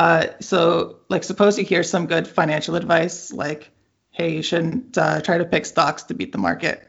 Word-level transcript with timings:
Uh, 0.00 0.28
so, 0.40 0.96
like, 1.10 1.22
suppose 1.22 1.58
you 1.58 1.64
hear 1.64 1.82
some 1.82 2.06
good 2.06 2.26
financial 2.26 2.74
advice, 2.74 3.30
like, 3.34 3.70
"Hey, 4.10 4.36
you 4.36 4.42
shouldn't 4.42 4.96
uh, 4.96 5.20
try 5.20 5.36
to 5.36 5.44
pick 5.44 5.66
stocks 5.66 6.04
to 6.04 6.14
beat 6.14 6.32
the 6.32 6.38
market." 6.38 6.88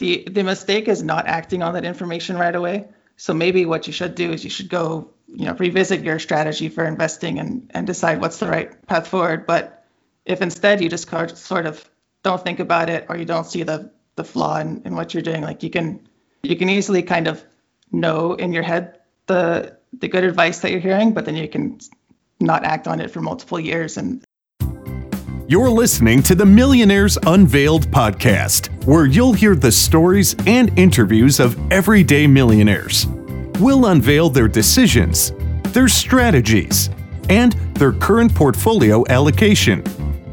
The 0.00 0.26
the 0.28 0.42
mistake 0.42 0.88
is 0.88 1.00
not 1.00 1.28
acting 1.28 1.62
on 1.62 1.74
that 1.74 1.84
information 1.84 2.36
right 2.36 2.56
away. 2.56 2.88
So 3.16 3.32
maybe 3.32 3.64
what 3.64 3.86
you 3.86 3.92
should 3.92 4.16
do 4.16 4.32
is 4.32 4.42
you 4.42 4.50
should 4.50 4.68
go, 4.68 5.10
you 5.28 5.44
know, 5.46 5.54
revisit 5.54 6.02
your 6.02 6.18
strategy 6.18 6.68
for 6.68 6.84
investing 6.84 7.38
and 7.38 7.70
and 7.74 7.86
decide 7.86 8.20
what's 8.20 8.38
the 8.40 8.48
right 8.48 8.70
path 8.88 9.06
forward. 9.06 9.46
But 9.46 9.84
if 10.24 10.42
instead 10.42 10.80
you 10.80 10.88
just 10.88 11.08
sort 11.36 11.66
of 11.66 11.88
don't 12.24 12.42
think 12.42 12.58
about 12.58 12.90
it 12.90 13.06
or 13.08 13.16
you 13.16 13.24
don't 13.24 13.46
see 13.46 13.62
the 13.62 13.92
the 14.16 14.24
flaw 14.24 14.58
in, 14.58 14.82
in 14.84 14.96
what 14.96 15.14
you're 15.14 15.22
doing, 15.30 15.42
like 15.42 15.62
you 15.62 15.70
can 15.70 16.08
you 16.42 16.56
can 16.56 16.68
easily 16.68 17.02
kind 17.04 17.28
of 17.28 17.44
know 17.92 18.34
in 18.34 18.52
your 18.52 18.64
head 18.64 18.98
the 19.26 19.76
the 19.92 20.08
good 20.08 20.24
advice 20.24 20.58
that 20.60 20.72
you're 20.72 20.88
hearing, 20.90 21.14
but 21.14 21.24
then 21.24 21.36
you 21.36 21.48
can 21.48 21.78
not 22.40 22.64
act 22.64 22.86
on 22.86 23.00
it 23.00 23.10
for 23.10 23.20
multiple 23.20 23.58
years 23.60 23.96
and 23.96 24.24
you're 25.50 25.70
listening 25.70 26.22
to 26.24 26.34
the 26.34 26.44
Millionaires 26.44 27.16
Unveiled 27.26 27.86
podcast, 27.90 28.68
where 28.84 29.06
you'll 29.06 29.32
hear 29.32 29.54
the 29.54 29.72
stories 29.72 30.36
and 30.46 30.78
interviews 30.78 31.40
of 31.40 31.56
everyday 31.72 32.26
millionaires. 32.26 33.06
We'll 33.58 33.86
unveil 33.86 34.28
their 34.28 34.46
decisions, 34.46 35.32
their 35.72 35.88
strategies, 35.88 36.90
and 37.30 37.54
their 37.76 37.92
current 37.92 38.34
portfolio 38.34 39.06
allocation. 39.08 39.82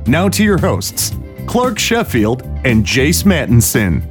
Now 0.06 0.28
to 0.28 0.44
your 0.44 0.58
hosts, 0.58 1.14
Clark 1.48 1.80
Sheffield 1.80 2.42
and 2.66 2.86
Jace 2.86 3.24
Mattinson. 3.24 4.04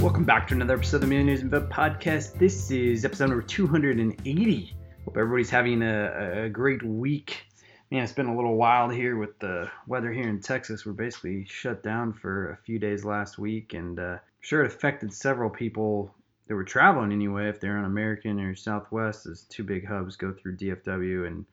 Welcome 0.00 0.24
back 0.24 0.48
to 0.48 0.54
another 0.54 0.76
episode 0.76 0.96
of 0.96 1.00
the 1.02 1.08
Millionaires 1.08 1.42
Unveiled 1.42 1.68
podcast. 1.68 2.38
This 2.38 2.70
is 2.70 3.04
episode 3.04 3.28
number 3.28 3.42
280. 3.42 4.76
Hope 5.04 5.16
everybody's 5.16 5.50
having 5.50 5.82
a, 5.82 6.44
a 6.44 6.48
great 6.48 6.82
week 6.82 7.46
yeah, 7.92 8.02
it's 8.02 8.12
been 8.12 8.24
a 8.24 8.34
little 8.34 8.56
wild 8.56 8.94
here 8.94 9.18
with 9.18 9.38
the 9.38 9.70
weather 9.86 10.10
here 10.10 10.26
in 10.26 10.40
Texas. 10.40 10.86
We're 10.86 10.94
basically 10.94 11.44
shut 11.44 11.82
down 11.82 12.14
for 12.14 12.52
a 12.52 12.56
few 12.56 12.78
days 12.78 13.04
last 13.04 13.38
week, 13.38 13.74
and 13.74 14.00
uh, 14.00 14.16
sure 14.40 14.64
it 14.64 14.72
affected 14.72 15.12
several 15.12 15.50
people 15.50 16.14
that 16.48 16.54
were 16.54 16.64
traveling 16.64 17.12
anyway. 17.12 17.50
If 17.50 17.60
they're 17.60 17.76
on 17.76 17.84
American 17.84 18.40
or 18.40 18.56
Southwest, 18.56 19.26
as 19.26 19.42
two 19.42 19.62
big 19.62 19.86
hubs 19.86 20.16
go 20.16 20.32
through 20.32 20.56
DFW 20.56 21.26
and 21.26 21.44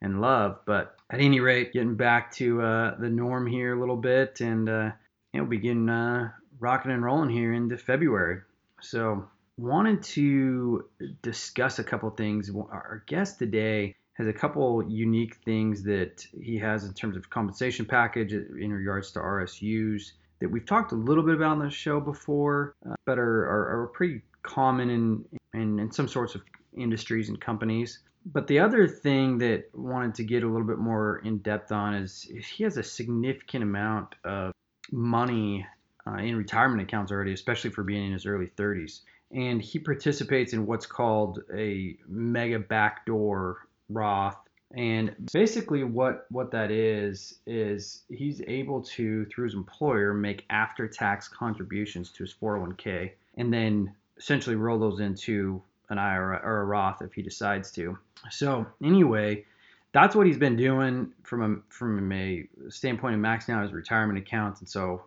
and 0.00 0.20
Love. 0.20 0.60
But 0.66 0.94
at 1.10 1.18
any 1.18 1.40
rate, 1.40 1.72
getting 1.72 1.96
back 1.96 2.30
to 2.34 2.62
uh, 2.62 2.96
the 3.00 3.10
norm 3.10 3.48
here 3.48 3.76
a 3.76 3.80
little 3.80 3.96
bit, 3.96 4.40
and 4.40 4.68
uh, 4.68 4.92
you 5.32 5.40
know, 5.40 5.46
begin 5.46 5.90
uh, 5.90 6.30
rocking 6.60 6.92
and 6.92 7.02
rolling 7.02 7.30
here 7.30 7.52
into 7.52 7.76
February. 7.76 8.42
So 8.80 9.28
wanted 9.58 10.02
to 10.02 10.84
discuss 11.20 11.78
a 11.78 11.84
couple 11.84 12.08
things. 12.10 12.50
Our 12.50 13.02
guest 13.06 13.38
today 13.38 13.96
has 14.14 14.26
a 14.26 14.32
couple 14.32 14.88
unique 14.88 15.36
things 15.44 15.82
that 15.82 16.26
he 16.40 16.58
has 16.58 16.84
in 16.84 16.94
terms 16.94 17.16
of 17.16 17.28
compensation 17.28 17.84
package 17.84 18.32
in 18.32 18.72
regards 18.72 19.12
to 19.12 19.20
RSUs 19.20 20.12
that 20.40 20.48
we've 20.48 20.66
talked 20.66 20.92
a 20.92 20.96
little 20.96 21.24
bit 21.24 21.34
about 21.34 21.52
on 21.52 21.58
the 21.58 21.70
show 21.70 22.00
before, 22.00 22.74
uh, 22.88 22.94
but 23.04 23.18
are, 23.18 23.44
are, 23.44 23.82
are, 23.82 23.86
pretty 23.88 24.22
common 24.42 24.90
in, 24.90 25.24
in, 25.52 25.78
in 25.80 25.90
some 25.90 26.06
sorts 26.06 26.36
of 26.36 26.42
industries 26.76 27.28
and 27.28 27.40
companies. 27.40 28.00
But 28.24 28.46
the 28.46 28.60
other 28.60 28.86
thing 28.86 29.38
that 29.38 29.70
wanted 29.74 30.14
to 30.16 30.24
get 30.24 30.44
a 30.44 30.46
little 30.46 30.66
bit 30.66 30.78
more 30.78 31.18
in 31.24 31.38
depth 31.38 31.72
on 31.72 31.94
is, 31.94 32.26
is 32.30 32.46
he 32.46 32.64
has 32.64 32.76
a 32.76 32.82
significant 32.82 33.64
amount 33.64 34.14
of 34.24 34.52
money 34.92 35.66
uh, 36.06 36.16
in 36.16 36.36
retirement 36.36 36.82
accounts 36.82 37.10
already, 37.10 37.32
especially 37.32 37.70
for 37.70 37.82
being 37.82 38.06
in 38.06 38.12
his 38.12 38.26
early 38.26 38.50
30s. 38.56 39.00
And 39.32 39.60
he 39.60 39.78
participates 39.78 40.52
in 40.52 40.66
what's 40.66 40.86
called 40.86 41.42
a 41.54 41.96
mega 42.06 42.58
backdoor 42.58 43.68
Roth. 43.88 44.38
And 44.74 45.14
basically, 45.32 45.84
what 45.84 46.26
what 46.30 46.50
that 46.50 46.70
is 46.70 47.38
is 47.46 48.02
he's 48.10 48.42
able 48.46 48.82
to 48.82 49.24
through 49.26 49.44
his 49.44 49.54
employer 49.54 50.12
make 50.12 50.44
after 50.50 50.86
tax 50.86 51.26
contributions 51.26 52.10
to 52.12 52.24
his 52.24 52.34
401k, 52.34 53.12
and 53.36 53.52
then 53.52 53.94
essentially 54.18 54.56
roll 54.56 54.78
those 54.78 55.00
into 55.00 55.62
an 55.88 55.98
IRA 55.98 56.40
or 56.44 56.60
a 56.60 56.64
Roth 56.64 57.00
if 57.00 57.14
he 57.14 57.22
decides 57.22 57.70
to. 57.72 57.96
So 58.30 58.66
anyway, 58.82 59.46
that's 59.92 60.14
what 60.14 60.26
he's 60.26 60.38
been 60.38 60.56
doing 60.56 61.12
from 61.22 61.42
a 61.42 61.72
from 61.72 62.12
a 62.12 62.46
standpoint 62.68 63.14
of 63.14 63.20
maxing 63.20 63.54
out 63.54 63.62
his 63.62 63.72
retirement 63.72 64.18
accounts, 64.18 64.60
and 64.60 64.68
so 64.68 65.04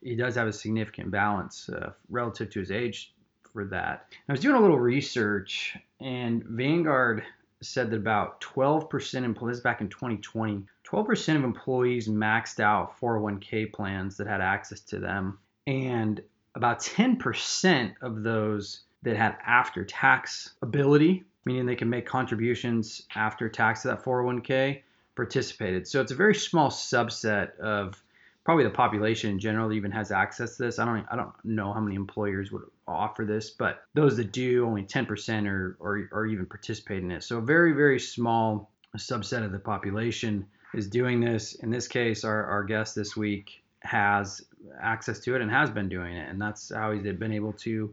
he 0.00 0.16
does 0.16 0.36
have 0.36 0.48
a 0.48 0.52
significant 0.52 1.10
balance 1.10 1.68
uh, 1.68 1.92
relative 2.08 2.50
to 2.50 2.60
his 2.60 2.70
age 2.70 3.12
for 3.52 3.64
that. 3.66 4.06
I 4.28 4.32
was 4.32 4.40
doing 4.40 4.56
a 4.56 4.60
little 4.60 4.78
research, 4.78 5.76
and 6.00 6.42
Vanguard 6.44 7.22
said 7.60 7.90
that 7.90 7.96
about 7.96 8.40
12% 8.40 9.24
employees, 9.24 9.60
back 9.60 9.80
in 9.80 9.88
2020, 9.88 10.64
12% 10.84 11.36
of 11.36 11.44
employees 11.44 12.08
maxed 12.08 12.60
out 12.60 12.98
401k 13.00 13.72
plans 13.72 14.16
that 14.16 14.26
had 14.26 14.40
access 14.40 14.80
to 14.80 14.98
them. 14.98 15.38
And 15.66 16.20
about 16.54 16.80
10% 16.80 17.94
of 18.02 18.22
those 18.22 18.80
that 19.02 19.16
had 19.16 19.36
after 19.44 19.84
tax 19.84 20.54
ability, 20.60 21.24
meaning 21.44 21.66
they 21.66 21.76
can 21.76 21.88
make 21.88 22.06
contributions 22.06 23.02
after 23.14 23.48
tax 23.48 23.82
to 23.82 23.88
that 23.88 24.04
401k, 24.04 24.82
participated. 25.16 25.86
So 25.86 26.00
it's 26.00 26.12
a 26.12 26.16
very 26.16 26.34
small 26.34 26.70
subset 26.70 27.58
of 27.58 28.02
probably 28.44 28.64
the 28.64 28.70
population 28.70 29.30
in 29.30 29.38
general 29.38 29.72
even 29.72 29.90
has 29.92 30.10
access 30.10 30.56
to 30.56 30.64
this. 30.64 30.78
I 30.78 30.84
don't 30.84 31.06
I 31.10 31.16
don't 31.16 31.32
know 31.44 31.72
how 31.72 31.80
many 31.80 31.96
employers 31.96 32.50
would 32.50 32.62
offer 32.92 33.24
this, 33.24 33.50
but 33.50 33.82
those 33.94 34.16
that 34.16 34.32
do, 34.32 34.66
only 34.66 34.82
10% 34.82 35.46
are 35.48 35.76
or, 35.80 36.08
or 36.12 36.26
even 36.26 36.46
participate 36.46 37.02
in 37.02 37.10
it. 37.10 37.22
So 37.24 37.38
a 37.38 37.42
very 37.42 37.72
very 37.72 37.98
small 37.98 38.70
subset 38.96 39.44
of 39.44 39.52
the 39.52 39.58
population 39.58 40.46
is 40.74 40.86
doing 40.86 41.20
this. 41.20 41.54
In 41.54 41.70
this 41.70 41.88
case, 41.88 42.24
our, 42.24 42.44
our 42.44 42.64
guest 42.64 42.94
this 42.94 43.16
week 43.16 43.62
has 43.80 44.42
access 44.80 45.18
to 45.20 45.34
it 45.34 45.42
and 45.42 45.50
has 45.50 45.70
been 45.70 45.88
doing 45.88 46.16
it, 46.16 46.28
and 46.28 46.40
that's 46.40 46.72
how 46.72 46.92
he's 46.92 47.02
been 47.02 47.32
able 47.32 47.52
to 47.54 47.92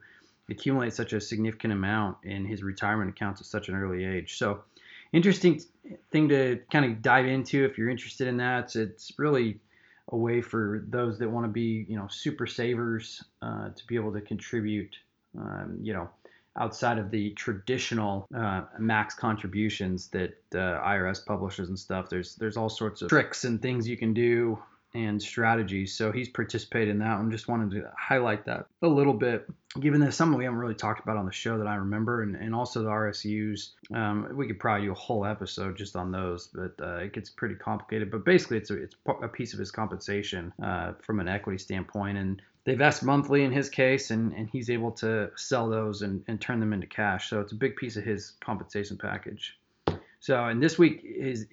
accumulate 0.49 0.93
such 0.93 1.13
a 1.13 1.21
significant 1.21 1.73
amount 1.73 2.17
in 2.23 2.45
his 2.45 2.63
retirement 2.63 3.09
accounts 3.09 3.41
at 3.41 3.47
such 3.47 3.69
an 3.69 3.75
early 3.75 4.03
age. 4.03 4.37
So 4.37 4.63
interesting 5.13 5.61
thing 6.11 6.29
to 6.29 6.59
kind 6.71 6.85
of 6.85 7.01
dive 7.01 7.25
into 7.25 7.65
if 7.65 7.77
you're 7.77 7.89
interested 7.89 8.27
in 8.27 8.37
that. 8.37 8.75
It's 8.75 9.11
really 9.17 9.59
a 10.11 10.17
way 10.17 10.41
for 10.41 10.85
those 10.87 11.19
that 11.19 11.29
want 11.29 11.45
to 11.45 11.51
be, 11.51 11.85
you 11.87 11.95
know, 11.95 12.07
super 12.07 12.47
savers 12.47 13.23
uh, 13.41 13.69
to 13.69 13.87
be 13.87 13.95
able 13.95 14.11
to 14.13 14.21
contribute, 14.21 14.95
um, 15.37 15.77
you 15.81 15.93
know, 15.93 16.09
outside 16.57 16.97
of 16.97 17.11
the 17.11 17.31
traditional 17.31 18.27
uh, 18.35 18.63
max 18.77 19.13
contributions 19.13 20.07
that 20.07 20.37
uh, 20.53 20.81
IRS 20.81 21.25
publishes 21.25 21.69
and 21.69 21.77
stuff. 21.77 22.09
There's 22.09 22.35
there's 22.35 22.57
all 22.57 22.69
sorts 22.69 23.01
of 23.01 23.09
tricks 23.09 23.43
and 23.43 23.61
things 23.61 23.87
you 23.87 23.97
can 23.97 24.13
do 24.13 24.59
and 24.93 25.21
strategies. 25.21 25.95
So 25.95 26.11
he's 26.11 26.29
participated 26.29 26.89
in 26.89 26.99
that 26.99 27.19
and 27.19 27.31
just 27.31 27.47
wanted 27.47 27.71
to 27.71 27.91
highlight 27.97 28.45
that 28.45 28.65
a 28.81 28.87
little 28.87 29.13
bit, 29.13 29.47
given 29.79 30.01
that 30.01 30.13
some 30.13 30.31
of 30.33 30.37
we 30.37 30.45
haven't 30.45 30.59
really 30.59 30.73
talked 30.73 31.03
about 31.03 31.17
on 31.17 31.25
the 31.25 31.31
show 31.31 31.57
that 31.59 31.67
I 31.67 31.75
remember, 31.75 32.23
and, 32.23 32.35
and 32.35 32.55
also 32.55 32.81
the 32.81 32.89
RSUs. 32.89 33.71
Um, 33.93 34.29
we 34.33 34.47
could 34.47 34.59
probably 34.59 34.87
do 34.87 34.91
a 34.91 34.95
whole 34.95 35.25
episode 35.25 35.77
just 35.77 35.95
on 35.95 36.11
those, 36.11 36.47
but 36.47 36.73
uh, 36.81 36.97
it 36.97 37.13
gets 37.13 37.29
pretty 37.29 37.55
complicated. 37.55 38.09
But 38.09 38.25
basically, 38.25 38.57
it's 38.57 38.71
a, 38.71 38.81
it's 38.81 38.95
a 39.21 39.27
piece 39.27 39.53
of 39.53 39.59
his 39.59 39.71
compensation 39.71 40.51
uh, 40.63 40.93
from 41.01 41.19
an 41.19 41.27
equity 41.27 41.59
standpoint, 41.59 42.17
and 42.17 42.41
they 42.63 42.75
vest 42.75 43.03
monthly 43.03 43.43
in 43.43 43.51
his 43.51 43.69
case, 43.69 44.09
and, 44.09 44.33
and 44.33 44.49
he's 44.49 44.69
able 44.69 44.91
to 44.93 45.29
sell 45.35 45.69
those 45.69 46.01
and, 46.01 46.23
and 46.27 46.41
turn 46.41 46.59
them 46.59 46.73
into 46.73 46.87
cash. 46.87 47.29
So 47.29 47.39
it's 47.41 47.51
a 47.51 47.55
big 47.55 47.75
piece 47.75 47.95
of 47.95 48.03
his 48.03 48.33
compensation 48.41 48.97
package. 48.97 49.57
So, 50.19 50.45
and 50.45 50.61
this 50.61 50.79
week, 50.79 51.01
is. 51.03 51.45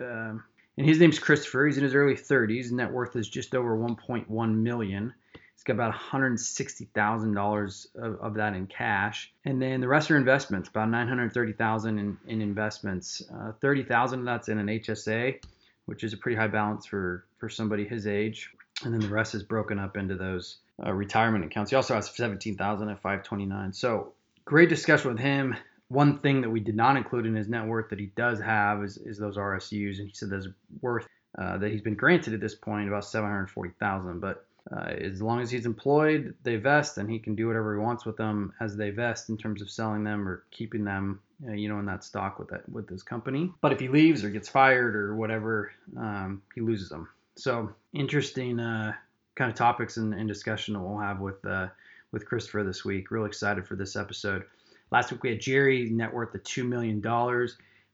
uh, 0.00 0.34
and 0.76 0.86
his 0.86 0.98
name's 0.98 1.18
Christopher. 1.18 1.66
He's 1.66 1.76
in 1.76 1.84
his 1.84 1.94
early 1.94 2.14
30s. 2.14 2.72
Net 2.72 2.90
worth 2.90 3.16
is 3.16 3.28
just 3.28 3.54
over 3.54 3.76
1.1 3.76 4.54
million. 4.54 5.14
He's 5.32 5.64
got 5.64 5.74
about 5.74 5.94
$160,000 5.94 7.86
of, 7.96 8.20
of 8.20 8.34
that 8.34 8.54
in 8.54 8.66
cash, 8.66 9.32
and 9.44 9.62
then 9.62 9.80
the 9.80 9.86
rest 9.88 10.10
are 10.10 10.16
investments. 10.16 10.68
About 10.68 10.88
930,000 10.88 11.98
in, 11.98 12.18
in 12.26 12.42
investments. 12.42 13.22
Uh, 13.32 13.52
30,000 13.60 14.18
of 14.20 14.24
that's 14.24 14.48
in 14.48 14.58
an 14.58 14.66
HSA, 14.66 15.40
which 15.86 16.02
is 16.02 16.14
a 16.14 16.16
pretty 16.16 16.36
high 16.36 16.48
balance 16.48 16.86
for 16.86 17.26
for 17.38 17.48
somebody 17.48 17.84
his 17.84 18.06
age. 18.06 18.50
And 18.84 18.92
then 18.92 19.00
the 19.00 19.08
rest 19.08 19.34
is 19.34 19.44
broken 19.44 19.78
up 19.78 19.96
into 19.96 20.16
those 20.16 20.58
uh, 20.84 20.92
retirement 20.92 21.44
accounts. 21.44 21.70
He 21.70 21.76
also 21.76 21.94
has 21.94 22.10
17,000 22.10 22.88
at 22.88 23.00
529. 23.00 23.72
So 23.72 24.12
great 24.44 24.68
discussion 24.68 25.12
with 25.12 25.20
him 25.20 25.54
one 25.92 26.18
thing 26.18 26.40
that 26.40 26.50
we 26.50 26.60
did 26.60 26.74
not 26.74 26.96
include 26.96 27.26
in 27.26 27.34
his 27.34 27.48
net 27.48 27.66
worth 27.66 27.90
that 27.90 27.98
he 27.98 28.06
does 28.16 28.40
have 28.40 28.82
is, 28.82 28.96
is 28.96 29.18
those 29.18 29.36
RSUs, 29.36 29.98
and 29.98 30.08
he 30.08 30.14
said 30.14 30.30
there's 30.30 30.48
worth 30.80 31.06
uh, 31.38 31.58
that 31.58 31.70
he's 31.70 31.82
been 31.82 31.94
granted 31.94 32.32
at 32.34 32.40
this 32.40 32.54
point 32.54 32.88
about 32.88 33.04
740,000. 33.04 34.18
But 34.18 34.46
uh, 34.74 34.84
as 34.84 35.20
long 35.20 35.40
as 35.40 35.50
he's 35.50 35.66
employed, 35.66 36.34
they 36.42 36.56
vest, 36.56 36.96
and 36.96 37.10
he 37.10 37.18
can 37.18 37.34
do 37.34 37.46
whatever 37.46 37.74
he 37.74 37.80
wants 37.80 38.06
with 38.06 38.16
them 38.16 38.52
as 38.60 38.76
they 38.76 38.90
vest 38.90 39.28
in 39.28 39.36
terms 39.36 39.60
of 39.60 39.70
selling 39.70 40.02
them 40.02 40.26
or 40.26 40.44
keeping 40.50 40.84
them, 40.84 41.20
you 41.46 41.68
know, 41.68 41.78
in 41.78 41.86
that 41.86 42.04
stock 42.04 42.38
with 42.38 42.48
that 42.48 42.66
with 42.70 42.88
this 42.88 43.02
company. 43.02 43.52
But 43.60 43.72
if 43.72 43.80
he 43.80 43.88
leaves 43.88 44.24
or 44.24 44.30
gets 44.30 44.48
fired 44.48 44.96
or 44.96 45.14
whatever, 45.14 45.72
um, 45.98 46.42
he 46.54 46.62
loses 46.62 46.88
them. 46.88 47.08
So 47.36 47.70
interesting 47.92 48.58
uh, 48.58 48.92
kind 49.34 49.50
of 49.50 49.56
topics 49.56 49.98
and, 49.98 50.14
and, 50.14 50.28
discussion 50.28 50.74
that 50.74 50.80
we'll 50.80 50.98
have 50.98 51.20
with 51.20 51.44
uh, 51.44 51.68
with 52.12 52.26
Christopher 52.26 52.62
this 52.62 52.84
week. 52.84 53.10
Real 53.10 53.24
excited 53.24 53.66
for 53.66 53.74
this 53.74 53.96
episode. 53.96 54.44
Last 54.92 55.10
week 55.10 55.22
we 55.22 55.30
had 55.30 55.40
Jerry, 55.40 55.88
net 55.88 56.12
worth 56.12 56.34
of 56.34 56.42
$2 56.42 56.68
million. 56.68 57.00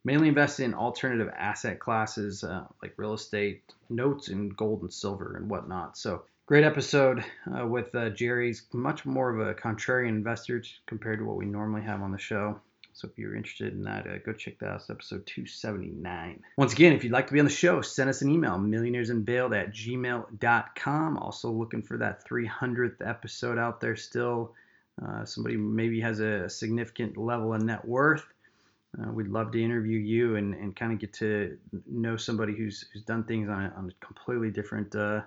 mainly 0.05 0.27
invested 0.27 0.65
in 0.65 0.75
alternative 0.75 1.33
asset 1.37 1.79
classes 1.79 2.43
uh, 2.43 2.65
like 2.83 2.95
real 2.97 3.15
estate, 3.15 3.63
notes, 3.89 4.27
and 4.27 4.57
gold 4.57 4.83
and 4.83 4.93
silver 4.93 5.37
and 5.37 5.49
whatnot. 5.49 5.97
So 5.97 6.25
great 6.47 6.65
episode 6.65 7.25
uh, 7.57 7.65
with 7.65 7.95
uh, 7.95 8.11
Jerry's 8.11 8.65
much 8.73 9.07
more 9.07 9.31
of 9.31 9.47
a 9.47 9.55
contrarian 9.55 10.09
investor 10.09 10.61
compared 10.87 11.21
to 11.21 11.25
what 11.25 11.37
we 11.37 11.47
normally 11.47 11.83
have 11.83 12.03
on 12.03 12.11
the 12.11 12.19
show. 12.19 12.61
So 12.95 13.07
if 13.07 13.17
you're 13.17 13.37
interested 13.37 13.75
in 13.75 13.83
that, 13.83 14.09
uh, 14.09 14.19
go 14.27 14.33
check 14.33 14.59
that 14.59 14.67
out. 14.67 14.81
It's 14.81 14.91
episode 14.91 15.25
279. 15.25 16.43
Once 16.57 16.73
again, 16.73 16.95
if 16.95 17.05
you'd 17.05 17.13
like 17.13 17.29
to 17.29 17.33
be 17.33 17.39
on 17.39 17.47
the 17.47 17.53
show, 17.53 17.81
send 17.81 18.11
us 18.11 18.23
an 18.23 18.31
email, 18.31 18.59
millionairesunveiled 18.59 19.57
at 19.57 19.73
gmail.com. 19.73 21.19
Also 21.19 21.49
looking 21.53 21.83
for 21.83 21.99
that 21.99 22.29
300th 22.29 23.09
episode 23.09 23.57
out 23.57 23.81
there 23.81 23.95
still. 23.95 24.57
Uh, 25.05 25.25
somebody 25.25 25.57
maybe 25.57 26.01
has 26.01 26.21
a 26.21 26.49
significant 26.49 27.17
level 27.17 27.55
of 27.55 27.63
net 27.63 27.85
worth. 27.85 28.25
Uh, 28.99 29.13
we'd 29.13 29.29
love 29.29 29.53
to 29.53 29.63
interview 29.63 29.99
you 29.99 30.37
and, 30.37 30.55
and 30.55 30.75
kind 30.75 30.93
of 30.93 30.99
get 30.99 31.13
to 31.13 31.59
know 31.87 32.17
somebody 32.17 32.55
who's, 32.57 32.87
who's 32.93 33.03
done 33.03 33.23
things 33.25 33.49
on 33.49 33.65
a, 33.65 33.75
on 33.77 33.91
a 33.91 34.05
completely 34.05 34.51
different 34.51 34.95
uh, 34.95 35.21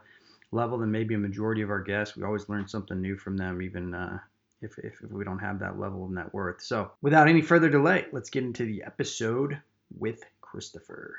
level 0.52 0.78
than 0.78 0.92
maybe 0.92 1.14
a 1.14 1.18
majority 1.18 1.62
of 1.62 1.70
our 1.70 1.82
guests. 1.82 2.18
We 2.18 2.24
always 2.24 2.50
learn 2.50 2.68
something 2.68 3.00
new 3.00 3.18
from 3.18 3.38
them, 3.38 3.62
even 3.62 3.94
uh, 3.94 4.20
if, 4.62 4.78
if, 4.80 5.02
if 5.04 5.12
we 5.12 5.24
don't 5.24 5.40
have 5.40 5.60
that 5.60 5.80
level 5.80 6.04
of 6.04 6.12
net 6.12 6.34
worth. 6.34 6.62
So, 6.62 6.92
without 7.02 7.28
any 7.28 7.42
further 7.42 7.70
delay, 7.70 8.06
let's 8.12 8.30
get 8.30 8.44
into 8.44 8.66
the 8.66 8.84
episode 8.84 9.60
with 9.98 10.24
Christopher. 10.42 11.18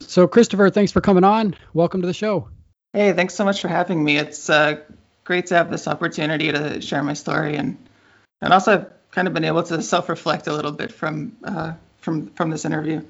So, 0.00 0.26
Christopher, 0.26 0.68
thanks 0.70 0.92
for 0.92 1.00
coming 1.00 1.24
on. 1.24 1.54
Welcome 1.74 2.02
to 2.02 2.06
the 2.06 2.14
show. 2.14 2.48
Hey, 2.92 3.12
thanks 3.12 3.34
so 3.34 3.44
much 3.44 3.62
for 3.62 3.68
having 3.68 4.02
me. 4.02 4.18
It's 4.18 4.50
uh, 4.50 4.80
great 5.24 5.46
to 5.46 5.54
have 5.54 5.70
this 5.70 5.88
opportunity 5.88 6.50
to 6.52 6.80
share 6.80 7.02
my 7.02 7.14
story 7.14 7.56
and 7.56 7.76
and 8.40 8.52
also 8.52 8.72
I've 8.72 8.86
kind 9.12 9.28
of 9.28 9.34
been 9.34 9.44
able 9.44 9.62
to 9.62 9.80
self-reflect 9.82 10.46
a 10.48 10.52
little 10.52 10.72
bit 10.72 10.92
from 10.92 11.36
uh, 11.44 11.74
from 11.98 12.28
from 12.30 12.50
this 12.50 12.64
interview. 12.64 13.02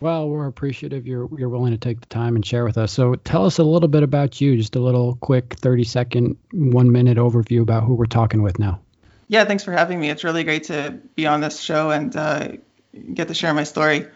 Well, 0.00 0.28
we're 0.28 0.46
appreciative 0.46 1.06
you're 1.06 1.28
you're 1.36 1.48
willing 1.48 1.72
to 1.72 1.78
take 1.78 2.00
the 2.00 2.06
time 2.06 2.36
and 2.36 2.44
share 2.44 2.64
with 2.64 2.78
us. 2.78 2.92
So 2.92 3.14
tell 3.16 3.46
us 3.46 3.58
a 3.58 3.64
little 3.64 3.88
bit 3.88 4.02
about 4.02 4.40
you, 4.40 4.56
just 4.56 4.76
a 4.76 4.80
little 4.80 5.16
quick 5.16 5.54
30 5.54 5.84
second, 5.84 6.36
one 6.52 6.92
minute 6.92 7.18
overview 7.18 7.62
about 7.62 7.84
who 7.84 7.94
we're 7.94 8.06
talking 8.06 8.42
with 8.42 8.58
now. 8.58 8.80
Yeah, 9.26 9.44
thanks 9.44 9.64
for 9.64 9.72
having 9.72 9.98
me. 9.98 10.08
It's 10.08 10.24
really 10.24 10.44
great 10.44 10.64
to 10.64 10.98
be 11.16 11.26
on 11.26 11.40
this 11.40 11.60
show 11.60 11.90
and 11.90 12.14
uh, 12.16 12.48
get 13.12 13.28
to 13.28 13.34
share 13.34 13.52
my 13.52 13.64
story. 13.64 14.06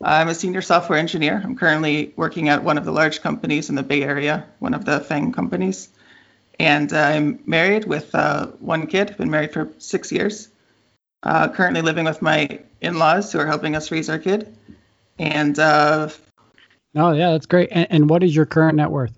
I'm 0.00 0.28
a 0.28 0.34
senior 0.34 0.62
software 0.62 0.98
engineer. 0.98 1.40
I'm 1.42 1.56
currently 1.56 2.12
working 2.16 2.48
at 2.48 2.64
one 2.64 2.78
of 2.78 2.84
the 2.84 2.90
large 2.90 3.20
companies 3.20 3.68
in 3.68 3.76
the 3.76 3.82
Bay 3.82 4.02
Area, 4.02 4.46
one 4.58 4.74
of 4.74 4.84
the 4.84 5.00
FANG 5.00 5.32
companies. 5.32 5.88
And 6.62 6.92
I'm 6.92 7.40
married 7.44 7.86
with 7.86 8.14
uh, 8.14 8.46
one 8.60 8.86
kid, 8.86 9.16
been 9.16 9.32
married 9.32 9.52
for 9.52 9.72
six 9.78 10.12
years. 10.12 10.48
Uh, 11.24 11.48
currently 11.48 11.82
living 11.82 12.04
with 12.04 12.22
my 12.22 12.60
in 12.80 13.00
laws 13.00 13.32
who 13.32 13.40
are 13.40 13.46
helping 13.46 13.74
us 13.74 13.90
raise 13.90 14.08
our 14.08 14.20
kid. 14.20 14.56
And 15.18 15.58
uh, 15.58 16.08
oh 16.94 17.12
yeah, 17.12 17.32
that's 17.32 17.46
great. 17.46 17.68
And, 17.72 17.88
and, 17.90 18.08
what 18.08 18.22
is 18.22 18.34
your 18.34 18.46
current 18.46 18.76
net 18.76 18.92
worth? 18.92 19.12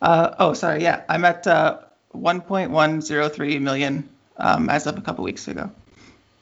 Uh, 0.00 0.36
oh, 0.38 0.52
sorry. 0.52 0.84
Yeah, 0.84 1.02
I'm 1.08 1.24
at 1.24 1.48
uh, 1.48 1.80
1.103 2.14 3.60
million 3.60 4.08
um, 4.36 4.70
as 4.70 4.86
of 4.86 4.96
a 4.96 5.00
couple 5.00 5.24
weeks 5.24 5.48
ago. 5.48 5.68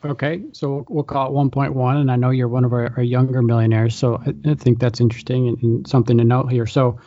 Okay, 0.04 0.42
so 0.52 0.84
we'll 0.90 1.04
call 1.04 1.28
it 1.28 1.32
1.1, 1.32 1.96
and 1.96 2.12
I 2.12 2.16
know 2.16 2.28
you're 2.28 2.48
one 2.48 2.66
of 2.66 2.74
our, 2.74 2.92
our 2.98 3.02
younger 3.02 3.40
millionaires, 3.40 3.94
so 3.94 4.16
I, 4.16 4.50
I 4.50 4.54
think 4.54 4.80
that's 4.80 5.00
interesting 5.00 5.48
and, 5.48 5.62
and, 5.62 5.86
something 5.86 6.18
to 6.18 6.24
note 6.24 6.52
here. 6.52 6.66
So 6.66 7.00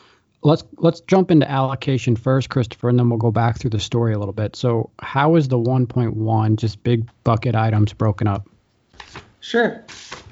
let's 0.44 0.64
let's 0.78 1.02
jump 1.02 1.32
into 1.32 1.50
allocation 1.50 2.16
first, 2.16 2.50
Christopher, 2.50 2.90
and 2.90 3.00
then 3.00 3.10
we'll 3.10 3.20
go 3.20 3.32
back 3.32 3.60
through 3.60 3.72
the 3.72 3.80
story 3.80 4.14
a 4.14 4.20
little 4.20 4.34
bit. 4.34 4.56
So 4.56 4.90
how 5.00 5.36
is 5.36 5.48
the 5.48 5.58
1.1 5.58 6.56
just 6.56 6.84
big 6.84 7.10
bucket 7.24 7.56
items 7.56 7.94
broken 7.94 8.28
up? 8.28 8.48
Sure. 9.40 9.84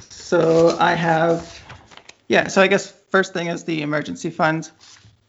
So 0.10 0.78
I 0.80 0.94
have, 0.94 1.62
yeah. 2.28 2.48
So 2.48 2.62
I 2.62 2.68
guess 2.68 2.92
first 3.10 3.34
thing 3.34 3.48
is 3.48 3.64
the 3.64 3.82
emergency 3.82 4.30
fund. 4.30 4.70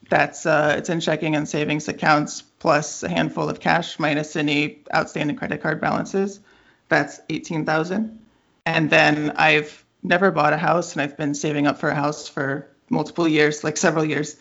That's 0.08 0.46
uh, 0.46 0.76
it's 0.78 0.88
in 0.88 1.00
checking 1.00 1.34
and 1.34 1.48
savings 1.48 1.88
accounts 1.88 2.42
plus 2.42 3.02
a 3.02 3.08
handful 3.08 3.48
of 3.48 3.60
cash 3.60 3.98
minus 3.98 4.36
any 4.36 4.80
outstanding 4.94 5.36
credit 5.36 5.62
card 5.62 5.80
balances. 5.80 6.40
That's 6.88 7.20
eighteen 7.28 7.64
thousand. 7.64 8.20
And 8.64 8.90
then 8.90 9.32
I've 9.36 9.84
never 10.02 10.30
bought 10.30 10.52
a 10.52 10.56
house, 10.56 10.92
and 10.92 11.02
I've 11.02 11.16
been 11.16 11.34
saving 11.34 11.66
up 11.66 11.78
for 11.78 11.88
a 11.88 11.94
house 11.94 12.28
for 12.28 12.68
multiple 12.88 13.26
years, 13.26 13.64
like 13.64 13.76
several 13.76 14.04
years. 14.04 14.36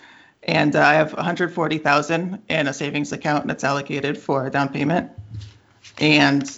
And 0.45 0.75
uh, 0.75 0.81
I 0.81 0.93
have 0.93 1.13
140,000 1.13 2.43
in 2.47 2.67
a 2.67 2.73
savings 2.73 3.11
account 3.11 3.47
that's 3.47 3.63
allocated 3.63 4.17
for 4.17 4.45
a 4.45 4.51
down 4.51 4.69
payment. 4.69 5.11
And 5.97 6.49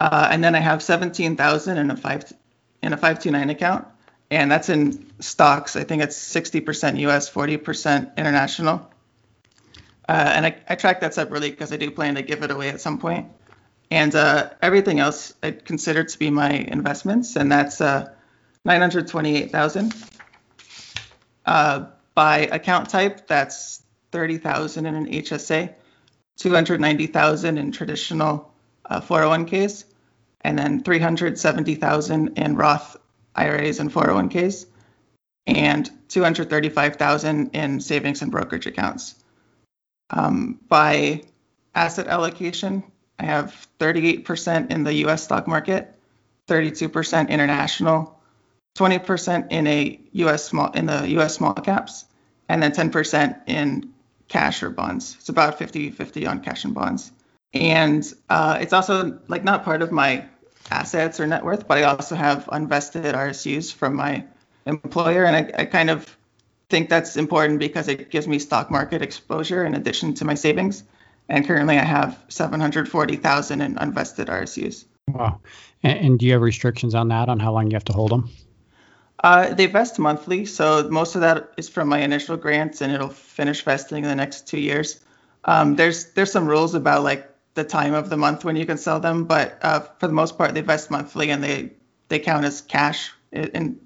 uh, 0.00 0.28
and 0.32 0.42
then 0.42 0.56
I 0.56 0.58
have 0.58 0.82
17,000 0.82 1.78
in 1.78 1.90
a 1.90 1.96
five 1.96 2.32
in 2.82 2.92
a 2.92 2.96
529 2.96 3.50
account, 3.50 3.86
and 4.30 4.50
that's 4.50 4.68
in 4.68 5.12
stocks. 5.20 5.76
I 5.76 5.84
think 5.84 6.02
it's 6.02 6.18
60% 6.18 6.98
US, 7.00 7.30
40% 7.30 8.16
international. 8.16 8.90
Uh, 10.08 10.32
and 10.34 10.46
I, 10.46 10.56
I 10.68 10.74
track 10.74 11.02
that 11.02 11.14
separately 11.14 11.50
because 11.50 11.72
I 11.72 11.76
do 11.76 11.90
plan 11.92 12.16
to 12.16 12.22
give 12.22 12.42
it 12.42 12.50
away 12.50 12.70
at 12.70 12.80
some 12.80 12.98
point. 12.98 13.28
And 13.92 14.12
uh, 14.16 14.50
everything 14.60 14.98
else 14.98 15.32
I 15.42 15.52
consider 15.52 16.02
to 16.02 16.18
be 16.18 16.30
my 16.30 16.50
investments, 16.50 17.36
and 17.36 17.52
that's 17.52 17.80
uh, 17.80 18.12
928,000. 18.64 19.94
By 22.14 22.40
account 22.40 22.90
type, 22.90 23.26
that's 23.26 23.82
30,000 24.10 24.86
in 24.86 24.94
an 24.94 25.06
HSA, 25.06 25.74
290,000 26.36 27.58
in 27.58 27.72
traditional 27.72 28.52
401ks, 28.90 29.84
uh, 29.84 29.86
and 30.42 30.58
then 30.58 30.82
370,000 30.82 32.38
in 32.38 32.56
Roth 32.56 32.96
IRAs 33.34 33.80
and 33.80 33.92
401ks, 33.92 34.66
and 35.46 35.90
235,000 36.08 37.50
in 37.54 37.80
savings 37.80 38.22
and 38.22 38.30
brokerage 38.30 38.66
accounts. 38.66 39.14
Um, 40.10 40.60
by 40.68 41.22
asset 41.74 42.06
allocation, 42.06 42.82
I 43.18 43.24
have 43.24 43.66
38% 43.78 44.70
in 44.70 44.84
the 44.84 44.94
U.S. 44.94 45.22
stock 45.22 45.46
market, 45.46 45.94
32% 46.48 47.28
international, 47.28 48.20
20% 48.76 49.48
in 49.50 49.66
a 49.66 50.00
U.S. 50.12 50.44
small 50.44 50.70
in 50.72 50.86
the 50.86 51.08
U.S. 51.10 51.34
small 51.34 51.54
caps, 51.54 52.04
and 52.48 52.62
then 52.62 52.72
10% 52.72 53.40
in 53.46 53.92
cash 54.28 54.62
or 54.62 54.70
bonds. 54.70 55.16
It's 55.20 55.28
about 55.28 55.58
50-50 55.58 56.28
on 56.28 56.40
cash 56.40 56.64
and 56.64 56.74
bonds. 56.74 57.12
And 57.52 58.10
uh, 58.30 58.58
it's 58.60 58.72
also 58.72 59.18
like 59.28 59.44
not 59.44 59.64
part 59.64 59.82
of 59.82 59.92
my 59.92 60.24
assets 60.70 61.20
or 61.20 61.26
net 61.26 61.44
worth, 61.44 61.68
but 61.68 61.78
I 61.78 61.82
also 61.82 62.14
have 62.14 62.48
unvested 62.50 63.14
RSUs 63.14 63.72
from 63.72 63.94
my 63.94 64.24
employer, 64.64 65.24
and 65.24 65.36
I, 65.36 65.62
I 65.62 65.64
kind 65.66 65.90
of 65.90 66.16
think 66.70 66.88
that's 66.88 67.16
important 67.16 67.58
because 67.58 67.88
it 67.88 68.10
gives 68.10 68.26
me 68.26 68.38
stock 68.38 68.70
market 68.70 69.02
exposure 69.02 69.64
in 69.64 69.74
addition 69.74 70.14
to 70.14 70.24
my 70.24 70.34
savings. 70.34 70.84
And 71.28 71.46
currently, 71.46 71.78
I 71.78 71.84
have 71.84 72.18
740,000 72.28 73.60
in 73.60 73.76
unvested 73.76 74.26
RSUs. 74.26 74.84
Wow. 75.08 75.40
And, 75.82 75.98
and, 75.98 76.18
do 76.18 76.26
you 76.26 76.32
have 76.32 76.42
restrictions 76.42 76.94
on 76.94 77.08
that, 77.08 77.28
on 77.28 77.38
how 77.38 77.52
long 77.52 77.70
you 77.70 77.76
have 77.76 77.84
to 77.86 77.92
hold 77.92 78.10
them? 78.10 78.30
Uh, 79.18 79.54
they 79.54 79.66
vest 79.66 79.98
monthly, 79.98 80.44
so 80.46 80.88
most 80.90 81.14
of 81.14 81.20
that 81.20 81.52
is 81.56 81.68
from 81.68 81.88
my 81.88 82.00
initial 82.00 82.36
grants, 82.36 82.80
and 82.80 82.92
it'll 82.92 83.08
finish 83.08 83.62
vesting 83.62 84.04
in 84.04 84.08
the 84.08 84.16
next 84.16 84.48
two 84.48 84.58
years. 84.58 85.00
Um, 85.44 85.76
there's 85.76 86.12
there's 86.12 86.32
some 86.32 86.46
rules 86.46 86.74
about 86.74 87.04
like 87.04 87.28
the 87.54 87.64
time 87.64 87.94
of 87.94 88.08
the 88.08 88.16
month 88.16 88.44
when 88.44 88.56
you 88.56 88.66
can 88.66 88.78
sell 88.78 89.00
them, 89.00 89.24
but 89.24 89.58
uh, 89.62 89.80
for 89.98 90.06
the 90.06 90.12
most 90.12 90.38
part, 90.38 90.54
they 90.54 90.60
vest 90.60 90.90
monthly 90.90 91.30
and 91.30 91.42
they 91.42 91.72
they 92.08 92.18
count 92.18 92.44
as 92.44 92.60
cash 92.60 93.12
and 93.32 93.80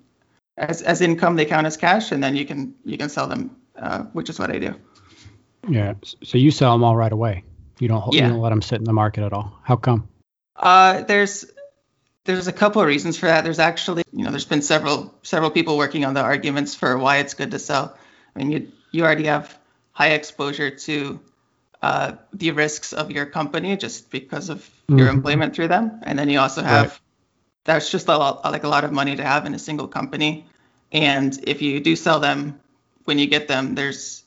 as 0.56 0.82
as 0.82 1.00
income. 1.00 1.36
They 1.36 1.44
count 1.44 1.66
as 1.66 1.76
cash, 1.76 2.12
and 2.12 2.22
then 2.22 2.36
you 2.36 2.46
can 2.46 2.74
you 2.84 2.96
can 2.96 3.08
sell 3.08 3.26
them, 3.26 3.56
uh, 3.78 4.04
which 4.12 4.30
is 4.30 4.38
what 4.38 4.50
I 4.50 4.58
do. 4.58 4.74
Yeah. 5.68 5.94
So 6.22 6.38
you 6.38 6.50
sell 6.50 6.72
them 6.72 6.84
all 6.84 6.96
right 6.96 7.12
away. 7.12 7.44
You 7.78 7.88
don't 7.88 8.12
yeah. 8.12 8.24
you 8.24 8.32
don't 8.32 8.40
let 8.40 8.50
them 8.50 8.62
sit 8.62 8.78
in 8.78 8.84
the 8.84 8.92
market 8.92 9.24
at 9.24 9.32
all. 9.32 9.58
How 9.62 9.76
come? 9.76 10.08
Uh, 10.54 11.02
there's 11.02 11.44
there's 12.26 12.48
a 12.48 12.52
couple 12.52 12.82
of 12.82 12.88
reasons 12.88 13.16
for 13.18 13.26
that. 13.26 13.44
There's 13.44 13.58
actually 13.58 14.02
you 14.12 14.24
know 14.24 14.30
there's 14.30 14.44
been 14.44 14.62
several 14.62 15.14
several 15.22 15.50
people 15.50 15.76
working 15.76 16.04
on 16.04 16.14
the 16.14 16.20
arguments 16.22 16.74
for 16.74 16.98
why 16.98 17.18
it's 17.18 17.34
good 17.34 17.52
to 17.52 17.58
sell. 17.58 17.96
I 18.34 18.38
mean 18.38 18.50
you 18.50 18.72
you 18.92 19.04
already 19.04 19.24
have 19.24 19.56
high 19.92 20.10
exposure 20.10 20.70
to 20.70 21.20
uh, 21.82 22.16
the 22.32 22.50
risks 22.50 22.92
of 22.92 23.10
your 23.10 23.26
company 23.26 23.76
just 23.76 24.10
because 24.10 24.48
of 24.48 24.58
mm-hmm. 24.58 24.98
your 24.98 25.08
employment 25.08 25.54
through 25.54 25.68
them. 25.68 26.00
And 26.02 26.18
then 26.18 26.28
you 26.28 26.38
also 26.38 26.62
have 26.62 26.88
right. 26.88 27.00
that's 27.64 27.90
just 27.90 28.08
a 28.08 28.16
lot, 28.16 28.44
like 28.44 28.64
a 28.64 28.68
lot 28.68 28.84
of 28.84 28.92
money 28.92 29.16
to 29.16 29.24
have 29.24 29.46
in 29.46 29.54
a 29.54 29.58
single 29.58 29.88
company. 29.88 30.46
And 30.92 31.38
if 31.46 31.62
you 31.62 31.80
do 31.80 31.96
sell 31.96 32.20
them 32.20 32.60
when 33.04 33.18
you 33.18 33.26
get 33.26 33.48
them, 33.48 33.74
there's 33.74 34.24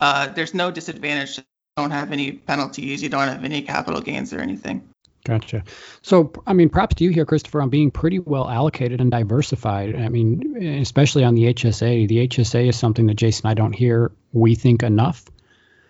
uh, 0.00 0.28
there's 0.28 0.54
no 0.54 0.70
disadvantage. 0.70 1.38
You 1.38 1.44
don't 1.76 1.90
have 1.90 2.12
any 2.12 2.32
penalties. 2.32 3.02
You 3.02 3.08
don't 3.08 3.28
have 3.28 3.44
any 3.44 3.62
capital 3.62 4.00
gains 4.00 4.32
or 4.32 4.40
anything. 4.40 4.88
Gotcha. 5.28 5.62
So, 6.00 6.32
I 6.46 6.54
mean, 6.54 6.70
props 6.70 6.94
to 6.94 7.04
you 7.04 7.10
here, 7.10 7.26
Christopher, 7.26 7.60
on 7.60 7.68
being 7.68 7.90
pretty 7.90 8.18
well 8.18 8.48
allocated 8.48 9.02
and 9.02 9.10
diversified. 9.10 9.94
I 9.94 10.08
mean, 10.08 10.56
especially 10.80 11.22
on 11.22 11.34
the 11.34 11.52
HSA. 11.52 12.08
The 12.08 12.26
HSA 12.28 12.70
is 12.70 12.78
something 12.78 13.06
that 13.08 13.16
Jason 13.16 13.46
and 13.46 13.50
I 13.50 13.54
don't 13.54 13.74
hear 13.74 14.10
we 14.32 14.54
think 14.54 14.82
enough. 14.82 15.26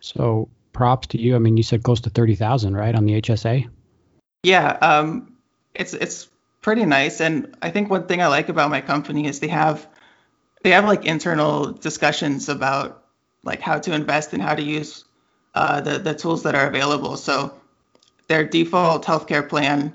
So, 0.00 0.48
props 0.72 1.06
to 1.08 1.20
you. 1.20 1.36
I 1.36 1.38
mean, 1.38 1.56
you 1.56 1.62
said 1.62 1.84
close 1.84 2.00
to 2.00 2.10
thirty 2.10 2.34
thousand, 2.34 2.74
right, 2.74 2.92
on 2.92 3.06
the 3.06 3.22
HSA? 3.22 3.68
Yeah, 4.42 4.70
um, 4.70 5.36
it's 5.72 5.94
it's 5.94 6.28
pretty 6.60 6.84
nice. 6.84 7.20
And 7.20 7.56
I 7.62 7.70
think 7.70 7.90
one 7.90 8.08
thing 8.08 8.20
I 8.20 8.26
like 8.26 8.48
about 8.48 8.70
my 8.70 8.80
company 8.80 9.28
is 9.28 9.38
they 9.38 9.46
have 9.48 9.86
they 10.64 10.70
have 10.70 10.84
like 10.84 11.04
internal 11.04 11.74
discussions 11.74 12.48
about 12.48 13.04
like 13.44 13.60
how 13.60 13.78
to 13.78 13.94
invest 13.94 14.32
and 14.32 14.42
how 14.42 14.56
to 14.56 14.62
use 14.62 15.04
uh, 15.54 15.80
the 15.80 15.98
the 16.00 16.14
tools 16.14 16.42
that 16.42 16.56
are 16.56 16.66
available. 16.66 17.16
So 17.16 17.57
their 18.28 18.44
default 18.44 19.04
healthcare 19.04 19.48
plan 19.48 19.94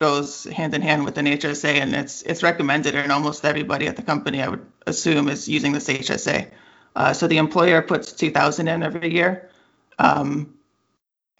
goes 0.00 0.44
hand 0.44 0.74
in 0.74 0.82
hand 0.82 1.04
with 1.04 1.16
an 1.16 1.26
HSA, 1.26 1.80
and 1.80 1.94
it's 1.94 2.22
it's 2.22 2.42
recommended, 2.42 2.94
and 2.94 3.10
almost 3.10 3.44
everybody 3.44 3.86
at 3.86 3.96
the 3.96 4.02
company, 4.02 4.42
I 4.42 4.48
would 4.48 4.66
assume, 4.86 5.28
is 5.28 5.48
using 5.48 5.72
this 5.72 5.88
HSA. 5.88 6.50
Uh, 6.94 7.12
so 7.12 7.26
the 7.26 7.38
employer 7.38 7.82
puts 7.82 8.12
2,000 8.12 8.68
in 8.68 8.82
every 8.82 9.12
year, 9.12 9.50
um, 9.98 10.54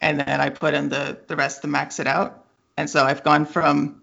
and 0.01 0.21
then 0.21 0.41
I 0.41 0.51
put 0.51 0.75
in 0.75 0.89
the 0.89 1.19
the 1.27 1.37
rest 1.37 1.63
to 1.63 1.69
max 1.69 2.01
it 2.01 2.07
out. 2.07 2.45
And 2.79 2.89
so 2.89 3.05
I've 3.05 3.25
gone 3.25 3.47
from 3.47 4.03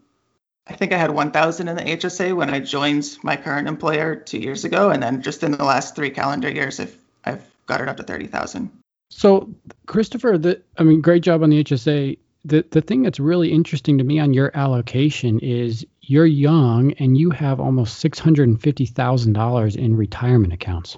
I 0.65 0.73
think 0.73 0.93
I 0.93 0.97
had 0.97 1.11
1,000 1.11 1.67
in 1.67 1.75
the 1.75 1.83
HSA 1.83 2.35
when 2.35 2.49
I 2.49 2.59
joined 2.59 3.17
my 3.21 3.35
current 3.35 3.67
employer 3.67 4.15
two 4.15 4.39
years 4.39 4.63
ago, 4.65 4.91
and 4.91 5.03
then 5.03 5.21
just 5.21 5.43
in 5.43 5.51
the 5.51 5.63
last 5.63 5.95
three 5.95 6.09
calendar 6.09 6.49
years, 6.49 6.79
I've 6.79 6.97
I've 7.25 7.45
got 7.65 7.81
it 7.81 7.89
up 7.89 7.97
to 7.97 8.03
30,000. 8.03 8.82
So, 9.15 9.53
Christopher, 9.85 10.37
the 10.37 10.61
I 10.77 10.83
mean, 10.83 11.01
great 11.01 11.23
job 11.23 11.43
on 11.43 11.49
the 11.49 11.63
HSA. 11.63 12.17
The 12.45 12.65
the 12.71 12.81
thing 12.81 13.03
that's 13.03 13.19
really 13.19 13.51
interesting 13.51 13.97
to 13.99 14.03
me 14.03 14.19
on 14.19 14.33
your 14.33 14.51
allocation 14.55 15.39
is 15.39 15.85
you're 16.01 16.25
young 16.25 16.91
and 16.93 17.17
you 17.17 17.29
have 17.29 17.59
almost 17.59 17.99
six 17.99 18.19
hundred 18.19 18.49
and 18.49 18.61
fifty 18.61 18.85
thousand 18.85 19.33
dollars 19.33 19.75
in 19.75 19.95
retirement 19.95 20.51
accounts. 20.51 20.97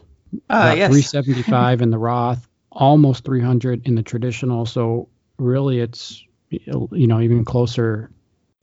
Uh, 0.50 0.74
yes. 0.76 0.92
Three 0.92 1.02
seventy 1.02 1.44
five 1.44 1.82
in 1.82 1.92
the 1.92 1.98
Roth, 1.98 2.48
almost 2.72 3.26
three 3.26 3.42
hundred 3.42 3.88
in 3.88 3.96
the 3.96 4.04
traditional. 4.04 4.66
So 4.66 5.10
really, 5.38 5.80
it's 5.80 6.24
you 6.50 7.08
know 7.08 7.22
even 7.22 7.46
closer 7.46 8.12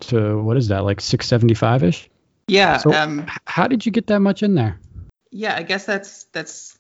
to 0.01 0.43
what 0.43 0.57
is 0.57 0.69
that 0.69 0.85
like 0.85 1.01
six 1.01 1.27
seventy 1.27 1.55
five 1.55 1.85
ish. 1.85 2.11
Yeah. 2.49 2.79
So 2.79 2.93
um, 2.93 3.27
how 3.47 3.69
did 3.69 3.87
you 3.87 3.93
get 3.93 4.09
that 4.09 4.21
much 4.21 4.43
in 4.43 4.55
there? 4.55 4.81
Yeah, 5.31 5.57
I 5.57 5.63
guess 5.63 5.87
that's 5.87 6.25
that's. 6.25 6.79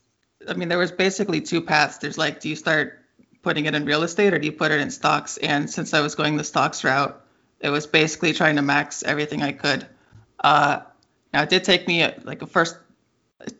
I 0.48 0.54
mean, 0.54 0.68
there 0.68 0.78
was 0.78 0.92
basically 0.92 1.40
two 1.40 1.60
paths. 1.60 1.98
There's 1.98 2.18
like, 2.18 2.40
do 2.40 2.48
you 2.48 2.56
start 2.56 3.00
putting 3.42 3.66
it 3.66 3.74
in 3.74 3.84
real 3.84 4.02
estate 4.02 4.32
or 4.32 4.38
do 4.38 4.46
you 4.46 4.52
put 4.52 4.70
it 4.70 4.80
in 4.80 4.90
stocks? 4.90 5.36
And 5.36 5.68
since 5.68 5.94
I 5.94 6.00
was 6.00 6.14
going 6.14 6.36
the 6.36 6.44
stocks 6.44 6.84
route, 6.84 7.20
it 7.60 7.70
was 7.70 7.86
basically 7.86 8.32
trying 8.32 8.56
to 8.56 8.62
max 8.62 9.02
everything 9.02 9.42
I 9.42 9.52
could. 9.52 9.86
Uh, 10.42 10.80
now 11.32 11.42
it 11.42 11.48
did 11.48 11.64
take 11.64 11.86
me 11.86 12.06
like 12.24 12.42
a 12.42 12.46
first. 12.46 12.76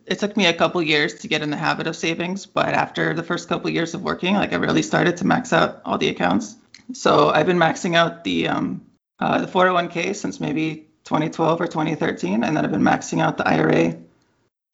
It 0.06 0.18
took 0.20 0.36
me 0.36 0.46
a 0.46 0.52
couple 0.52 0.80
years 0.82 1.14
to 1.20 1.28
get 1.28 1.42
in 1.42 1.50
the 1.50 1.56
habit 1.56 1.86
of 1.86 1.96
savings, 1.96 2.46
but 2.46 2.68
after 2.68 3.14
the 3.14 3.22
first 3.22 3.48
couple 3.48 3.70
years 3.70 3.94
of 3.94 4.02
working, 4.02 4.34
like 4.34 4.52
I 4.52 4.56
really 4.56 4.82
started 4.82 5.16
to 5.18 5.26
max 5.26 5.52
out 5.52 5.82
all 5.84 5.98
the 5.98 6.08
accounts. 6.08 6.54
So 6.92 7.30
I've 7.30 7.46
been 7.46 7.58
maxing 7.58 7.96
out 7.96 8.22
the 8.22 8.48
um, 8.48 8.86
uh, 9.18 9.40
the 9.40 9.46
401k 9.46 10.14
since 10.14 10.40
maybe 10.40 10.86
2012 11.04 11.60
or 11.60 11.66
2013, 11.66 12.44
and 12.44 12.56
then 12.56 12.64
I've 12.64 12.70
been 12.70 12.82
maxing 12.82 13.20
out 13.20 13.38
the 13.38 13.46
IRA 13.46 13.96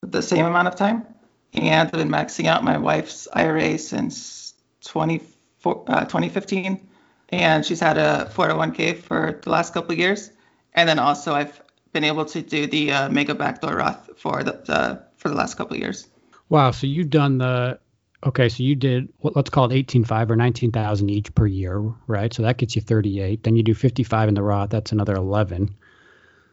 the 0.02 0.22
same 0.22 0.46
amount 0.46 0.68
of 0.68 0.76
time. 0.76 1.06
And 1.54 1.88
I've 1.88 1.92
been 1.92 2.08
maxing 2.08 2.46
out 2.46 2.62
my 2.62 2.78
wife's 2.78 3.26
IRA 3.32 3.78
since 3.78 4.54
20, 4.84 5.22
uh, 5.64 6.04
2015. 6.04 6.88
And 7.30 7.64
she's 7.64 7.80
had 7.80 7.98
a 7.98 8.30
401k 8.34 8.98
for 8.98 9.40
the 9.42 9.50
last 9.50 9.74
couple 9.74 9.92
of 9.92 9.98
years. 9.98 10.30
And 10.74 10.88
then 10.88 10.98
also 10.98 11.34
I've 11.34 11.60
been 11.92 12.04
able 12.04 12.24
to 12.26 12.42
do 12.42 12.66
the 12.66 12.92
uh, 12.92 13.08
mega 13.08 13.34
backdoor 13.34 13.76
Roth 13.76 14.10
for 14.16 14.42
the, 14.42 15.02
for 15.16 15.28
the 15.28 15.34
last 15.34 15.54
couple 15.54 15.74
of 15.74 15.80
years. 15.80 16.06
Wow. 16.48 16.70
So 16.70 16.86
you've 16.86 17.10
done 17.10 17.38
the 17.38 17.78
okay. 18.24 18.48
So 18.48 18.62
you 18.62 18.74
did 18.74 19.12
let's 19.22 19.50
call 19.50 19.70
it 19.70 19.86
18.5 19.86 20.30
or 20.30 20.36
19,000 20.36 21.10
each 21.10 21.34
per 21.34 21.46
year, 21.46 21.78
right? 22.06 22.32
So 22.32 22.42
that 22.42 22.56
gets 22.56 22.76
you 22.76 22.82
38. 22.82 23.42
Then 23.42 23.56
you 23.56 23.62
do 23.62 23.74
55 23.74 24.28
in 24.28 24.34
the 24.34 24.42
Roth. 24.42 24.70
That's 24.70 24.92
another 24.92 25.14
11. 25.14 25.74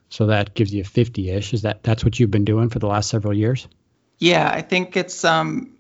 So 0.10 0.28
that 0.28 0.54
gives 0.54 0.74
you 0.74 0.84
50-ish. 0.84 1.54
Is 1.54 1.64
that 1.64 1.84
that's 1.84 2.04
what 2.04 2.20
you've 2.20 2.32
been 2.32 2.46
doing 2.46 2.70
for 2.70 2.80
the 2.80 2.88
last 2.88 3.10
several 3.10 3.34
years? 3.34 3.68
Yeah, 4.18 4.50
I 4.50 4.62
think 4.62 4.98
it's 4.98 5.24
um 5.24 5.78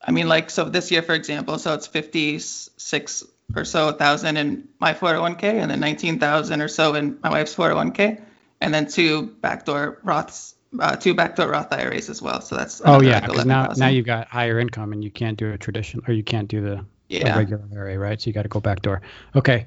I 0.00 0.10
mean 0.10 0.28
like 0.28 0.50
so 0.50 0.64
this 0.64 0.90
year 0.90 1.02
for 1.02 1.14
example, 1.14 1.58
so 1.58 1.74
it's 1.74 1.86
56 1.86 3.24
or 3.56 3.64
so 3.64 3.92
thousand 3.92 4.36
in 4.36 4.68
my 4.80 4.94
401k 4.94 5.44
and 5.44 5.70
then 5.70 5.80
19,000 5.80 6.60
or 6.62 6.68
so 6.68 6.94
in 6.94 7.18
my 7.22 7.30
wife's 7.30 7.54
401k 7.54 8.20
and 8.60 8.72
then 8.72 8.86
two 8.86 9.22
backdoor 9.40 10.00
Roths 10.04 10.54
uh, 10.80 10.96
two 10.96 11.14
backdoor 11.14 11.48
Roth 11.48 11.72
IRAs 11.72 12.10
as 12.10 12.20
well. 12.20 12.40
So 12.40 12.56
that's 12.56 12.82
oh 12.84 13.00
yeah, 13.00 13.20
because 13.20 13.46
now 13.46 13.72
now 13.76 13.88
you've 13.88 14.06
got 14.06 14.28
higher 14.28 14.58
income 14.58 14.92
and 14.92 15.02
you 15.02 15.10
can't 15.10 15.38
do 15.38 15.52
a 15.52 15.58
tradition 15.58 16.02
or 16.06 16.14
you 16.14 16.24
can't 16.24 16.48
do 16.48 16.60
the 16.60 16.84
yeah. 17.08 17.36
regular 17.36 17.62
IRA, 17.72 17.98
right? 17.98 18.20
So 18.20 18.28
you 18.28 18.34
got 18.34 18.42
to 18.42 18.48
go 18.48 18.60
backdoor. 18.60 19.02
Okay, 19.36 19.66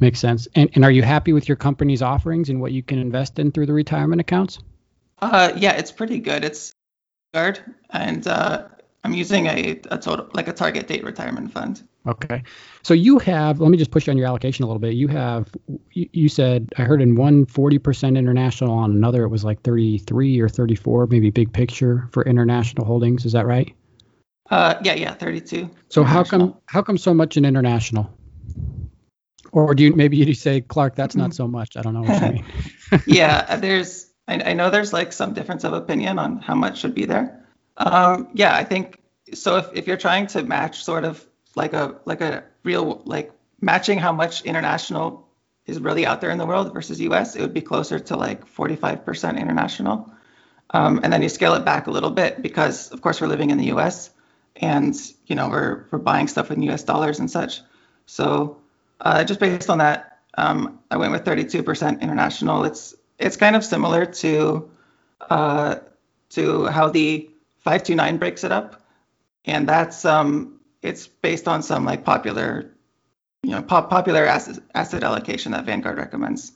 makes 0.00 0.18
sense. 0.18 0.48
And 0.54 0.70
and 0.74 0.84
are 0.84 0.90
you 0.90 1.02
happy 1.02 1.32
with 1.32 1.48
your 1.48 1.56
company's 1.56 2.02
offerings 2.02 2.48
and 2.48 2.60
what 2.60 2.72
you 2.72 2.82
can 2.82 2.98
invest 2.98 3.38
in 3.38 3.52
through 3.52 3.66
the 3.66 3.72
retirement 3.72 4.20
accounts? 4.20 4.58
Uh, 5.20 5.52
yeah, 5.56 5.72
it's 5.72 5.92
pretty 5.92 6.18
good. 6.18 6.44
It's 6.44 6.74
guard 7.34 7.60
and 7.90 8.26
uh, 8.26 8.68
I'm 9.02 9.12
using 9.12 9.46
a, 9.46 9.80
a 9.90 9.98
total 9.98 10.30
like 10.32 10.48
a 10.48 10.52
target 10.52 10.86
date 10.86 11.04
retirement 11.04 11.52
fund. 11.52 11.82
Okay. 12.06 12.42
So 12.82 12.94
you 12.94 13.18
have, 13.18 13.60
let 13.60 13.70
me 13.70 13.76
just 13.76 13.90
push 13.90 14.06
you 14.06 14.12
on 14.12 14.18
your 14.18 14.26
allocation 14.26 14.62
a 14.62 14.66
little 14.66 14.80
bit. 14.80 14.94
You 14.94 15.08
have, 15.08 15.48
you, 15.92 16.08
you 16.12 16.28
said, 16.28 16.70
I 16.76 16.82
heard 16.82 17.02
in 17.02 17.16
one 17.16 17.46
40% 17.46 18.16
international, 18.16 18.72
on 18.72 18.92
another 18.92 19.24
it 19.24 19.28
was 19.28 19.42
like 19.42 19.62
33 19.62 20.40
or 20.40 20.48
34, 20.48 21.06
maybe 21.08 21.30
big 21.30 21.52
picture 21.52 22.08
for 22.12 22.24
international 22.24 22.86
holdings. 22.86 23.24
Is 23.24 23.32
that 23.32 23.46
right? 23.46 23.74
Uh, 24.50 24.74
yeah, 24.82 24.94
yeah, 24.94 25.14
32. 25.14 25.70
So 25.88 26.04
how 26.04 26.22
come, 26.22 26.54
how 26.66 26.82
come 26.82 26.98
so 26.98 27.14
much 27.14 27.38
in 27.38 27.44
international? 27.46 28.10
Or 29.52 29.74
do 29.74 29.84
you, 29.84 29.94
maybe 29.94 30.18
you 30.18 30.34
say, 30.34 30.60
Clark, 30.60 30.96
that's 30.96 31.16
not 31.16 31.34
so 31.40 31.48
much. 31.48 31.76
I 31.76 31.82
don't 31.82 31.94
know 31.94 32.02
what 32.02 32.20
you 32.20 32.32
mean. 32.32 32.44
yeah, 33.06 33.56
there's, 33.56 34.12
I, 34.28 34.50
I 34.50 34.52
know 34.54 34.70
there's 34.70 34.92
like 34.92 35.12
some 35.12 35.34
difference 35.34 35.64
of 35.64 35.72
opinion 35.72 36.18
on 36.18 36.38
how 36.38 36.54
much 36.54 36.78
should 36.78 36.94
be 36.94 37.04
there. 37.04 37.44
Um, 37.76 38.28
yeah, 38.34 38.56
I 38.56 38.64
think 38.64 39.00
so. 39.32 39.56
If, 39.56 39.68
if 39.74 39.86
you're 39.86 39.96
trying 39.96 40.26
to 40.28 40.42
match 40.42 40.84
sort 40.84 41.04
of 41.04 41.24
like 41.54 41.72
a 41.72 41.96
like 42.04 42.20
a 42.20 42.44
real 42.62 43.02
like 43.04 43.32
matching 43.60 43.98
how 43.98 44.12
much 44.12 44.42
international 44.42 45.28
is 45.66 45.80
really 45.80 46.06
out 46.06 46.20
there 46.20 46.30
in 46.30 46.38
the 46.38 46.46
world 46.46 46.72
versus 46.72 47.00
US, 47.00 47.36
it 47.36 47.40
would 47.40 47.54
be 47.54 47.62
closer 47.62 47.98
to 47.98 48.16
like 48.16 48.46
45% 48.46 49.38
international. 49.38 50.12
Um, 50.70 51.00
and 51.02 51.12
then 51.12 51.22
you 51.22 51.28
scale 51.28 51.54
it 51.54 51.64
back 51.64 51.86
a 51.86 51.90
little 51.90 52.10
bit 52.10 52.42
because 52.42 52.90
of 52.90 53.00
course 53.00 53.20
we're 53.20 53.28
living 53.28 53.50
in 53.50 53.58
the 53.58 53.72
US 53.72 54.10
and 54.56 54.94
you 55.26 55.34
know 55.34 55.48
we're 55.48 55.86
we're 55.90 55.98
buying 55.98 56.28
stuff 56.28 56.50
in 56.50 56.62
US 56.62 56.82
dollars 56.82 57.18
and 57.18 57.30
such. 57.30 57.60
So 58.06 58.58
uh, 59.00 59.24
just 59.24 59.40
based 59.40 59.70
on 59.70 59.78
that, 59.78 60.20
um, 60.36 60.78
I 60.90 60.96
went 60.96 61.12
with 61.12 61.24
32% 61.24 62.00
international. 62.00 62.64
It's 62.64 62.94
it's 63.24 63.36
kind 63.36 63.56
of 63.56 63.64
similar 63.64 64.04
to 64.04 64.70
uh, 65.30 65.76
to 66.30 66.66
how 66.66 66.90
the 66.90 67.30
529 67.58 68.18
breaks 68.18 68.44
it 68.44 68.52
up, 68.52 68.82
and 69.46 69.66
that's 69.68 70.04
um, 70.04 70.60
it's 70.82 71.06
based 71.06 71.48
on 71.48 71.62
some 71.62 71.84
like 71.86 72.04
popular, 72.04 72.70
you 73.42 73.52
know, 73.52 73.62
pop, 73.62 73.88
popular 73.88 74.26
asset, 74.26 74.58
asset 74.74 75.02
allocation 75.02 75.52
that 75.52 75.64
Vanguard 75.64 75.96
recommends. 75.96 76.52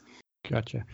Gotcha. 0.48 0.84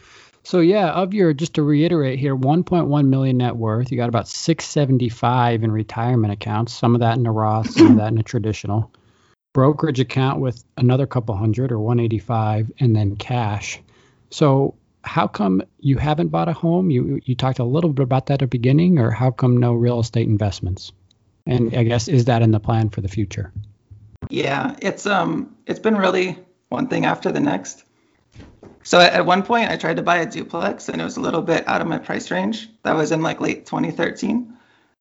So 0.45 0.61
yeah, 0.61 0.93
of 0.93 1.13
your 1.13 1.33
just 1.33 1.55
to 1.55 1.63
reiterate 1.63 2.19
here, 2.19 2.37
1.1 2.37 3.07
million 3.09 3.39
net 3.39 3.57
worth. 3.57 3.91
You 3.91 3.97
got 3.97 4.09
about 4.09 4.29
675 4.29 5.65
in 5.65 5.73
retirement 5.73 6.33
accounts. 6.33 6.73
Some 6.73 6.95
of 6.95 7.01
that 7.01 7.19
in 7.19 7.27
a 7.27 7.33
Roth, 7.33 7.71
some 7.71 7.93
of 7.93 7.97
that 7.97 8.13
in 8.13 8.19
a 8.19 8.23
traditional 8.23 8.93
brokerage 9.55 10.01
account 10.01 10.41
with 10.41 10.63
another 10.77 11.07
couple 11.07 11.35
hundred 11.35 11.73
or 11.73 11.81
185, 11.81 12.71
and 12.79 12.95
then 12.95 13.17
cash. 13.17 13.81
So 14.31 14.75
how 15.05 15.27
come 15.27 15.63
you 15.79 15.99
haven't 15.99 16.29
bought 16.29 16.49
a 16.49 16.53
home? 16.53 16.91
You 16.91 17.21
you 17.25 17.35
talked 17.35 17.59
a 17.59 17.65
little 17.65 17.93
bit 17.93 18.03
about 18.03 18.27
that 18.27 18.35
at 18.35 18.41
the 18.41 18.47
beginning, 18.47 18.99
or 18.99 19.11
how 19.11 19.31
come 19.31 19.59
no 19.59 19.75
real 19.75 20.01
estate 20.01 20.27
investments? 20.27 20.93
And 21.47 21.75
I 21.75 21.83
guess 21.83 22.09
is 22.09 22.25
that 22.25 22.43
in 22.43 22.51
the 22.51 22.61
plan 22.61 22.89
for 22.89 23.01
the 23.03 23.09
future? 23.09 23.53
Yeah, 24.31 24.77
it's 24.81 25.07
um 25.07 25.57
it's 25.67 25.79
been 25.79 25.97
really 25.97 26.39
one 26.69 26.89
thing 26.89 27.05
after 27.05 27.31
the 27.31 27.41
next. 27.41 27.85
So 28.83 28.99
at 28.99 29.25
one 29.25 29.43
point 29.43 29.71
I 29.71 29.77
tried 29.77 29.97
to 29.97 30.03
buy 30.03 30.19
a 30.19 30.27
duplex 30.27 30.89
and 30.89 31.01
it 31.01 31.05
was 31.05 31.17
a 31.17 31.21
little 31.21 31.43
bit 31.43 31.67
out 31.69 31.81
of 31.81 31.87
my 31.87 31.99
price 31.99 32.31
range. 32.31 32.69
That 32.83 32.97
was 32.97 33.13
in 33.13 33.23
like 33.23 33.41
late 33.41 33.67
2013. 33.67 34.57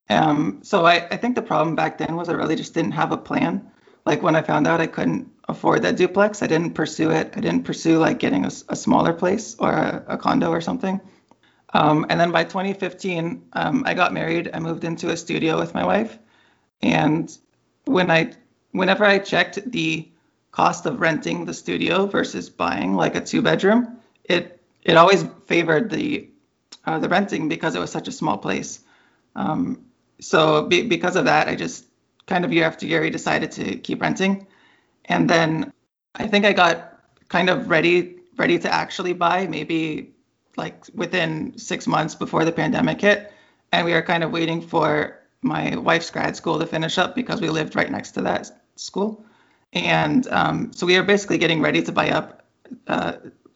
Um, 0.10 0.60
so 0.64 0.86
I, 0.86 1.08
I 1.10 1.18
think 1.18 1.36
the 1.36 1.42
problem 1.42 1.76
back 1.76 1.98
then 1.98 2.16
was 2.16 2.30
I 2.30 2.34
really 2.34 2.56
just 2.56 2.74
didn't 2.74 2.92
have 2.92 3.12
a 3.12 3.18
plan. 3.18 3.72
Like 4.06 4.22
when 4.22 4.36
I 4.36 4.42
found 4.42 4.68
out 4.68 4.82
I 4.82 4.88
couldn't 4.88 5.33
afford 5.48 5.82
that 5.82 5.98
duplex, 5.98 6.42
I 6.42 6.48
didn't 6.48 6.74
pursue 6.74 7.12
it. 7.12 7.34
I 7.36 7.40
didn't 7.42 7.64
pursue 7.64 7.98
like 8.00 8.20
getting 8.20 8.46
a, 8.46 8.52
a 8.70 8.76
smaller 8.76 9.14
place 9.14 9.56
or 9.60 9.72
a, 9.72 10.04
a 10.08 10.18
condo 10.18 10.50
or 10.50 10.62
something. 10.62 11.02
Um, 11.74 12.06
and 12.10 12.20
then 12.20 12.32
by 12.32 12.44
2015, 12.44 13.50
um, 13.54 13.84
I 13.86 13.94
got 13.94 14.14
married. 14.14 14.50
I 14.54 14.60
moved 14.60 14.84
into 14.84 15.10
a 15.10 15.18
studio 15.18 15.60
with 15.60 15.74
my 15.74 15.86
wife, 15.86 16.18
and 16.82 17.36
when 17.86 18.12
I, 18.12 18.34
whenever 18.72 19.04
I 19.06 19.18
checked 19.20 19.60
the 19.72 20.08
cost 20.52 20.86
of 20.86 21.02
renting 21.02 21.46
the 21.46 21.54
studio 21.54 22.06
versus 22.06 22.50
buying 22.50 22.94
like 22.94 23.16
a 23.16 23.22
two 23.22 23.42
bedroom, 23.42 23.98
it 24.24 24.62
it 24.84 24.98
always 24.98 25.26
favored 25.48 25.90
the 25.90 26.30
uh, 26.86 27.00
the 27.00 27.10
renting 27.10 27.50
because 27.50 27.76
it 27.76 27.80
was 27.80 27.92
such 27.92 28.08
a 28.08 28.12
small 28.12 28.38
place. 28.38 28.80
Um, 29.36 29.86
so 30.20 30.68
be, 30.68 30.84
because 30.84 31.16
of 31.16 31.26
that, 31.26 31.48
I 31.48 31.56
just 31.56 31.86
kind 32.28 32.46
of 32.46 32.54
year 32.54 32.66
after 32.66 32.86
year, 32.86 33.04
I 33.04 33.10
decided 33.10 33.52
to 33.54 33.78
keep 33.78 34.02
renting. 34.02 34.48
And 35.06 35.30
then 35.30 35.74
I 36.16 36.28
think 36.28 36.46
I 36.46 36.54
got 36.54 37.00
kind 37.30 37.50
of 37.50 37.70
ready 37.70 38.20
ready 38.38 38.58
to 38.60 38.74
actually 38.74 39.14
buy 39.14 39.48
maybe 39.48 40.14
like 40.58 40.86
within 40.94 41.58
six 41.58 41.88
months 41.88 42.16
before 42.16 42.46
the 42.46 42.52
pandemic 42.52 43.02
hit. 43.02 43.32
And 43.72 43.86
we 43.86 43.94
were 43.94 44.02
kind 44.02 44.24
of 44.24 44.32
waiting 44.32 44.62
for 44.62 45.20
my 45.42 45.76
wife's 45.76 46.10
grad 46.10 46.36
school 46.36 46.60
to 46.60 46.66
finish 46.66 46.98
up 46.98 47.16
because 47.16 47.42
we 47.42 47.50
lived 47.50 47.76
right 47.76 47.90
next 47.90 48.12
to 48.12 48.22
that 48.22 48.50
school. 48.76 49.26
And 49.74 50.28
um, 50.28 50.72
so 50.74 50.86
we 50.86 50.98
were 50.98 51.04
basically 51.04 51.40
getting 51.40 51.62
ready 51.62 51.82
to 51.84 51.92
buy 51.92 52.12
up, 52.12 52.44
uh, 52.88 53.14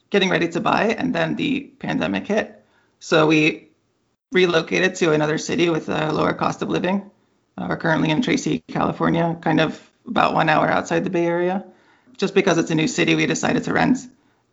getting 0.10 0.30
ready 0.30 0.48
to 0.50 0.60
buy, 0.60 0.96
and 0.98 1.14
then 1.14 1.36
the 1.36 1.62
pandemic 1.80 2.28
hit. 2.28 2.66
So 3.00 3.28
we 3.28 3.70
relocated 4.32 4.96
to 4.96 5.14
another 5.14 5.38
city 5.38 5.70
with 5.70 5.90
a 5.90 6.12
lower 6.12 6.34
cost 6.34 6.62
of 6.62 6.70
living. 6.70 7.10
Uh, 7.58 7.68
we're 7.70 7.78
currently 7.78 8.10
in 8.10 8.22
Tracy, 8.22 8.64
California, 8.68 9.38
kind 9.42 9.60
of 9.60 9.87
about 10.08 10.34
one 10.34 10.50
hour 10.50 10.68
outside 10.68 11.04
the 11.04 11.10
Bay 11.10 11.26
Area. 11.26 11.66
Just 12.18 12.34
because 12.34 12.58
it's 12.58 12.72
a 12.72 12.76
new 12.76 12.88
city, 12.88 13.16
we 13.16 13.26
decided 13.26 13.64
to 13.66 13.74
rent. 13.74 14.00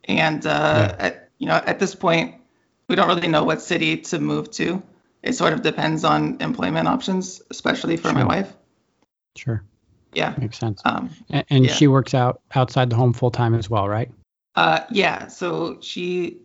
And 0.03 0.45
uh, 0.45 0.49
yeah. 0.49 0.95
at, 0.99 1.29
you 1.39 1.47
know, 1.47 1.55
at 1.55 1.79
this 1.79 1.95
point, 1.95 2.35
we 2.87 2.95
don't 2.95 3.07
really 3.07 3.27
know 3.27 3.43
what 3.43 3.61
city 3.61 3.97
to 3.97 4.19
move 4.19 4.51
to. 4.51 4.83
It 5.23 5.33
sort 5.33 5.53
of 5.53 5.63
depends 5.63 6.03
on 6.03 6.37
employment 6.41 6.87
options, 6.87 7.41
especially 7.49 7.97
for 7.97 8.09
sure. 8.09 8.13
my 8.13 8.23
wife. 8.23 8.53
Sure. 9.35 9.63
Yeah. 10.13 10.35
Makes 10.37 10.59
sense. 10.59 10.81
Um, 10.85 11.09
and, 11.29 11.45
and 11.49 11.65
yeah. 11.65 11.73
she 11.73 11.87
works 11.87 12.13
out 12.13 12.41
outside 12.53 12.91
the 12.91 12.95
home 12.95 13.13
full 13.13 13.31
time 13.31 13.55
as 13.55 13.69
well, 13.69 13.89
right? 13.89 14.11
Uh, 14.55 14.81
yeah. 14.91 15.27
So 15.27 15.79
she 15.81 16.37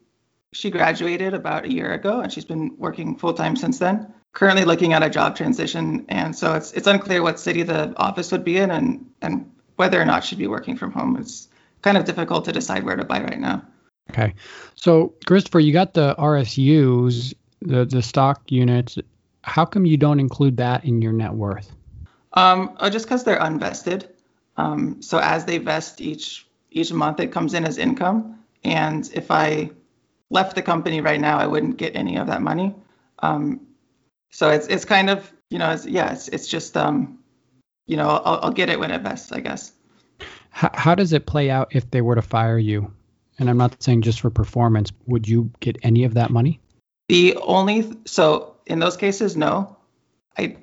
she 0.52 0.70
graduated 0.70 1.34
about 1.34 1.66
a 1.66 1.72
year 1.72 1.92
ago, 1.92 2.20
and 2.20 2.32
she's 2.32 2.44
been 2.44 2.74
working 2.78 3.16
full 3.16 3.34
time 3.34 3.54
since 3.54 3.78
then. 3.78 4.12
Currently 4.32 4.64
looking 4.64 4.92
at 4.92 5.02
a 5.02 5.10
job 5.10 5.36
transition, 5.36 6.06
and 6.08 6.36
so 6.36 6.54
it's 6.54 6.72
it's 6.72 6.86
unclear 6.86 7.22
what 7.22 7.40
city 7.40 7.64
the 7.64 7.92
office 7.96 8.30
would 8.30 8.44
be 8.44 8.58
in, 8.58 8.70
and 8.70 9.10
and 9.22 9.50
whether 9.76 10.00
or 10.00 10.04
not 10.04 10.24
she'd 10.24 10.38
be 10.38 10.46
working 10.46 10.76
from 10.76 10.92
home. 10.92 11.16
It's 11.16 11.48
kind 11.82 11.96
of 11.96 12.04
difficult 12.04 12.44
to 12.44 12.52
decide 12.52 12.84
where 12.84 12.96
to 12.96 13.04
buy 13.04 13.22
right 13.22 13.40
now. 13.40 13.62
Okay. 14.10 14.34
So, 14.74 15.14
Christopher, 15.26 15.60
you 15.60 15.72
got 15.72 15.94
the 15.94 16.14
RSUs, 16.16 17.34
the, 17.62 17.84
the 17.84 18.02
stock 18.02 18.42
units. 18.50 18.98
How 19.42 19.64
come 19.64 19.86
you 19.86 19.96
don't 19.96 20.20
include 20.20 20.56
that 20.58 20.84
in 20.84 21.00
your 21.00 21.12
net 21.12 21.32
worth? 21.32 21.70
Um, 22.34 22.76
oh, 22.80 22.90
just 22.90 23.06
because 23.06 23.24
they're 23.24 23.38
unvested. 23.38 24.08
Um, 24.56 25.00
so 25.00 25.18
as 25.18 25.44
they 25.44 25.58
vest 25.58 26.00
each 26.00 26.46
each 26.70 26.92
month, 26.92 27.20
it 27.20 27.32
comes 27.32 27.54
in 27.54 27.64
as 27.64 27.78
income. 27.78 28.38
And 28.62 29.10
if 29.14 29.30
I 29.30 29.70
left 30.28 30.54
the 30.54 30.62
company 30.62 31.00
right 31.00 31.20
now, 31.20 31.38
I 31.38 31.46
wouldn't 31.46 31.76
get 31.76 31.96
any 31.96 32.16
of 32.16 32.26
that 32.28 32.42
money. 32.42 32.74
Um, 33.20 33.60
so 34.30 34.50
it's 34.50 34.66
it's 34.66 34.84
kind 34.84 35.10
of 35.10 35.30
you 35.50 35.58
know 35.58 35.70
it's, 35.70 35.86
yeah 35.86 36.12
it's 36.12 36.28
it's 36.28 36.48
just 36.48 36.76
um, 36.76 37.18
you 37.86 37.96
know 37.96 38.08
I'll, 38.08 38.40
I'll 38.44 38.52
get 38.52 38.68
it 38.68 38.78
when 38.78 38.90
it 38.90 39.02
best 39.02 39.34
I 39.34 39.40
guess. 39.40 39.72
How, 40.50 40.70
how 40.74 40.94
does 40.94 41.12
it 41.12 41.26
play 41.26 41.50
out 41.50 41.74
if 41.74 41.90
they 41.90 42.00
were 42.00 42.14
to 42.14 42.22
fire 42.22 42.58
you? 42.58 42.92
And 43.38 43.48
I'm 43.48 43.56
not 43.56 43.82
saying 43.82 44.02
just 44.02 44.20
for 44.20 44.30
performance. 44.30 44.92
Would 45.06 45.26
you 45.26 45.50
get 45.60 45.78
any 45.82 46.04
of 46.04 46.14
that 46.14 46.30
money? 46.30 46.60
The 47.08 47.36
only 47.36 47.92
so 48.04 48.56
in 48.66 48.78
those 48.78 48.96
cases, 48.96 49.36
no. 49.36 49.76
I, 50.38 50.56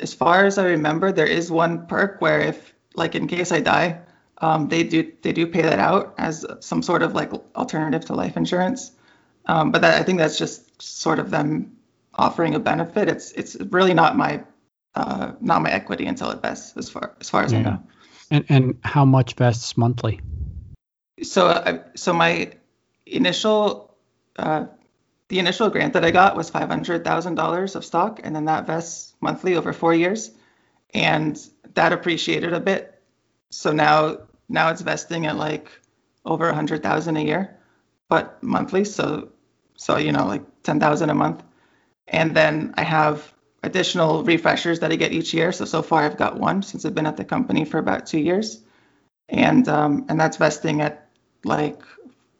as 0.00 0.14
far 0.14 0.46
as 0.46 0.56
I 0.56 0.64
remember, 0.64 1.12
there 1.12 1.26
is 1.26 1.50
one 1.50 1.86
perk 1.86 2.20
where 2.20 2.40
if 2.40 2.74
like 2.94 3.14
in 3.14 3.26
case 3.26 3.52
I 3.52 3.60
die, 3.60 4.00
um, 4.38 4.68
they 4.68 4.82
do 4.82 5.12
they 5.22 5.32
do 5.32 5.46
pay 5.46 5.62
that 5.62 5.78
out 5.78 6.14
as 6.18 6.46
some 6.60 6.82
sort 6.82 7.02
of 7.02 7.14
like 7.14 7.32
alternative 7.54 8.06
to 8.06 8.14
life 8.14 8.36
insurance. 8.36 8.92
Um, 9.46 9.72
but 9.72 9.82
that, 9.82 10.00
I 10.00 10.04
think 10.04 10.18
that's 10.18 10.38
just 10.38 10.80
sort 10.80 11.18
of 11.18 11.30
them 11.30 11.76
offering 12.14 12.54
a 12.54 12.60
benefit. 12.60 13.08
It's 13.08 13.32
it's 13.32 13.56
really 13.56 13.94
not 13.94 14.16
my 14.16 14.42
uh, 14.94 15.32
not 15.40 15.62
my 15.62 15.70
equity 15.70 16.06
until 16.06 16.30
it 16.30 16.42
vests, 16.42 16.76
as 16.76 16.90
far 16.90 17.16
as 17.20 17.30
far 17.30 17.44
as 17.44 17.52
yeah. 17.52 17.58
I 17.58 17.62
know. 17.62 17.82
And 18.30 18.44
and 18.48 18.78
how 18.82 19.04
much 19.04 19.34
vests 19.34 19.76
monthly? 19.76 20.20
So 21.22 21.46
uh, 21.46 21.78
so 21.96 22.12
my 22.12 22.52
initial 23.06 23.94
uh, 24.36 24.66
the 25.28 25.38
initial 25.38 25.70
grant 25.70 25.92
that 25.92 26.04
I 26.04 26.10
got 26.10 26.36
was 26.36 26.50
five 26.50 26.68
hundred 26.68 27.04
thousand 27.04 27.36
dollars 27.36 27.76
of 27.76 27.84
stock, 27.84 28.20
and 28.22 28.34
then 28.34 28.46
that 28.46 28.66
vests 28.66 29.14
monthly 29.20 29.56
over 29.56 29.72
four 29.72 29.94
years, 29.94 30.30
and 30.92 31.40
that 31.74 31.92
appreciated 31.92 32.52
a 32.52 32.60
bit. 32.60 33.00
So 33.50 33.72
now 33.72 34.18
now 34.48 34.70
it's 34.70 34.80
vesting 34.80 35.26
at 35.26 35.36
like 35.36 35.70
over 36.24 36.48
a 36.48 36.54
hundred 36.54 36.82
thousand 36.82 37.16
a 37.16 37.22
year, 37.22 37.56
but 38.08 38.42
monthly. 38.42 38.84
So 38.84 39.28
so 39.76 39.96
you 39.96 40.12
know 40.12 40.26
like 40.26 40.42
ten 40.62 40.80
thousand 40.80 41.10
a 41.10 41.14
month, 41.14 41.42
and 42.10 42.36
then 42.36 42.74
I 42.76 42.82
have 42.82 43.32
additional 43.62 44.24
refreshers 44.24 44.80
that 44.80 44.92
I 44.92 44.96
get 44.96 45.12
each 45.12 45.32
year. 45.32 45.52
So 45.52 45.64
so 45.64 45.82
far 45.82 46.02
I've 46.02 46.16
got 46.16 46.38
one 46.38 46.62
since 46.62 46.84
I've 46.84 46.94
been 46.94 47.06
at 47.06 47.16
the 47.16 47.24
company 47.24 47.64
for 47.64 47.78
about 47.78 48.06
two 48.06 48.20
years, 48.20 48.60
and 49.28 49.66
um, 49.68 50.06
and 50.08 50.20
that's 50.20 50.36
vesting 50.36 50.82
at 50.82 51.08
like 51.44 51.80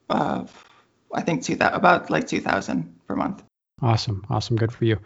uh, 0.09 0.45
I 1.15 1.23
think 1.23 1.45
two 1.45 1.57
thousand 1.57 1.77
about 1.77 2.11
like 2.11 2.27
two 2.27 2.41
thousand 2.41 3.01
per 3.07 3.17
month. 3.17 3.43
Awesome, 3.83 4.27
awesome, 4.29 4.57
good 4.57 4.73
for 4.73 4.85
you. 4.85 4.99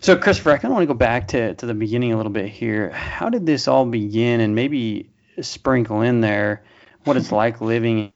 So 0.00 0.16
Christopher, 0.16 0.50
I 0.50 0.56
kind 0.56 0.72
of 0.72 0.72
want 0.72 0.82
to 0.82 0.92
go 0.92 0.98
back 0.98 1.28
to 1.28 1.54
to 1.54 1.66
the 1.66 1.74
beginning 1.74 2.12
a 2.12 2.16
little 2.16 2.32
bit 2.32 2.48
here. 2.48 2.90
How 2.90 3.28
did 3.28 3.46
this 3.46 3.68
all 3.68 3.84
begin, 3.84 4.40
and 4.40 4.54
maybe 4.54 5.10
sprinkle 5.40 6.02
in 6.02 6.20
there 6.20 6.64
what 7.04 7.16
it's 7.16 7.30
like 7.30 7.60
living 7.60 8.12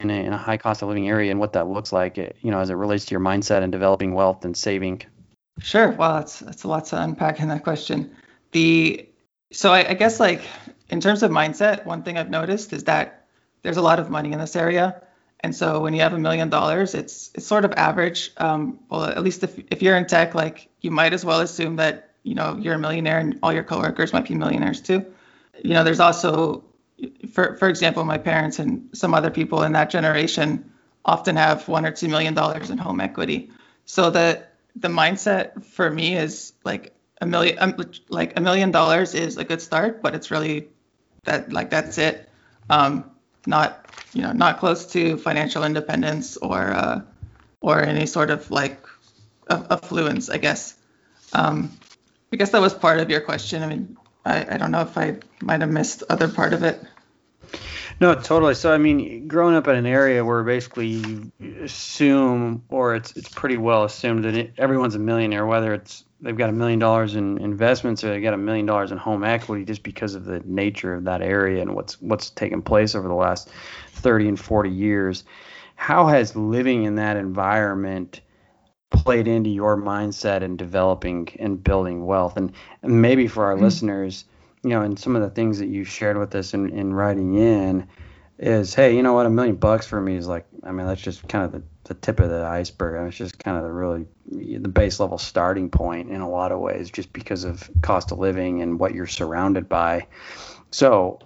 in 0.00 0.10
a, 0.10 0.24
in 0.24 0.32
a 0.32 0.38
high 0.38 0.56
cost 0.58 0.82
of 0.82 0.88
living 0.88 1.08
area 1.08 1.30
and 1.30 1.40
what 1.40 1.54
that 1.54 1.68
looks 1.68 1.92
like, 1.92 2.16
you 2.16 2.50
know, 2.50 2.60
as 2.60 2.70
it 2.70 2.74
relates 2.74 3.06
to 3.06 3.12
your 3.12 3.20
mindset 3.20 3.62
and 3.62 3.72
developing 3.72 4.12
wealth 4.12 4.44
and 4.44 4.56
saving. 4.56 5.02
Sure. 5.60 5.90
Well, 5.92 6.14
that's 6.16 6.40
that's 6.40 6.64
a 6.64 6.68
lot 6.68 6.84
to 6.86 7.02
unpack 7.02 7.40
in 7.40 7.48
that 7.48 7.62
question. 7.64 8.14
The 8.52 9.08
so 9.52 9.72
I, 9.72 9.90
I 9.90 9.94
guess 9.94 10.20
like 10.20 10.42
in 10.90 11.00
terms 11.00 11.22
of 11.22 11.30
mindset, 11.30 11.86
one 11.86 12.02
thing 12.02 12.18
I've 12.18 12.30
noticed 12.30 12.72
is 12.72 12.84
that 12.84 13.26
there's 13.62 13.76
a 13.78 13.82
lot 13.82 13.98
of 13.98 14.10
money 14.10 14.32
in 14.32 14.38
this 14.38 14.54
area. 14.54 15.02
And 15.40 15.54
so 15.54 15.80
when 15.80 15.94
you 15.94 16.00
have 16.00 16.12
a 16.12 16.18
million 16.18 16.50
dollars, 16.50 16.94
it's 16.94 17.30
it's 17.34 17.46
sort 17.46 17.64
of 17.64 17.72
average. 17.72 18.32
Um, 18.36 18.78
well, 18.90 19.04
at 19.04 19.22
least 19.22 19.42
if 19.44 19.58
if 19.70 19.82
you're 19.82 19.96
in 19.96 20.06
tech, 20.06 20.34
like 20.34 20.68
you 20.82 20.90
might 20.90 21.12
as 21.14 21.24
well 21.24 21.40
assume 21.40 21.76
that 21.76 22.10
you 22.22 22.34
know 22.34 22.56
you're 22.60 22.74
a 22.74 22.78
millionaire 22.78 23.18
and 23.18 23.38
all 23.42 23.52
your 23.52 23.64
coworkers 23.64 24.12
might 24.12 24.26
be 24.28 24.34
millionaires 24.34 24.80
too. 24.80 25.04
You 25.64 25.72
know, 25.74 25.84
there's 25.84 26.00
also, 26.00 26.64
for 27.32 27.56
for 27.56 27.68
example, 27.68 28.04
my 28.04 28.18
parents 28.18 28.58
and 28.58 28.88
some 28.92 29.14
other 29.14 29.30
people 29.30 29.62
in 29.62 29.72
that 29.72 29.90
generation 29.90 30.70
often 31.04 31.36
have 31.36 31.66
one 31.68 31.86
or 31.86 31.92
two 31.92 32.08
million 32.08 32.34
dollars 32.34 32.70
in 32.70 32.78
home 32.78 33.00
equity. 33.00 33.50
So 33.86 34.10
the 34.10 34.42
the 34.76 34.88
mindset 34.88 35.64
for 35.64 35.90
me 35.90 36.16
is 36.16 36.52
like 36.64 36.94
a 37.20 37.26
million, 37.26 37.56
um, 37.58 37.76
like 38.08 38.38
a 38.38 38.40
million 38.40 38.70
dollars 38.70 39.14
is 39.14 39.38
a 39.38 39.44
good 39.44 39.62
start, 39.62 40.02
but 40.02 40.14
it's 40.14 40.30
really 40.30 40.68
that 41.24 41.52
like 41.52 41.70
that's 41.70 41.98
it. 41.98 42.28
Um, 42.68 43.10
not 43.46 43.86
you 44.12 44.22
know 44.22 44.32
not 44.32 44.58
close 44.58 44.86
to 44.92 45.16
financial 45.16 45.64
independence 45.64 46.36
or 46.36 46.72
uh, 46.72 47.00
or 47.60 47.82
any 47.82 48.06
sort 48.06 48.30
of 48.30 48.50
like 48.50 48.86
affluence, 49.48 50.28
I 50.28 50.38
guess. 50.38 50.74
Um, 51.32 51.76
I 52.32 52.36
guess 52.36 52.50
that 52.50 52.60
was 52.60 52.74
part 52.74 52.98
of 52.98 53.08
your 53.08 53.20
question. 53.20 53.62
I 53.62 53.66
mean, 53.66 53.96
I, 54.24 54.54
I 54.54 54.56
don't 54.58 54.70
know 54.70 54.82
if 54.82 54.98
I 54.98 55.18
might 55.40 55.60
have 55.60 55.70
missed 55.70 56.02
other 56.10 56.28
part 56.28 56.52
of 56.52 56.62
it. 56.64 56.82
No, 57.98 58.14
totally. 58.14 58.54
So 58.54 58.72
I 58.72 58.78
mean, 58.78 59.26
growing 59.26 59.54
up 59.54 59.68
in 59.68 59.76
an 59.76 59.86
area 59.86 60.24
where 60.24 60.42
basically 60.42 60.86
you 60.88 61.32
assume, 61.62 62.62
or 62.68 62.94
it's 62.94 63.16
it's 63.16 63.28
pretty 63.28 63.56
well 63.56 63.84
assumed 63.84 64.24
that 64.24 64.34
it, 64.34 64.54
everyone's 64.58 64.94
a 64.94 64.98
millionaire, 64.98 65.46
whether 65.46 65.72
it's 65.72 66.04
they've 66.20 66.36
got 66.36 66.50
a 66.50 66.52
million 66.52 66.78
dollars 66.78 67.14
in 67.14 67.38
investments 67.38 68.04
or 68.04 68.10
they 68.10 68.20
got 68.20 68.34
a 68.34 68.38
million 68.38 68.66
dollars 68.66 68.92
in 68.92 68.98
home 68.98 69.24
equity, 69.24 69.64
just 69.64 69.82
because 69.82 70.14
of 70.14 70.26
the 70.26 70.40
nature 70.44 70.92
of 70.92 71.04
that 71.04 71.22
area 71.22 71.62
and 71.62 71.74
what's 71.74 72.00
what's 72.02 72.30
taken 72.30 72.60
place 72.60 72.94
over 72.94 73.08
the 73.08 73.14
last 73.14 73.50
30 73.92 74.28
and 74.28 74.40
40 74.40 74.68
years. 74.68 75.24
How 75.76 76.06
has 76.06 76.36
living 76.36 76.84
in 76.84 76.96
that 76.96 77.16
environment 77.16 78.20
played 78.90 79.26
into 79.26 79.50
your 79.50 79.76
mindset 79.76 80.42
and 80.42 80.58
developing 80.58 81.28
and 81.38 81.62
building 81.62 82.04
wealth? 82.04 82.36
And, 82.36 82.52
and 82.82 83.00
maybe 83.00 83.26
for 83.26 83.44
our 83.44 83.54
mm-hmm. 83.54 83.64
listeners 83.64 84.24
you 84.66 84.72
know, 84.72 84.82
and 84.82 84.98
some 84.98 85.14
of 85.14 85.22
the 85.22 85.30
things 85.30 85.60
that 85.60 85.68
you 85.68 85.84
shared 85.84 86.18
with 86.18 86.34
us 86.34 86.52
in, 86.52 86.70
in 86.70 86.92
writing 86.92 87.34
in 87.34 87.86
is, 88.40 88.74
hey, 88.74 88.96
you 88.96 89.02
know 89.02 89.12
what, 89.12 89.24
a 89.24 89.30
million 89.30 89.54
bucks 89.54 89.86
for 89.86 90.00
me 90.00 90.16
is 90.16 90.26
like, 90.26 90.44
I 90.64 90.72
mean, 90.72 90.88
that's 90.88 91.00
just 91.00 91.28
kind 91.28 91.44
of 91.44 91.52
the, 91.52 91.62
the 91.84 91.94
tip 91.94 92.18
of 92.18 92.30
the 92.30 92.44
iceberg. 92.44 92.96
I 92.96 92.98
mean, 92.98 93.08
it's 93.08 93.16
just 93.16 93.38
kind 93.38 93.56
of 93.56 93.62
the 93.62 93.70
really 93.70 94.06
the 94.28 94.68
base 94.68 94.98
level 94.98 95.18
starting 95.18 95.70
point 95.70 96.10
in 96.10 96.20
a 96.20 96.28
lot 96.28 96.50
of 96.50 96.58
ways, 96.58 96.90
just 96.90 97.12
because 97.12 97.44
of 97.44 97.70
cost 97.80 98.10
of 98.10 98.18
living 98.18 98.60
and 98.60 98.80
what 98.80 98.92
you're 98.92 99.06
surrounded 99.06 99.68
by. 99.68 100.08
So, 100.72 101.20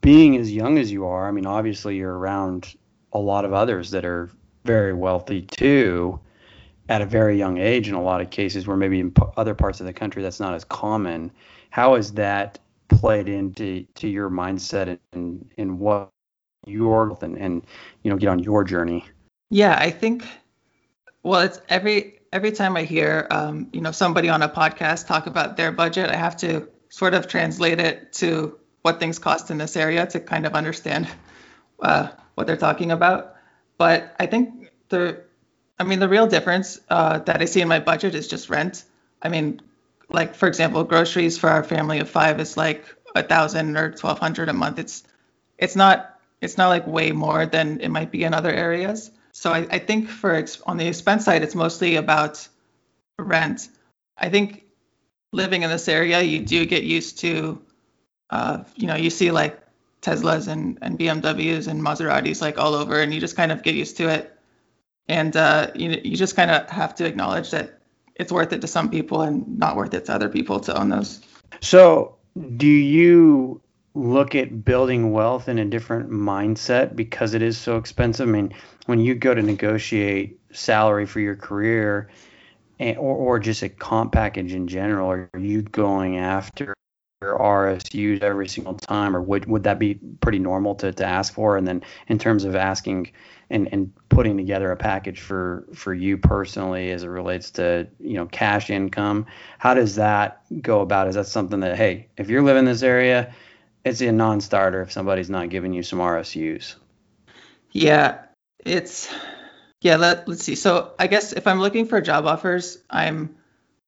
being 0.00 0.38
as 0.38 0.50
young 0.50 0.78
as 0.78 0.90
you 0.90 1.04
are, 1.04 1.28
I 1.28 1.32
mean, 1.32 1.44
obviously 1.44 1.96
you're 1.96 2.16
around 2.16 2.74
a 3.12 3.18
lot 3.18 3.44
of 3.44 3.52
others 3.52 3.90
that 3.90 4.06
are 4.06 4.30
very 4.64 4.94
wealthy 4.94 5.42
too 5.42 6.18
at 6.88 7.02
a 7.02 7.06
very 7.06 7.36
young 7.36 7.58
age 7.58 7.88
in 7.88 7.94
a 7.94 8.02
lot 8.02 8.22
of 8.22 8.30
cases 8.30 8.66
where 8.66 8.76
maybe 8.76 9.00
in 9.00 9.12
other 9.36 9.54
parts 9.54 9.80
of 9.80 9.86
the 9.86 9.92
country 9.92 10.22
that's 10.22 10.40
not 10.40 10.54
as 10.54 10.64
common. 10.64 11.30
How 11.68 11.96
is 11.96 12.12
that 12.14 12.58
played 12.98 13.28
into 13.28 13.84
to 13.94 14.08
your 14.08 14.30
mindset 14.30 14.98
and 15.12 15.48
and 15.58 15.78
what 15.78 16.10
your 16.66 17.16
and, 17.22 17.38
and 17.38 17.66
you 18.02 18.10
know 18.10 18.16
get 18.16 18.28
on 18.28 18.38
your 18.38 18.64
journey 18.64 19.04
yeah 19.50 19.76
i 19.78 19.90
think 19.90 20.26
well 21.22 21.40
it's 21.40 21.60
every 21.68 22.18
every 22.32 22.52
time 22.52 22.76
i 22.76 22.82
hear 22.82 23.26
um, 23.30 23.68
you 23.72 23.80
know 23.80 23.92
somebody 23.92 24.28
on 24.28 24.42
a 24.42 24.48
podcast 24.48 25.06
talk 25.06 25.26
about 25.26 25.56
their 25.56 25.72
budget 25.72 26.10
i 26.10 26.16
have 26.16 26.36
to 26.36 26.68
sort 26.88 27.14
of 27.14 27.28
translate 27.28 27.78
it 27.78 28.12
to 28.12 28.58
what 28.82 29.00
things 29.00 29.18
cost 29.18 29.50
in 29.50 29.58
this 29.58 29.76
area 29.76 30.06
to 30.06 30.20
kind 30.20 30.46
of 30.46 30.54
understand 30.54 31.08
uh, 31.80 32.08
what 32.34 32.46
they're 32.46 32.56
talking 32.56 32.92
about 32.92 33.36
But 33.78 34.14
I 34.18 34.26
think 34.26 34.70
the, 34.88 35.22
I 35.78 35.84
mean, 35.84 35.98
the 35.98 36.08
real 36.08 36.26
difference 36.26 36.80
uh, 36.88 37.18
that 37.20 37.40
I 37.42 37.44
see 37.44 37.60
in 37.60 37.68
my 37.68 37.80
budget 37.80 38.14
is 38.14 38.28
just 38.28 38.48
rent. 38.48 38.84
I 39.22 39.28
mean, 39.28 39.60
like 40.08 40.34
for 40.34 40.48
example, 40.48 40.84
groceries 40.84 41.38
for 41.38 41.48
our 41.50 41.64
family 41.64 41.98
of 42.00 42.08
five 42.08 42.40
is 42.40 42.56
like 42.56 42.84
a 43.14 43.22
thousand 43.22 43.76
or 43.76 43.90
twelve 43.92 44.18
hundred 44.18 44.48
a 44.48 44.52
month. 44.52 44.78
It's, 44.78 45.04
it's 45.58 45.76
not, 45.76 46.20
it's 46.40 46.58
not 46.58 46.68
like 46.68 46.86
way 46.86 47.12
more 47.12 47.46
than 47.46 47.80
it 47.80 47.88
might 47.88 48.10
be 48.10 48.24
in 48.24 48.34
other 48.34 48.50
areas. 48.50 49.10
So 49.32 49.52
I, 49.52 49.66
I 49.70 49.78
think 49.78 50.08
for 50.08 50.34
ex- 50.34 50.60
on 50.62 50.76
the 50.76 50.86
expense 50.86 51.24
side, 51.24 51.42
it's 51.42 51.54
mostly 51.54 51.96
about 51.96 52.46
rent. 53.18 53.68
I 54.16 54.30
think 54.30 54.64
living 55.32 55.62
in 55.62 55.70
this 55.70 55.88
area, 55.88 56.20
you 56.22 56.40
do 56.40 56.64
get 56.66 56.82
used 56.84 57.18
to, 57.20 57.62
uh, 58.30 58.64
you 58.74 58.86
know, 58.86 58.96
you 58.96 59.10
see 59.10 59.30
like 59.30 59.60
Teslas 60.02 60.48
and, 60.48 60.78
and 60.82 60.98
BMWs 60.98 61.68
and 61.68 61.82
Maseratis 61.82 62.40
like 62.40 62.58
all 62.58 62.74
over, 62.74 63.00
and 63.00 63.12
you 63.12 63.20
just 63.20 63.36
kind 63.36 63.52
of 63.52 63.62
get 63.62 63.74
used 63.74 63.96
to 63.98 64.08
it. 64.08 64.32
And 65.08 65.36
uh, 65.36 65.70
you 65.74 66.00
you 66.04 66.16
just 66.16 66.34
kind 66.36 66.50
of 66.50 66.68
have 66.70 66.94
to 66.96 67.06
acknowledge 67.06 67.50
that 67.50 67.75
it's 68.16 68.32
worth 68.32 68.52
it 68.52 68.60
to 68.62 68.66
some 68.66 68.90
people 68.90 69.22
and 69.22 69.58
not 69.58 69.76
worth 69.76 69.94
it 69.94 70.06
to 70.06 70.14
other 70.14 70.28
people 70.28 70.60
to 70.60 70.78
own 70.78 70.88
those. 70.88 71.20
So, 71.60 72.16
do 72.56 72.66
you 72.66 73.60
look 73.94 74.34
at 74.34 74.64
building 74.64 75.12
wealth 75.12 75.48
in 75.48 75.58
a 75.58 75.64
different 75.64 76.10
mindset 76.10 76.96
because 76.96 77.34
it 77.34 77.42
is 77.42 77.56
so 77.56 77.76
expensive? 77.76 78.28
I 78.28 78.32
mean, 78.32 78.54
when 78.86 79.00
you 79.00 79.14
go 79.14 79.34
to 79.34 79.42
negotiate 79.42 80.38
salary 80.52 81.06
for 81.06 81.20
your 81.20 81.36
career, 81.36 82.10
and, 82.78 82.98
or, 82.98 83.16
or 83.16 83.38
just 83.38 83.62
a 83.62 83.68
comp 83.68 84.12
package 84.12 84.52
in 84.52 84.68
general, 84.68 85.10
are 85.10 85.30
you 85.38 85.62
going 85.62 86.18
after 86.18 86.74
RSUs 87.22 88.22
every 88.22 88.48
single 88.48 88.74
time, 88.74 89.16
or 89.16 89.22
would 89.22 89.46
would 89.46 89.64
that 89.64 89.78
be 89.78 89.94
pretty 90.20 90.38
normal 90.38 90.74
to, 90.76 90.92
to 90.92 91.04
ask 91.04 91.32
for? 91.32 91.56
And 91.56 91.66
then 91.66 91.82
in 92.08 92.18
terms 92.18 92.44
of 92.44 92.54
asking 92.54 93.12
and, 93.48 93.68
and 93.72 93.92
putting 94.08 94.36
together 94.36 94.70
a 94.70 94.76
package 94.76 95.20
for 95.20 95.66
for 95.72 95.94
you 95.94 96.18
personally 96.18 96.90
as 96.90 97.04
it 97.04 97.08
relates 97.08 97.52
to 97.52 97.88
you 97.98 98.14
know 98.14 98.26
cash 98.26 98.68
income, 98.68 99.26
how 99.58 99.72
does 99.72 99.94
that 99.94 100.42
go 100.60 100.82
about? 100.82 101.08
Is 101.08 101.14
that 101.14 101.26
something 101.26 101.60
that 101.60 101.76
hey, 101.76 102.08
if 102.18 102.28
you're 102.28 102.42
living 102.42 102.60
in 102.60 102.64
this 102.66 102.82
area, 102.82 103.34
it's 103.84 104.02
a 104.02 104.12
non-starter 104.12 104.82
if 104.82 104.92
somebody's 104.92 105.30
not 105.30 105.48
giving 105.48 105.72
you 105.72 105.82
some 105.82 106.00
RSUs? 106.00 106.74
Yeah, 107.70 108.18
it's 108.58 109.08
yeah. 109.80 109.96
Let 109.96 110.28
let's 110.28 110.44
see. 110.44 110.54
So 110.54 110.92
I 110.98 111.06
guess 111.06 111.32
if 111.32 111.46
I'm 111.46 111.60
looking 111.60 111.86
for 111.86 112.00
job 112.02 112.26
offers, 112.26 112.76
I'm 112.90 113.36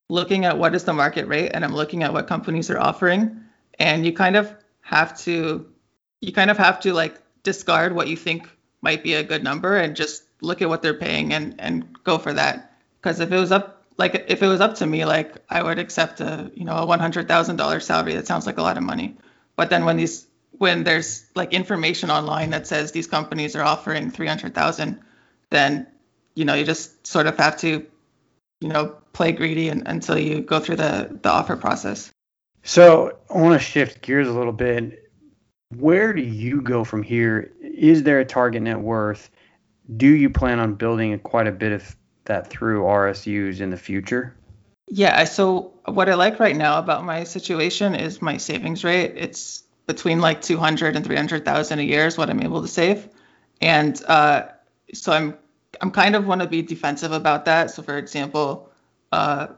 looking 0.09 0.44
at 0.44 0.59
what 0.59 0.75
is 0.75 0.85
the 0.85 0.92
market 0.92 1.27
rate 1.27 1.51
and 1.53 1.64
I'm 1.64 1.75
looking 1.75 2.03
at 2.03 2.12
what 2.12 2.27
companies 2.27 2.71
are 2.71 2.79
offering. 2.79 3.42
And 3.79 4.05
you 4.05 4.12
kind 4.12 4.37
of 4.37 4.53
have 4.81 5.18
to 5.21 5.66
you 6.21 6.33
kind 6.33 6.51
of 6.51 6.57
have 6.59 6.81
to 6.81 6.92
like 6.92 7.16
discard 7.42 7.94
what 7.94 8.09
you 8.09 8.16
think 8.16 8.49
might 8.81 9.03
be 9.03 9.14
a 9.14 9.23
good 9.23 9.44
number 9.44 9.77
and 9.77 9.94
just 9.94 10.25
look 10.40 10.62
at 10.62 10.68
what 10.68 10.83
they're 10.83 10.94
paying 10.94 11.33
and 11.33 11.55
and 11.61 12.03
go 12.05 12.18
for 12.18 12.33
that. 12.33 12.73
Because 13.01 13.21
if 13.21 13.31
it 13.31 13.38
was 13.38 13.53
up 13.53 13.85
like 13.99 14.25
if 14.29 14.42
it 14.42 14.47
was 14.47 14.61
up 14.61 14.77
to 14.77 14.87
me 14.87 15.05
like 15.05 15.35
I 15.49 15.62
would 15.62 15.79
accept 15.79 16.21
a 16.21 16.51
you 16.55 16.64
know 16.64 16.77
a 16.77 16.87
$100,000 16.87 17.83
salary 17.83 18.14
that 18.14 18.27
sounds 18.27 18.47
like 18.47 18.59
a 18.59 18.62
lot 18.62 18.77
of 18.77 18.83
money. 18.83 19.16
But 19.57 19.71
then 19.71 19.85
when 19.85 19.97
these 19.97 20.27
when 20.53 20.85
there's 20.85 21.27
like 21.35 21.53
information 21.53 22.11
online 22.11 22.51
that 22.51 22.66
says 22.66 22.90
these 22.90 23.07
companies 23.07 23.55
are 23.55 23.62
offering 23.62 24.11
300,000 24.11 25.01
then 25.51 25.87
you 26.35 26.44
know 26.44 26.55
you 26.55 26.64
just 26.64 27.07
sort 27.07 27.27
of 27.27 27.37
have 27.37 27.57
to 27.59 27.87
you 28.61 28.68
know 28.68 28.97
play 29.12 29.33
greedy 29.33 29.68
and, 29.68 29.87
until 29.87 30.18
you 30.18 30.40
go 30.40 30.61
through 30.61 30.77
the 30.77 31.18
the 31.23 31.29
offer 31.29 31.57
process. 31.57 32.11
So 32.62 33.18
I 33.31 33.38
want 33.38 33.61
to 33.61 33.66
shift 33.66 34.03
gears 34.03 34.29
a 34.29 34.33
little 34.33 34.53
bit. 34.53 35.11
Where 35.77 36.12
do 36.12 36.23
you 36.23 36.61
go 36.61 36.85
from 36.85 37.03
here? 37.03 37.53
Is 37.61 38.03
there 38.03 38.21
a 38.21 38.25
target 38.25 38.62
net 38.62 38.81
worth? 38.81 39.31
Do 39.97 40.09
you 40.09 40.31
plan 40.31 40.59
on 40.59 40.75
building 40.75 41.18
quite 41.21 41.47
a 41.47 41.53
bit 41.53 41.73
of 41.73 41.97
that 42.25 42.51
through 42.51 42.83
RSUs 42.83 43.61
in 43.61 43.71
the 43.71 43.77
future? 43.77 44.35
Yeah. 44.88 45.25
So 45.25 45.73
what 45.85 46.09
I 46.09 46.14
like 46.14 46.40
right 46.40 46.57
now 46.57 46.79
about 46.79 47.05
my 47.05 47.25
situation 47.25 47.94
is 47.94 48.23
my 48.23 48.38
savings 48.38 48.85
rate. 48.85 49.14
It's 49.16 49.62
between 49.87 50.21
like 50.21 50.42
200 50.42 50.97
and 50.97 51.05
300,000 51.05 51.79
a 51.79 51.83
year 51.83 52.07
is 52.07 52.18
what 52.18 52.29
I'm 52.29 52.42
able 52.42 52.62
to 52.62 52.68
save, 52.68 53.09
and 53.61 54.01
uh, 54.07 54.49
so 54.92 55.12
I'm 55.12 55.35
I'm 55.81 55.91
kind 55.91 56.17
of 56.17 56.27
want 56.27 56.41
to 56.41 56.49
be 56.49 56.62
defensive 56.62 57.12
about 57.12 57.45
that. 57.47 57.71
So 57.71 57.83
for 57.83 57.99
example, 57.99 58.71
uh, 59.12 59.49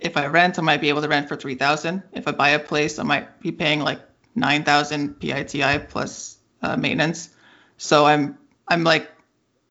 if 0.00 0.16
I 0.16 0.26
rent, 0.26 0.58
I 0.58 0.62
might 0.62 0.80
be 0.80 0.88
able 0.88 1.02
to 1.02 1.08
rent 1.08 1.28
for 1.28 1.36
three 1.36 1.54
thousand. 1.54 2.02
If 2.12 2.28
I 2.28 2.32
buy 2.32 2.50
a 2.50 2.58
place, 2.58 2.98
I 2.98 3.02
might 3.02 3.40
be 3.40 3.52
paying 3.52 3.80
like 3.80 4.00
nine 4.34 4.64
thousand 4.64 5.20
PITI 5.20 5.78
plus 5.88 6.38
uh, 6.62 6.76
maintenance. 6.76 7.30
So 7.76 8.06
I'm 8.06 8.38
I'm 8.66 8.84
like 8.84 9.10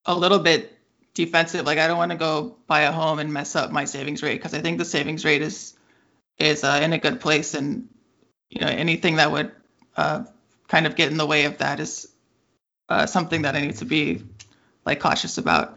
a 0.06 0.15
little 0.15 0.39
bit 0.39 0.78
defensive. 1.13 1.65
Like 1.65 1.78
I 1.78 1.88
don't 1.88 1.97
want 1.97 2.12
to 2.12 2.17
go 2.17 2.56
buy 2.67 2.82
a 2.82 2.91
home 2.91 3.19
and 3.19 3.34
mess 3.34 3.56
up 3.56 3.71
my 3.71 3.86
savings 3.86 4.23
rate 4.23 4.36
because 4.36 4.54
I 4.54 4.62
think 4.62 4.78
the 4.78 4.86
savings 4.86 5.26
rate 5.26 5.41
is 5.41 5.76
is 6.38 6.63
uh, 6.63 6.80
in 6.84 6.93
a 6.93 6.97
good 6.97 7.19
place, 7.19 7.54
and 7.54 7.89
you 8.50 8.62
know 8.62 8.67
anything 8.67 9.17
that 9.17 9.32
would 9.32 9.52
uh, 9.95 10.23
kind 10.67 10.86
of 10.86 10.95
get 10.95 11.12
in 11.12 11.17
the 11.17 11.26
way 11.26 11.45
of 11.45 11.58
that 11.58 11.80
is 11.80 12.08
uh, 12.89 13.06
something 13.06 13.41
that 13.43 13.56
I 13.56 13.62
need 13.62 13.78
to 13.78 13.86
be 13.86 14.23
like 14.86 15.00
cautious 15.00 15.38
about. 15.38 15.76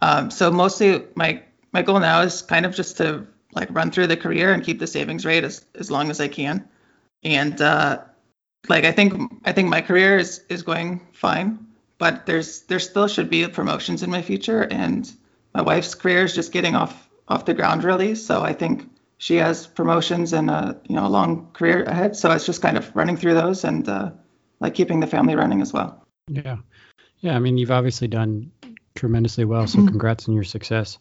Um, 0.00 0.30
so 0.30 0.50
mostly 0.50 1.04
my 1.14 1.42
my 1.72 1.82
goal 1.82 2.00
now 2.00 2.20
is 2.20 2.42
kind 2.42 2.66
of 2.66 2.74
just 2.74 2.96
to 2.98 3.26
like 3.54 3.68
run 3.70 3.90
through 3.90 4.06
the 4.06 4.16
career 4.16 4.52
and 4.52 4.64
keep 4.64 4.78
the 4.78 4.86
savings 4.86 5.24
rate 5.24 5.44
as, 5.44 5.64
as 5.74 5.90
long 5.90 6.10
as 6.10 6.20
I 6.20 6.28
can. 6.28 6.68
And 7.22 7.60
uh, 7.60 8.02
like 8.68 8.84
I 8.84 8.92
think 8.92 9.32
I 9.44 9.52
think 9.52 9.68
my 9.68 9.80
career 9.80 10.18
is 10.18 10.42
is 10.48 10.62
going 10.62 11.06
fine, 11.12 11.66
but 11.98 12.26
there's 12.26 12.62
there 12.62 12.80
still 12.80 13.08
should 13.08 13.30
be 13.30 13.46
promotions 13.48 14.02
in 14.02 14.10
my 14.10 14.22
future, 14.22 14.62
and 14.62 15.10
my 15.54 15.62
wife's 15.62 15.94
career 15.94 16.24
is 16.24 16.34
just 16.34 16.52
getting 16.52 16.74
off 16.74 17.08
off 17.28 17.44
the 17.44 17.54
ground 17.54 17.84
really. 17.84 18.14
So 18.14 18.42
I 18.42 18.52
think 18.52 18.88
she 19.18 19.36
has 19.36 19.66
promotions 19.66 20.32
and 20.32 20.50
a 20.50 20.80
you 20.88 20.96
know 20.96 21.06
a 21.06 21.08
long 21.08 21.48
career 21.52 21.84
ahead. 21.84 22.16
So 22.16 22.30
it's 22.32 22.46
just 22.46 22.62
kind 22.62 22.76
of 22.76 22.94
running 22.96 23.16
through 23.16 23.34
those 23.34 23.64
and 23.64 23.88
uh, 23.88 24.10
like 24.60 24.74
keeping 24.74 25.00
the 25.00 25.06
family 25.06 25.36
running 25.36 25.62
as 25.62 25.72
well. 25.72 26.04
Yeah, 26.28 26.56
yeah. 27.20 27.36
I 27.36 27.38
mean, 27.38 27.58
you've 27.58 27.70
obviously 27.70 28.08
done 28.08 28.50
tremendously 28.94 29.44
well. 29.44 29.66
So 29.66 29.78
congrats 29.86 30.28
on 30.28 30.34
your 30.34 30.44
success 30.44 30.98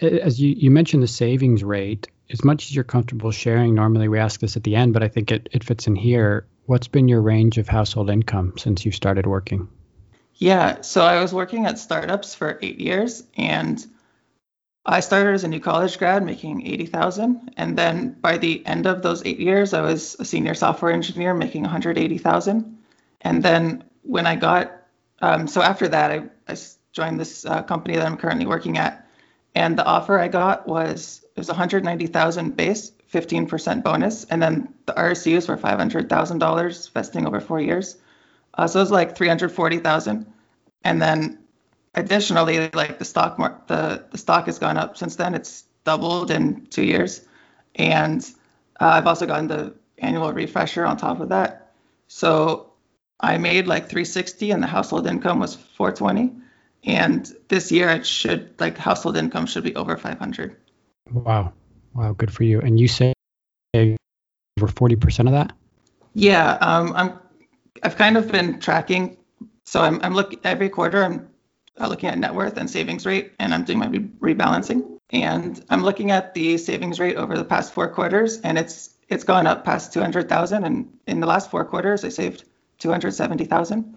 as 0.00 0.40
you, 0.40 0.54
you 0.56 0.70
mentioned 0.70 1.02
the 1.02 1.08
savings 1.08 1.62
rate, 1.62 2.08
as 2.30 2.44
much 2.44 2.66
as 2.66 2.74
you're 2.74 2.84
comfortable 2.84 3.30
sharing, 3.30 3.74
normally 3.74 4.08
we 4.08 4.18
ask 4.18 4.40
this 4.40 4.56
at 4.56 4.64
the 4.64 4.76
end, 4.76 4.92
but 4.92 5.02
I 5.02 5.08
think 5.08 5.30
it, 5.30 5.48
it 5.52 5.64
fits 5.64 5.86
in 5.86 5.96
here. 5.96 6.46
What's 6.66 6.88
been 6.88 7.08
your 7.08 7.22
range 7.22 7.58
of 7.58 7.68
household 7.68 8.10
income 8.10 8.54
since 8.58 8.84
you 8.84 8.92
started 8.92 9.26
working? 9.26 9.68
Yeah, 10.34 10.82
so 10.82 11.02
I 11.02 11.20
was 11.22 11.32
working 11.32 11.66
at 11.66 11.78
startups 11.78 12.34
for 12.34 12.58
eight 12.60 12.80
years, 12.80 13.22
and 13.36 13.84
I 14.84 15.00
started 15.00 15.34
as 15.34 15.44
a 15.44 15.48
new 15.48 15.60
college 15.60 15.98
grad 15.98 16.24
making 16.24 16.66
80,000, 16.66 17.54
and 17.56 17.78
then 17.78 18.16
by 18.20 18.38
the 18.38 18.64
end 18.66 18.86
of 18.86 19.02
those 19.02 19.24
eight 19.24 19.38
years, 19.38 19.72
I 19.72 19.82
was 19.82 20.16
a 20.18 20.24
senior 20.24 20.54
software 20.54 20.92
engineer 20.92 21.32
making 21.32 21.62
180,000, 21.62 22.78
and 23.20 23.42
then 23.42 23.84
when 24.02 24.26
I 24.26 24.36
got, 24.36 24.72
um, 25.20 25.48
so 25.48 25.62
after 25.62 25.88
that, 25.88 26.10
I, 26.10 26.24
I 26.48 26.54
joined 26.96 27.20
this 27.20 27.44
uh, 27.44 27.62
company 27.62 27.94
that 27.94 28.06
I'm 28.06 28.16
currently 28.16 28.46
working 28.46 28.78
at, 28.78 29.06
and 29.54 29.78
the 29.78 29.84
offer 29.84 30.18
I 30.18 30.28
got 30.28 30.66
was 30.66 31.22
it 31.36 31.38
was 31.38 31.48
190,000 31.48 32.56
base, 32.56 32.92
15% 33.12 33.84
bonus, 33.84 34.24
and 34.24 34.42
then 34.42 34.72
the 34.86 34.94
RSUs 34.94 35.46
were 35.48 35.58
$500,000 35.58 36.92
vesting 36.92 37.26
over 37.26 37.40
four 37.40 37.60
years. 37.60 37.96
Uh, 38.54 38.66
so 38.66 38.80
it 38.80 38.82
was 38.84 38.90
like 38.90 39.14
340,000, 39.14 40.26
and 40.84 41.02
then 41.02 41.38
additionally, 41.94 42.70
like 42.72 42.98
the 42.98 43.04
stock 43.04 43.36
the 43.68 44.04
the 44.10 44.18
stock 44.18 44.46
has 44.46 44.58
gone 44.58 44.78
up 44.78 44.96
since 44.96 45.16
then. 45.16 45.34
It's 45.34 45.64
doubled 45.84 46.30
in 46.30 46.66
two 46.66 46.84
years, 46.84 47.26
and 47.74 48.22
uh, 48.80 48.88
I've 48.96 49.06
also 49.06 49.26
gotten 49.26 49.48
the 49.48 49.74
annual 49.98 50.32
refresher 50.32 50.86
on 50.86 50.96
top 50.96 51.20
of 51.20 51.28
that. 51.28 51.72
So 52.08 52.72
I 53.20 53.36
made 53.36 53.66
like 53.66 53.84
360, 53.84 54.50
and 54.52 54.62
the 54.62 54.66
household 54.66 55.06
income 55.06 55.40
was 55.40 55.54
420 55.54 56.45
and 56.86 57.34
this 57.48 57.70
year 57.70 57.90
it 57.90 58.06
should 58.06 58.58
like 58.60 58.78
household 58.78 59.16
income 59.16 59.46
should 59.46 59.64
be 59.64 59.74
over 59.76 59.96
500 59.96 60.56
wow. 61.12 61.52
Wow 61.94 62.12
good 62.12 62.32
for 62.32 62.44
you. 62.44 62.60
And 62.60 62.78
you 62.78 62.88
say 62.88 63.14
over 63.74 63.96
40% 64.58 65.26
of 65.26 65.32
that? 65.32 65.52
Yeah 66.14 66.52
um, 66.60 66.92
i'm 66.94 67.18
i've 67.82 67.96
kind 67.96 68.16
of 68.16 68.30
been 68.30 68.60
tracking. 68.60 69.16
So 69.64 69.80
i'm, 69.80 70.00
I'm 70.02 70.14
looking 70.14 70.40
every 70.44 70.68
quarter 70.68 71.04
i'm 71.04 71.28
uh, 71.78 71.88
looking 71.88 72.08
at 72.08 72.18
net 72.18 72.34
worth 72.34 72.56
and 72.56 72.70
savings 72.70 73.04
rate 73.04 73.32
and 73.38 73.52
i'm 73.52 73.64
doing 73.64 73.78
my 73.78 73.88
re- 73.88 74.34
rebalancing. 74.34 74.98
And 75.10 75.62
i'm 75.70 75.82
looking 75.82 76.10
at 76.10 76.34
the 76.34 76.56
savings 76.58 76.98
rate 77.00 77.16
over 77.16 77.36
the 77.36 77.44
past 77.44 77.72
four 77.72 77.88
quarters 77.88 78.40
and 78.40 78.56
it's 78.58 78.94
it's 79.08 79.24
gone 79.24 79.46
up 79.46 79.64
past 79.64 79.92
200000 79.92 80.64
and 80.64 80.98
in 81.06 81.20
the 81.20 81.26
last 81.26 81.50
four 81.50 81.64
quarters 81.64 82.04
i 82.04 82.08
saved 82.08 82.44
270000 82.80 83.94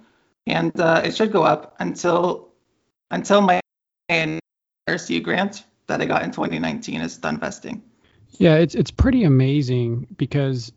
and 0.47 0.79
uh, 0.79 1.01
it 1.03 1.15
should 1.15 1.31
go 1.31 1.43
up 1.43 1.75
until 1.79 2.48
until 3.11 3.41
my 3.41 3.61
RSU 4.09 5.23
grant 5.23 5.63
that 5.87 6.01
I 6.01 6.05
got 6.05 6.23
in 6.23 6.31
2019 6.31 7.01
is 7.01 7.17
done 7.17 7.39
vesting. 7.39 7.83
Yeah, 8.31 8.55
it's 8.55 8.75
it's 8.75 8.91
pretty 8.91 9.23
amazing 9.23 10.07
because 10.17 10.71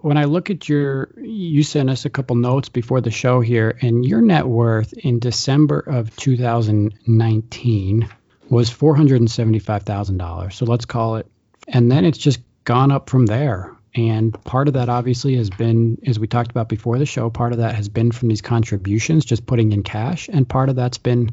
when 0.00 0.16
I 0.16 0.24
look 0.24 0.50
at 0.50 0.68
your, 0.68 1.10
you 1.16 1.62
sent 1.62 1.90
us 1.90 2.04
a 2.04 2.10
couple 2.10 2.36
notes 2.36 2.68
before 2.68 3.00
the 3.00 3.10
show 3.10 3.40
here, 3.40 3.78
and 3.80 4.04
your 4.04 4.20
net 4.20 4.46
worth 4.46 4.92
in 4.94 5.18
December 5.18 5.80
of 5.80 6.14
2019 6.16 8.08
was 8.48 8.70
$475,000. 8.70 10.52
So 10.52 10.64
let's 10.66 10.84
call 10.84 11.16
it, 11.16 11.26
and 11.68 11.90
then 11.90 12.04
it's 12.04 12.18
just 12.18 12.40
gone 12.64 12.90
up 12.90 13.08
from 13.08 13.26
there. 13.26 13.76
And 13.94 14.32
part 14.44 14.66
of 14.66 14.74
that 14.74 14.88
obviously 14.88 15.36
has 15.36 15.50
been, 15.50 15.98
as 16.04 16.18
we 16.18 16.26
talked 16.26 16.50
about 16.50 16.68
before 16.68 16.98
the 16.98 17.06
show, 17.06 17.30
part 17.30 17.52
of 17.52 17.58
that 17.58 17.76
has 17.76 17.88
been 17.88 18.10
from 18.10 18.28
these 18.28 18.42
contributions, 18.42 19.24
just 19.24 19.46
putting 19.46 19.70
in 19.70 19.84
cash, 19.84 20.28
and 20.28 20.48
part 20.48 20.68
of 20.68 20.74
that's 20.76 20.98
been 20.98 21.30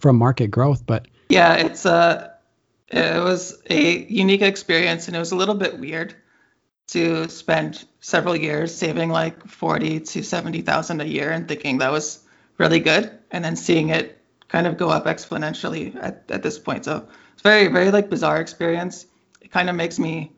from 0.00 0.16
market 0.16 0.48
growth. 0.48 0.84
But 0.86 1.06
yeah, 1.28 1.54
it's 1.54 1.86
a, 1.86 2.34
it 2.88 3.22
was 3.22 3.62
a 3.70 4.04
unique 4.06 4.42
experience, 4.42 5.06
and 5.06 5.16
it 5.16 5.20
was 5.20 5.32
a 5.32 5.36
little 5.36 5.54
bit 5.54 5.78
weird 5.78 6.14
to 6.88 7.28
spend 7.28 7.84
several 8.00 8.34
years 8.34 8.74
saving 8.74 9.10
like 9.10 9.46
forty 9.46 10.00
to 10.00 10.22
seventy 10.22 10.62
thousand 10.62 11.00
a 11.00 11.04
year 11.04 11.30
and 11.30 11.46
thinking 11.46 11.78
that 11.78 11.92
was 11.92 12.18
really 12.58 12.80
good, 12.80 13.10
and 13.30 13.44
then 13.44 13.56
seeing 13.56 13.90
it 13.90 14.18
kind 14.48 14.66
of 14.66 14.76
go 14.76 14.88
up 14.88 15.04
exponentially 15.04 15.94
at, 16.02 16.24
at 16.28 16.42
this 16.42 16.58
point. 16.58 16.84
So 16.84 17.06
it's 17.34 17.42
very 17.42 17.68
very 17.68 17.90
like 17.92 18.10
bizarre 18.10 18.40
experience. 18.40 19.06
It 19.40 19.52
kind 19.52 19.70
of 19.70 19.76
makes 19.76 19.98
me 19.98 20.32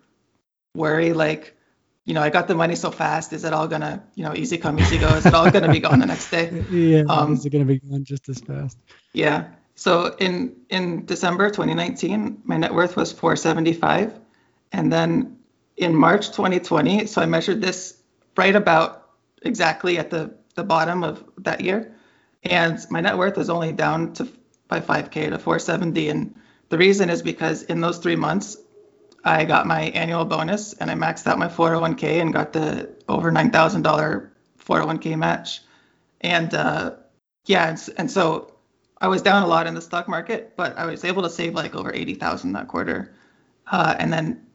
worry 0.75 1.13
like 1.13 1.57
you 2.05 2.15
know, 2.15 2.23
I 2.23 2.31
got 2.31 2.49
the 2.49 2.55
money 2.55 2.75
so 2.75 2.91
fast. 2.91 3.33
Is 3.33 3.45
it 3.45 3.53
all 3.53 3.69
gonna, 3.69 4.03
you 4.15 4.25
know, 4.25 4.35
easy 4.35 4.59
come, 4.59 4.79
easy 4.81 4.99
go? 4.99 5.09
Is 5.15 5.27
it 5.27 5.35
all 5.35 5.51
gonna 5.51 5.71
be 5.71 5.81
gone 5.81 6.01
the 6.01 6.07
next 6.07 6.31
day? 6.31 6.65
Yeah. 6.71 7.05
Um, 7.09 7.35
is 7.35 7.45
it 7.47 7.51
gonna 7.51 7.65
be 7.65 7.79
gone 7.79 8.05
just 8.05 8.29
as 8.29 8.41
fast? 8.41 8.77
Yeah. 9.13 9.49
So 9.75 10.15
in 10.19 10.57
in 10.69 11.07
December 11.07 11.49
2019, 11.49 12.43
my 12.45 12.57
net 12.57 12.75
worth 12.75 12.97
was 12.97 13.13
475, 13.13 14.19
and 14.73 14.93
then 14.93 15.39
in 15.77 15.95
March 15.95 16.29
2020, 16.29 17.07
so 17.07 17.23
I 17.23 17.27
measured 17.27 17.61
this 17.61 17.99
right 18.37 18.55
about 18.55 19.11
exactly 19.43 19.99
at 19.99 20.11
the 20.11 20.35
the 20.55 20.65
bottom 20.65 21.05
of 21.05 21.25
that 21.39 21.61
year, 21.61 21.95
and 22.43 22.79
my 22.91 23.01
net 23.01 23.17
worth 23.17 23.39
is 23.39 23.49
only 23.49 23.73
down 23.73 24.13
to 24.15 24.29
by 24.69 24.81
5k 24.81 25.31
to 25.31 25.39
470, 25.39 26.09
and 26.09 26.35
the 26.69 26.79
reason 26.79 27.11
is 27.11 27.23
because 27.23 27.63
in 27.63 27.81
those 27.81 27.99
three 27.99 28.17
months, 28.17 28.57
I 29.25 29.45
got 29.45 29.67
my 29.67 29.83
annual 29.83 30.25
bonus 30.25 30.73
and 30.73 30.91
I 30.91 30.95
maxed 30.95 31.27
out 31.27 31.39
my 31.39 31.49
401k 31.49 32.21
and 32.21 32.33
got 32.33 32.53
the 32.53 32.91
over 33.09 33.31
$9,000 33.31 34.33
401k 34.65 35.17
match, 35.17 35.61
and 36.21 36.53
uh, 36.55 36.95
yeah, 37.47 37.69
and, 37.69 37.89
and 37.97 38.11
so 38.11 38.55
I 39.01 39.09
was 39.09 39.23
down 39.23 39.43
a 39.43 39.47
lot 39.47 39.67
in 39.67 39.75
the 39.75 39.83
stock 39.83 40.09
market, 40.09 40.55
but 40.57 40.79
I 40.79 40.87
was 40.87 41.05
able 41.05 41.23
to 41.23 41.31
save 41.31 41.55
like 41.55 41.75
over 41.75 41.93
80,000 41.93 42.53
that 42.53 42.69
quarter. 42.69 43.15
Uh, 43.67 43.95
and 43.99 44.13
then 44.13 44.47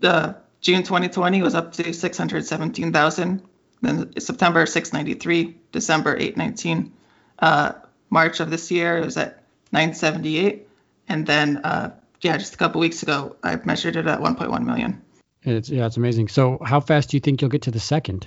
the 0.00 0.36
June 0.60 0.82
2020 0.82 1.42
was 1.42 1.54
up 1.54 1.72
to 1.72 1.92
617,000. 1.92 3.42
Then 3.82 4.20
September 4.20 4.66
693, 4.66 5.56
December 5.72 6.16
819. 6.16 6.92
Uh, 7.38 7.72
March 8.10 8.40
of 8.40 8.50
this 8.50 8.70
year 8.70 8.98
it 8.98 9.04
was 9.04 9.16
at 9.16 9.44
978, 9.72 10.68
and 11.08 11.26
then 11.26 11.58
uh, 11.58 11.92
yeah, 12.20 12.36
just 12.36 12.54
a 12.54 12.56
couple 12.56 12.80
weeks 12.80 13.02
ago 13.02 13.36
I 13.42 13.56
measured 13.64 13.96
it 13.96 14.06
at 14.06 14.20
1.1 14.20 14.64
million. 14.64 15.02
It's 15.42 15.70
yeah, 15.70 15.86
it's 15.86 15.96
amazing. 15.96 16.28
So 16.28 16.58
how 16.64 16.80
fast 16.80 17.10
do 17.10 17.16
you 17.16 17.20
think 17.20 17.40
you'll 17.40 17.50
get 17.50 17.62
to 17.62 17.70
the 17.70 17.80
second? 17.80 18.26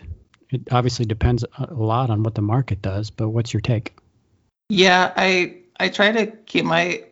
It 0.49 0.61
obviously 0.71 1.05
depends 1.05 1.43
a 1.57 1.73
lot 1.73 2.09
on 2.09 2.23
what 2.23 2.35
the 2.35 2.41
market 2.41 2.81
does, 2.81 3.09
but 3.09 3.29
what's 3.29 3.53
your 3.53 3.61
take? 3.61 3.95
Yeah, 4.69 5.13
I 5.15 5.57
I 5.79 5.89
try 5.89 6.11
to 6.11 6.27
keep 6.27 6.65
my 6.65 7.03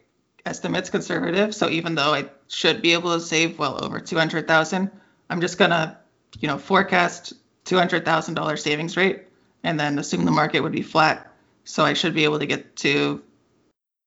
estimates 0.46 0.90
conservative. 0.90 1.54
So 1.54 1.70
even 1.70 1.96
though 1.96 2.14
I 2.14 2.30
should 2.48 2.82
be 2.82 2.94
able 2.94 3.14
to 3.14 3.20
save 3.20 3.60
well 3.60 3.84
over 3.84 4.00
200,000, 4.00 4.92
I'm 5.30 5.42
just 5.42 5.58
gonna, 5.58 5.98
you 6.40 6.48
know, 6.48 6.58
forecast 6.58 7.34
$200,000 7.66 8.60
savings 8.60 8.98
rate 8.98 9.24
and 9.64 9.80
then 9.80 10.00
assume 10.00 10.26
the 10.26 10.32
market 10.32 10.62
would 10.62 10.72
be 10.72 10.82
flat. 10.82 11.32
So 11.64 11.84
I 11.84 11.94
should 11.94 12.14
be 12.14 12.24
able 12.24 12.40
to 12.40 12.46
get 12.46 12.76
to 12.78 13.24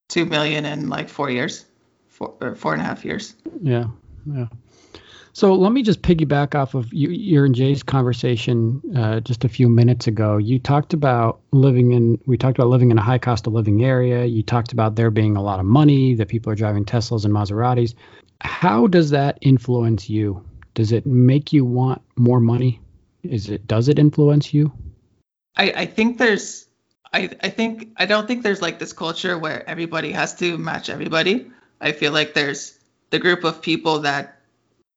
two 0.09 0.25
million 0.25 0.65
in 0.65 0.89
like 0.89 1.09
four 1.09 1.31
years, 1.31 1.65
four 2.15 2.35
or 2.41 2.55
four 2.55 2.73
and 2.73 2.81
a 2.81 2.85
half 2.85 3.05
years. 3.05 3.35
Yeah, 3.61 3.87
yeah. 4.25 4.47
So 5.33 5.55
let 5.55 5.73
me 5.73 5.83
just 5.83 6.01
piggyback 6.01 6.55
off 6.55 6.75
of 6.75 6.95
you, 6.95 7.09
your 7.11 7.45
and 7.45 7.57
Jay's 7.57 7.83
conversation 7.83 8.81
uh, 8.97 9.19
just 9.19 9.45
a 9.45 9.49
few 9.49 9.69
minutes 9.69 10.07
ago. 10.07 10.37
You 10.37 10.61
talked 10.61 10.95
about 10.95 11.41
living 11.51 11.91
in, 11.91 12.21
we 12.25 12.39
talked 12.39 12.57
about 12.57 12.69
living 12.69 12.93
in 12.93 12.99
a 12.99 13.03
high 13.03 13.19
cost 13.19 13.49
of 13.49 13.53
living 13.53 13.85
area. 13.85 14.27
You 14.27 14.45
talked 14.45 14.73
about 14.73 14.95
there 14.95 15.11
being 15.11 15.37
a 15.37 15.43
lot 15.43 15.59
of 15.59 15.67
money, 15.67 16.15
that 16.15 16.29
people 16.29 16.53
are 16.53 16.55
driving 16.55 16.85
Teslas 16.85 17.25
and 17.25 17.35
Maseratis. 17.35 17.95
How 18.43 18.87
does 18.87 19.11
that 19.11 19.39
influence 19.41 20.09
you? 20.09 20.45
Does 20.75 20.93
it 20.93 21.05
make 21.05 21.53
you 21.53 21.65
want 21.65 22.01
more 22.15 22.39
money? 22.39 22.81
Is 23.25 23.51
it, 23.51 23.67
does 23.67 23.89
it 23.89 23.99
influence 23.99 24.55
you? 24.55 24.73
I, 25.57 25.73
I 25.73 25.87
think 25.87 26.19
there's, 26.19 26.69
I, 27.13 27.31
I 27.43 27.49
think, 27.49 27.89
I 27.97 28.07
don't 28.07 28.29
think 28.29 28.45
there's 28.45 28.63
like 28.63 28.79
this 28.79 28.93
culture 28.93 29.37
where 29.37 29.69
everybody 29.69 30.13
has 30.13 30.35
to 30.37 30.57
match 30.59 30.91
everybody. 30.91 31.51
I 31.81 31.93
feel 31.93 32.13
like 32.13 32.35
there's 32.35 32.79
the 33.11 33.19
group 33.19 33.45
of 33.45 33.63
people 33.63 34.01
that 34.01 34.35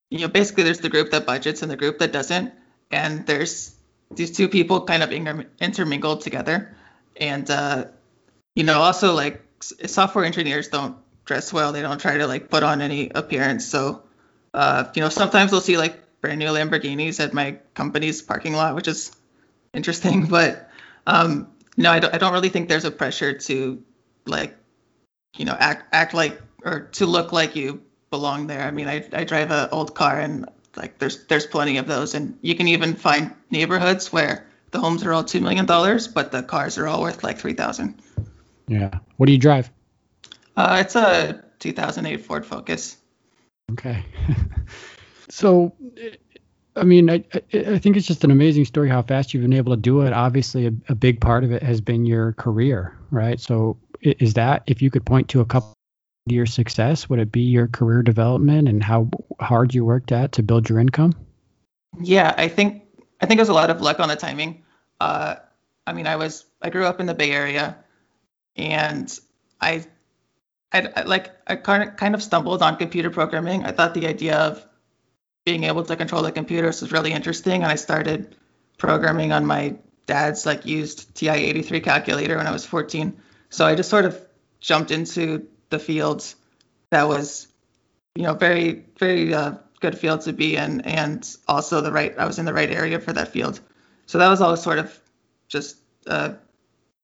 you 0.10 0.20
know, 0.20 0.28
basically 0.28 0.64
there's 0.64 0.80
the 0.80 0.90
group 0.90 1.12
that 1.12 1.26
budgets 1.26 1.62
and 1.62 1.72
the 1.72 1.76
group 1.76 2.00
that 2.00 2.12
doesn't, 2.12 2.54
and 2.92 3.26
there's 3.26 3.76
these 4.12 4.36
two 4.36 4.48
people 4.48 4.82
kind 4.86 5.04
of 5.04 5.12
intermingled 5.12 6.22
together, 6.22 6.76
and 7.18 7.50
uh, 7.52 7.86
you 8.56 8.64
know, 8.64 8.80
also 8.80 9.14
like 9.14 9.44
software 9.60 10.24
engineers 10.24 10.70
don't 10.70 10.98
dress 11.26 11.52
well. 11.52 11.74
They 11.74 11.82
don't 11.82 12.00
try 12.00 12.18
to 12.18 12.28
like 12.28 12.50
put 12.50 12.64
on 12.64 12.82
any 12.82 13.12
appearance. 13.14 13.66
So, 13.66 14.04
uh, 14.54 14.86
you 14.96 15.02
know, 15.02 15.10
sometimes 15.10 15.52
we'll 15.52 15.62
see 15.62 15.78
like 15.78 16.00
brand 16.22 16.40
new 16.40 16.48
Lamborghinis 16.48 17.20
at 17.20 17.34
my 17.34 17.58
company's 17.74 18.22
parking 18.22 18.54
lot, 18.54 18.76
which 18.76 18.88
is 18.88 19.12
interesting. 19.74 20.28
But 20.30 20.72
um, 21.06 21.50
no, 21.76 21.92
I 21.92 22.00
don't, 22.00 22.14
I 22.14 22.18
don't 22.18 22.34
really 22.34 22.50
think 22.50 22.70
there's 22.70 22.86
a 22.86 22.92
pressure 22.92 23.34
to 23.34 23.84
like, 24.26 24.56
you 25.36 25.44
know, 25.44 25.56
act 25.60 25.94
act 25.94 26.14
like 26.14 26.42
or 26.68 26.82
to 26.92 27.06
look 27.06 27.32
like 27.32 27.56
you 27.56 27.82
belong 28.10 28.48
there. 28.48 28.62
I 28.62 28.72
mean, 28.72 28.88
I, 28.88 29.08
I 29.14 29.24
drive 29.24 29.52
an 29.52 29.70
old 29.72 29.96
car 29.96 30.20
and 30.20 30.48
like 30.76 31.00
there's 31.00 31.26
there's 31.26 31.46
plenty 31.46 31.78
of 31.78 31.88
those, 31.88 32.14
and 32.14 32.38
you 32.42 32.56
can 32.56 32.68
even 32.68 32.94
find 32.94 33.34
neighborhoods 33.50 34.14
where 34.14 34.46
the 34.72 34.80
homes 34.80 35.04
are 35.04 35.14
all 35.14 35.24
two 35.24 35.42
million 35.42 35.66
dollars, 35.66 36.08
but 36.08 36.32
the 36.32 36.44
cars 36.44 36.78
are 36.78 36.88
all 36.88 37.02
worth 37.02 37.24
like 37.24 37.40
three 37.40 37.54
thousand. 37.54 38.00
Yeah. 38.68 39.00
What 39.16 39.26
do 39.26 39.32
you 39.32 39.38
drive? 39.38 39.72
Uh, 40.56 40.78
it's 40.82 40.96
a 40.96 41.44
2008 41.60 42.26
Ford 42.26 42.46
Focus. 42.46 42.98
Okay. 43.72 44.04
so, 45.30 45.74
I 46.76 46.84
mean, 46.84 47.10
I, 47.10 47.24
I 47.54 47.78
think 47.80 47.96
it's 47.96 48.08
just 48.08 48.24
an 48.24 48.32
amazing 48.32 48.66
story 48.66 48.90
how 48.90 49.02
fast 49.04 49.34
you've 49.34 49.44
been 49.44 49.54
able 49.54 49.74
to 49.74 49.82
do 49.82 50.02
it. 50.02 50.14
Obviously, 50.14 50.68
a, 50.68 50.72
a 50.90 50.96
big 50.96 51.22
part 51.22 51.44
of 51.44 51.52
it 51.52 51.64
has 51.64 51.80
been 51.80 52.06
your 52.06 52.34
career, 52.34 52.98
right? 53.12 53.40
So, 53.40 53.78
is 54.02 54.34
that 54.34 54.64
if 54.68 54.82
you 54.82 54.92
could 54.92 55.06
point 55.06 55.30
to 55.30 55.42
a 55.42 55.46
couple 55.46 55.77
your 56.32 56.46
success? 56.46 57.10
Would 57.10 57.20
it 57.20 57.32
be 57.32 57.42
your 57.42 57.68
career 57.68 58.02
development 58.02 58.68
and 58.68 58.84
how 58.84 59.10
hard 59.40 59.74
you 59.74 59.86
worked 59.86 60.12
at 60.12 60.34
to 60.34 60.44
build 60.44 60.70
your 60.70 60.80
income? 60.80 61.14
Yeah, 62.00 62.34
I 62.38 62.48
think 62.48 62.84
I 63.22 63.26
think 63.26 63.40
it 63.40 63.42
was 63.42 63.50
a 63.50 63.54
lot 63.54 63.70
of 63.70 63.82
luck 63.82 64.00
on 64.00 64.10
the 64.10 64.16
timing. 64.16 64.64
Uh, 65.00 65.36
I 65.86 65.94
mean, 65.94 66.08
I 66.08 66.16
was 66.16 66.46
I 66.62 66.70
grew 66.70 66.86
up 66.86 67.00
in 67.00 67.06
the 67.06 67.14
Bay 67.14 67.32
Area, 67.32 67.78
and 68.56 69.20
I, 69.62 69.86
I, 70.72 70.90
I 70.96 71.02
like 71.04 71.32
I 71.48 71.56
kind 71.56 71.84
of 71.84 71.96
kind 71.96 72.16
of 72.16 72.22
stumbled 72.22 72.62
on 72.62 72.78
computer 72.78 73.10
programming. 73.10 73.66
I 73.66 73.72
thought 73.72 73.94
the 73.94 74.08
idea 74.08 74.38
of 74.38 74.66
being 75.46 75.64
able 75.64 75.84
to 75.84 75.96
control 75.96 76.24
the 76.24 76.32
computers 76.32 76.82
was 76.82 76.92
really 76.92 77.14
interesting, 77.14 77.64
and 77.64 77.72
I 77.72 77.76
started 77.76 78.36
programming 78.78 79.32
on 79.32 79.46
my 79.46 79.76
dad's 80.06 80.46
like 80.46 80.66
used 80.66 81.16
TI-83 81.16 81.84
calculator 81.84 82.38
when 82.38 82.48
I 82.48 82.52
was 82.52 82.66
14. 82.66 83.18
So 83.50 83.66
I 83.66 83.76
just 83.76 83.90
sort 83.90 84.06
of 84.06 84.26
jumped 84.60 84.92
into 84.92 85.48
the 85.70 85.80
fields. 85.80 86.36
That 86.92 87.08
was 87.08 87.48
you 88.16 88.24
know 88.24 88.34
very 88.34 88.86
very 88.98 89.34
uh, 89.34 89.54
good 89.80 89.98
field 89.98 90.22
to 90.22 90.34
be 90.34 90.56
in 90.56 90.82
and 90.82 91.38
also 91.48 91.82
the 91.82 91.92
right 91.92 92.18
i 92.18 92.26
was 92.26 92.40
in 92.40 92.46
the 92.46 92.54
right 92.54 92.72
area 92.72 93.00
for 93.00 93.14
that 93.14 93.30
field. 93.30 93.60
So 94.06 94.18
that 94.18 94.30
was 94.30 94.42
all 94.42 94.56
sort 94.58 94.80
of 94.80 95.00
just 95.48 95.78
a 96.06 96.36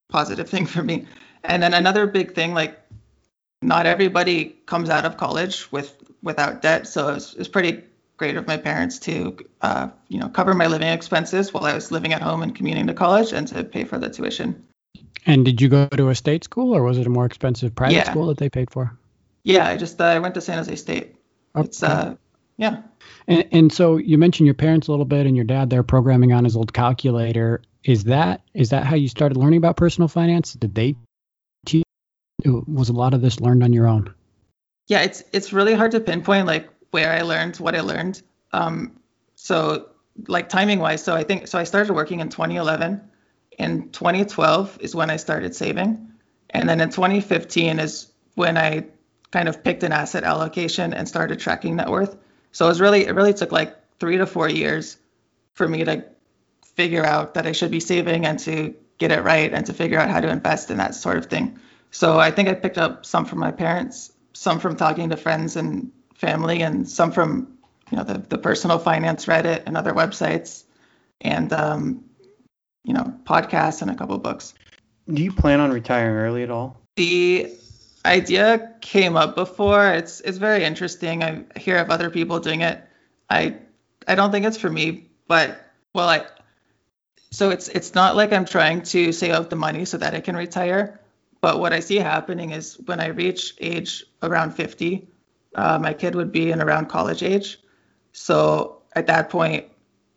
positive 0.09 0.49
thing 0.53 0.65
for 0.65 0.81
me. 0.81 1.07
And 1.43 1.61
then 1.61 1.73
another 1.73 2.07
big 2.07 2.33
thing 2.33 2.53
like 2.53 2.79
not 3.61 3.85
everybody 3.85 4.55
comes 4.65 4.89
out 4.89 5.05
of 5.05 5.17
college 5.17 5.71
with 5.71 5.95
without 6.21 6.61
debt. 6.61 6.87
So 6.87 7.09
it 7.09 7.13
was, 7.15 7.33
it 7.33 7.39
was 7.39 7.47
pretty 7.47 7.83
great 8.17 8.37
of 8.37 8.47
my 8.47 8.57
parents 8.57 8.99
to 8.99 9.37
uh, 9.61 9.89
you 10.07 10.19
know 10.19 10.29
cover 10.29 10.53
my 10.53 10.67
living 10.67 10.87
expenses 10.87 11.53
while 11.53 11.65
i 11.65 11.73
was 11.73 11.91
living 11.91 12.13
at 12.13 12.21
home 12.21 12.43
and 12.43 12.55
commuting 12.55 12.87
to 12.87 12.93
college 12.93 13.33
and 13.33 13.47
to 13.47 13.63
pay 13.63 13.83
for 13.83 13.97
the 13.97 14.09
tuition 14.09 14.63
and 15.25 15.45
did 15.45 15.61
you 15.61 15.69
go 15.69 15.87
to 15.87 16.09
a 16.09 16.15
state 16.15 16.43
school 16.43 16.75
or 16.75 16.83
was 16.83 16.97
it 16.97 17.07
a 17.07 17.09
more 17.09 17.25
expensive 17.25 17.75
private 17.75 17.95
yeah. 17.95 18.09
school 18.09 18.27
that 18.27 18.37
they 18.37 18.49
paid 18.49 18.71
for? 18.71 18.97
Yeah, 19.43 19.67
I 19.67 19.77
just 19.77 19.99
uh, 19.99 20.05
I 20.05 20.19
went 20.19 20.35
to 20.35 20.41
San 20.41 20.57
Jose 20.57 20.75
State. 20.75 21.15
Okay. 21.55 21.67
It's 21.67 21.83
uh 21.83 22.15
yeah. 22.57 22.83
And, 23.27 23.47
and 23.51 23.73
so 23.73 23.97
you 23.97 24.17
mentioned 24.17 24.47
your 24.47 24.53
parents 24.53 24.87
a 24.87 24.91
little 24.91 25.05
bit 25.05 25.25
and 25.25 25.35
your 25.35 25.45
dad 25.45 25.69
there 25.69 25.83
programming 25.83 26.33
on 26.33 26.43
his 26.43 26.55
old 26.55 26.73
calculator. 26.73 27.61
Is 27.83 28.05
that 28.05 28.41
is 28.53 28.69
that 28.69 28.85
how 28.85 28.95
you 28.95 29.07
started 29.07 29.37
learning 29.37 29.57
about 29.57 29.77
personal 29.77 30.07
finance? 30.07 30.53
Did 30.53 30.75
they 30.75 30.95
teach 31.65 31.83
was 32.45 32.89
a 32.89 32.93
lot 32.93 33.13
of 33.13 33.21
this 33.21 33.39
learned 33.39 33.63
on 33.63 33.73
your 33.73 33.87
own? 33.87 34.13
Yeah, 34.87 35.01
it's 35.01 35.23
it's 35.33 35.53
really 35.53 35.73
hard 35.73 35.91
to 35.91 35.99
pinpoint 35.99 36.47
like 36.47 36.69
where 36.91 37.11
I 37.11 37.21
learned 37.21 37.57
what 37.57 37.75
I 37.75 37.81
learned. 37.81 38.21
Um 38.51 38.99
so 39.35 39.89
like 40.27 40.47
timing 40.47 40.79
wise, 40.79 41.03
so 41.03 41.15
I 41.15 41.23
think 41.23 41.47
so 41.47 41.57
I 41.57 41.63
started 41.63 41.93
working 41.93 42.19
in 42.19 42.29
2011. 42.29 43.01
In 43.57 43.89
2012 43.89 44.79
is 44.81 44.95
when 44.95 45.09
I 45.09 45.17
started 45.17 45.55
saving, 45.55 46.11
and 46.49 46.67
then 46.67 46.81
in 46.81 46.89
2015 46.89 47.79
is 47.79 48.11
when 48.35 48.57
I 48.57 48.85
kind 49.31 49.49
of 49.49 49.63
picked 49.63 49.83
an 49.83 49.91
asset 49.91 50.23
allocation 50.23 50.93
and 50.93 51.07
started 51.07 51.39
tracking 51.39 51.75
net 51.75 51.89
worth. 51.89 52.15
So 52.51 52.65
it 52.65 52.69
was 52.69 52.81
really 52.81 53.05
it 53.05 53.15
really 53.15 53.33
took 53.33 53.51
like 53.51 53.75
three 53.99 54.17
to 54.17 54.25
four 54.25 54.49
years 54.49 54.97
for 55.53 55.67
me 55.67 55.83
to 55.83 56.05
figure 56.75 57.05
out 57.05 57.35
that 57.35 57.45
I 57.45 57.51
should 57.51 57.71
be 57.71 57.79
saving 57.79 58.25
and 58.25 58.39
to 58.39 58.75
get 58.97 59.11
it 59.11 59.23
right 59.23 59.51
and 59.53 59.65
to 59.65 59.73
figure 59.73 59.99
out 59.99 60.09
how 60.09 60.19
to 60.19 60.29
invest 60.29 60.71
in 60.71 60.77
that 60.77 60.95
sort 60.95 61.17
of 61.17 61.27
thing. 61.27 61.59
So 61.91 62.19
I 62.19 62.31
think 62.31 62.49
I 62.49 62.53
picked 62.53 62.77
up 62.77 63.05
some 63.05 63.25
from 63.25 63.39
my 63.39 63.51
parents, 63.51 64.11
some 64.33 64.59
from 64.59 64.75
talking 64.75 65.09
to 65.09 65.17
friends 65.17 65.55
and 65.55 65.91
family, 66.15 66.61
and 66.61 66.87
some 66.87 67.11
from 67.11 67.57
you 67.91 67.97
know 67.97 68.03
the, 68.03 68.17
the 68.17 68.37
personal 68.37 68.79
finance 68.79 69.25
Reddit 69.25 69.63
and 69.65 69.77
other 69.77 69.93
websites, 69.93 70.63
and 71.21 71.51
um, 71.53 72.03
you 72.83 72.93
know 72.93 73.13
podcasts 73.23 73.81
and 73.81 73.91
a 73.91 73.95
couple 73.95 74.17
books. 74.17 74.53
Do 75.11 75.21
you 75.21 75.31
plan 75.31 75.59
on 75.59 75.71
retiring 75.71 76.15
early 76.15 76.43
at 76.43 76.49
all? 76.49 76.79
The 76.95 77.51
idea 78.05 78.75
came 78.81 79.15
up 79.15 79.35
before. 79.35 79.91
It's 79.91 80.21
it's 80.21 80.37
very 80.37 80.63
interesting. 80.63 81.23
I 81.23 81.43
hear 81.57 81.77
of 81.77 81.89
other 81.89 82.09
people 82.09 82.39
doing 82.39 82.61
it. 82.61 82.81
I 83.29 83.57
I 84.07 84.15
don't 84.15 84.31
think 84.31 84.45
it's 84.45 84.57
for 84.57 84.69
me, 84.69 85.09
but 85.27 85.59
well, 85.93 86.09
I 86.09 86.25
so 87.31 87.49
it's 87.49 87.67
it's 87.69 87.95
not 87.95 88.15
like 88.15 88.31
I'm 88.31 88.45
trying 88.45 88.83
to 88.83 89.11
save 89.11 89.33
up 89.33 89.49
the 89.49 89.55
money 89.55 89.85
so 89.85 89.97
that 89.97 90.13
I 90.13 90.19
can 90.19 90.35
retire. 90.35 90.99
But 91.41 91.59
what 91.59 91.73
I 91.73 91.81
see 91.81 91.97
happening 91.97 92.51
is 92.51 92.79
when 92.85 93.01
I 93.01 93.07
reach 93.07 93.55
age 93.59 94.05
around 94.21 94.51
50, 94.51 95.05
uh, 95.55 95.77
my 95.77 95.93
kid 95.93 96.15
would 96.15 96.31
be 96.31 96.51
in 96.51 96.61
around 96.61 96.87
college 96.87 97.21
age. 97.21 97.59
So 98.13 98.81
at 98.95 99.07
that 99.07 99.29
point, 99.29 99.65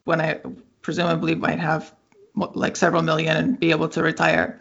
when 0.05 0.21
I 0.21 0.41
presumably 0.83 1.35
might 1.35 1.59
have 1.59 1.96
like 2.37 2.77
several 2.77 3.03
million 3.03 3.37
and 3.37 3.61
be 3.61 3.71
able 3.71 3.89
to 3.89 4.03
retire, 4.03 4.61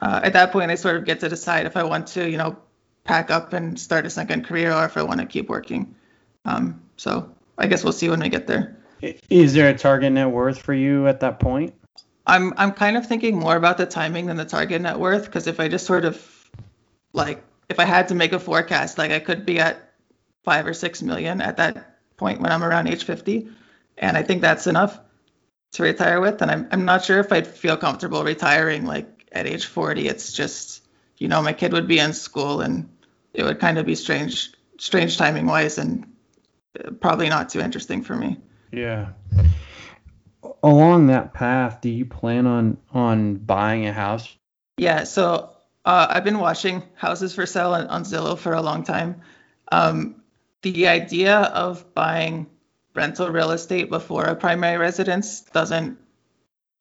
uh, 0.00 0.20
at 0.22 0.34
that 0.34 0.52
point 0.52 0.70
I 0.70 0.74
sort 0.74 0.96
of 0.96 1.04
get 1.04 1.20
to 1.20 1.28
decide 1.28 1.66
if 1.66 1.76
I 1.76 1.82
want 1.82 2.06
to, 2.08 2.28
you 2.28 2.36
know, 2.36 2.56
pack 3.04 3.30
up 3.30 3.52
and 3.52 3.78
start 3.78 4.04
a 4.04 4.10
second 4.10 4.44
career 4.44 4.72
or 4.72 4.84
if 4.84 4.96
I 4.96 5.02
want 5.02 5.20
to 5.20 5.26
keep 5.26 5.48
working. 5.48 5.94
Um, 6.44 6.82
so 6.96 7.30
I 7.56 7.66
guess 7.66 7.82
we'll 7.82 7.92
see 7.92 8.08
when 8.08 8.20
we 8.20 8.28
get 8.28 8.46
there. 8.46 8.76
Is 9.30 9.54
there 9.54 9.68
a 9.68 9.76
target 9.76 10.12
net 10.12 10.30
worth 10.30 10.58
for 10.58 10.74
you 10.74 11.06
at 11.06 11.20
that 11.20 11.38
point? 11.38 11.74
I'm 12.26 12.54
I'm 12.56 12.72
kind 12.72 12.96
of 12.96 13.06
thinking 13.06 13.38
more 13.38 13.56
about 13.56 13.78
the 13.78 13.86
timing 13.86 14.26
than 14.26 14.36
the 14.36 14.44
target 14.44 14.82
net 14.82 14.98
worth 14.98 15.26
because 15.26 15.46
if 15.46 15.60
I 15.60 15.68
just 15.68 15.86
sort 15.86 16.04
of 16.04 16.50
like 17.12 17.42
if 17.68 17.78
I 17.78 17.84
had 17.84 18.08
to 18.08 18.14
make 18.14 18.32
a 18.32 18.40
forecast, 18.40 18.98
like 18.98 19.12
I 19.12 19.20
could 19.20 19.46
be 19.46 19.58
at 19.60 19.92
five 20.44 20.66
or 20.66 20.74
six 20.74 21.02
million 21.02 21.40
at 21.40 21.56
that 21.58 21.96
point 22.16 22.40
when 22.40 22.50
I'm 22.50 22.64
around 22.64 22.88
age 22.88 23.04
50, 23.04 23.48
and 23.98 24.16
I 24.16 24.22
think 24.22 24.40
that's 24.40 24.66
enough 24.66 24.98
to 25.72 25.82
retire 25.82 26.20
with. 26.20 26.42
And 26.42 26.50
I'm 26.50 26.68
I'm 26.70 26.84
not 26.84 27.04
sure 27.04 27.20
if 27.20 27.32
I'd 27.32 27.46
feel 27.46 27.76
comfortable 27.76 28.24
retiring 28.24 28.86
like 28.86 29.28
at 29.32 29.46
age 29.46 29.66
40. 29.66 30.08
It's 30.08 30.32
just 30.32 30.86
you 31.18 31.28
know 31.28 31.42
my 31.42 31.52
kid 31.52 31.72
would 31.72 31.88
be 31.88 31.98
in 31.98 32.12
school 32.12 32.60
and 32.60 32.88
it 33.32 33.42
would 33.42 33.60
kind 33.60 33.78
of 33.78 33.86
be 33.86 33.94
strange 33.94 34.52
strange 34.78 35.16
timing 35.18 35.46
wise 35.46 35.78
and 35.78 36.06
probably 37.00 37.28
not 37.28 37.48
too 37.48 37.60
interesting 37.60 38.02
for 38.02 38.16
me. 38.16 38.38
Yeah. 38.72 39.08
Along 40.62 41.08
that 41.08 41.32
path, 41.32 41.80
do 41.80 41.88
you 41.88 42.06
plan 42.06 42.46
on 42.46 42.78
on 42.92 43.36
buying 43.36 43.86
a 43.86 43.92
house? 43.92 44.36
Yeah, 44.78 45.04
so 45.04 45.52
uh, 45.84 46.06
I've 46.10 46.24
been 46.24 46.38
watching 46.38 46.82
houses 46.94 47.34
for 47.34 47.46
sale 47.46 47.72
on, 47.72 47.86
on 47.86 48.04
Zillow 48.04 48.36
for 48.36 48.52
a 48.52 48.60
long 48.60 48.84
time. 48.84 49.22
Um, 49.70 50.22
the 50.62 50.88
idea 50.88 51.38
of 51.38 51.94
buying 51.94 52.46
rental 52.96 53.30
real 53.30 53.50
estate 53.50 53.90
before 53.90 54.24
a 54.24 54.34
primary 54.34 54.78
residence 54.78 55.42
doesn't 55.42 55.98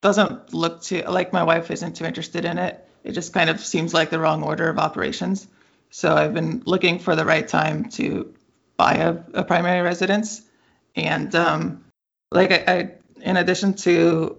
doesn't 0.01 0.53
look 0.53 0.81
too 0.81 1.01
like 1.07 1.33
my 1.33 1.43
wife 1.43 1.71
isn't 1.71 1.95
too 1.95 2.05
interested 2.05 2.45
in 2.45 2.57
it. 2.57 2.87
It 3.03 3.11
just 3.11 3.33
kind 3.33 3.49
of 3.49 3.59
seems 3.59 3.93
like 3.93 4.09
the 4.09 4.19
wrong 4.19 4.43
order 4.43 4.69
of 4.69 4.79
operations. 4.79 5.47
So 5.89 6.15
I've 6.15 6.33
been 6.33 6.63
looking 6.65 6.99
for 6.99 7.15
the 7.15 7.25
right 7.25 7.47
time 7.47 7.89
to 7.91 8.33
buy 8.77 8.95
a, 8.95 9.17
a 9.33 9.43
primary 9.43 9.81
residence. 9.81 10.41
And 10.95 11.33
um, 11.35 11.85
like 12.31 12.51
I, 12.51 12.63
I, 12.67 12.91
in 13.21 13.37
addition 13.37 13.73
to 13.75 14.37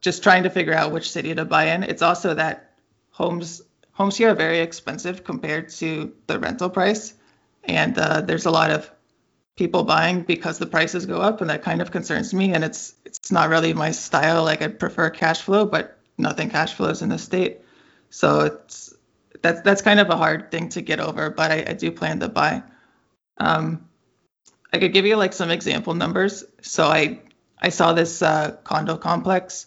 just 0.00 0.22
trying 0.22 0.42
to 0.42 0.50
figure 0.50 0.74
out 0.74 0.92
which 0.92 1.10
city 1.10 1.34
to 1.34 1.44
buy 1.44 1.66
in, 1.66 1.82
it's 1.82 2.02
also 2.02 2.34
that 2.34 2.72
homes 3.10 3.62
homes 3.92 4.16
here 4.16 4.30
are 4.30 4.34
very 4.34 4.60
expensive 4.60 5.22
compared 5.22 5.68
to 5.68 6.12
the 6.26 6.38
rental 6.38 6.70
price, 6.70 7.14
and 7.64 7.96
uh, 7.98 8.20
there's 8.22 8.46
a 8.46 8.50
lot 8.50 8.70
of 8.70 8.90
people 9.56 9.84
buying 9.84 10.22
because 10.22 10.58
the 10.58 10.66
prices 10.66 11.06
go 11.06 11.20
up, 11.20 11.40
and 11.40 11.50
that 11.50 11.62
kind 11.62 11.82
of 11.82 11.90
concerns 11.90 12.32
me. 12.34 12.54
And 12.54 12.64
it's 12.64 12.94
it's 13.04 13.30
not 13.30 13.48
really 13.48 13.74
my 13.74 13.90
style. 13.90 14.44
Like 14.44 14.62
I 14.62 14.68
prefer 14.68 15.10
cash 15.10 15.42
flow, 15.42 15.64
but 15.64 15.98
nothing 16.18 16.50
cash 16.50 16.74
flows 16.74 17.02
in 17.02 17.08
the 17.08 17.18
state, 17.18 17.60
so 18.10 18.40
it's 18.40 18.94
that's 19.42 19.60
that's 19.62 19.82
kind 19.82 20.00
of 20.00 20.10
a 20.10 20.16
hard 20.16 20.50
thing 20.50 20.68
to 20.70 20.82
get 20.82 21.00
over. 21.00 21.30
But 21.30 21.50
I, 21.50 21.64
I 21.68 21.72
do 21.74 21.90
plan 21.90 22.20
to 22.20 22.28
buy. 22.28 22.62
Um, 23.38 23.88
I 24.72 24.78
could 24.78 24.92
give 24.92 25.06
you 25.06 25.16
like 25.16 25.32
some 25.32 25.50
example 25.50 25.94
numbers. 25.94 26.44
So 26.62 26.86
I 26.86 27.20
I 27.58 27.68
saw 27.68 27.92
this 27.92 28.22
uh, 28.22 28.56
condo 28.64 28.96
complex 28.96 29.66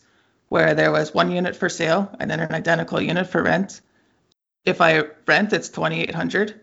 where 0.49 0.73
there 0.73 0.91
was 0.91 1.13
one 1.13 1.31
unit 1.31 1.55
for 1.55 1.69
sale 1.69 2.09
and 2.19 2.29
then 2.29 2.39
an 2.39 2.53
identical 2.53 3.01
unit 3.01 3.27
for 3.27 3.41
rent. 3.41 3.81
If 4.63 4.81
I 4.81 5.03
rent, 5.27 5.53
it's 5.53 5.69
2,800. 5.69 6.59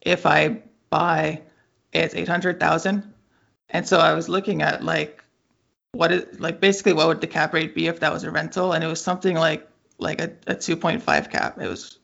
If 0.00 0.26
I 0.26 0.62
buy, 0.90 1.42
it's 2.02 2.14
800,000. 2.14 3.12
And 3.70 3.88
so 3.88 3.98
I 3.98 4.12
was 4.14 4.28
looking 4.28 4.62
at 4.62 4.84
like 4.84 5.24
what 5.92 6.12
is 6.12 6.40
like 6.40 6.60
basically 6.60 6.92
what 6.92 7.06
would 7.06 7.20
the 7.20 7.26
cap 7.26 7.54
rate 7.54 7.74
be 7.74 7.86
if 7.86 8.00
that 8.00 8.12
was 8.12 8.24
a 8.24 8.30
rental, 8.30 8.72
and 8.72 8.84
it 8.84 8.86
was 8.86 9.00
something 9.00 9.36
like 9.36 9.68
like 9.98 10.20
a, 10.20 10.32
a 10.46 10.54
2.5 10.54 11.30
cap. 11.30 11.58
It 11.60 11.68
was. 11.68 11.98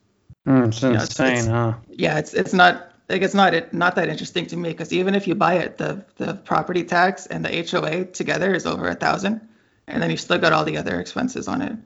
Mm, 0.48 0.68
it's 0.68 0.83
insane, 0.83 0.92
know, 0.92 1.03
it's, 1.03 1.20
it's, 1.20 1.46
huh? 1.46 1.74
Yeah, 1.90 2.18
it's 2.18 2.35
it's 2.35 2.53
not 2.55 2.92
like 3.11 3.22
it's 3.22 3.35
not 3.35 3.74
not 3.74 3.96
that 3.96 4.09
interesting 4.09 4.46
to 4.46 4.57
me 4.57 4.70
because 4.70 4.92
even 4.92 5.14
if 5.14 5.26
you 5.26 5.35
buy 5.35 5.55
it, 5.55 5.76
the 5.76 6.05
the 6.16 6.35
property 6.35 6.85
tax 6.85 7.26
and 7.26 7.44
the 7.44 7.68
HOA 7.70 8.07
together 8.07 8.55
is 8.55 8.64
over 8.64 8.88
a 8.88 8.94
thousand, 8.94 9.46
and 9.87 10.03
then 10.03 10.11
you 10.11 10.16
still 10.16 10.38
got 10.38 10.53
all 10.53 10.64
the 10.64 10.79
other 10.79 10.98
expenses 10.98 11.46
on 11.46 11.61
it. 11.61 11.76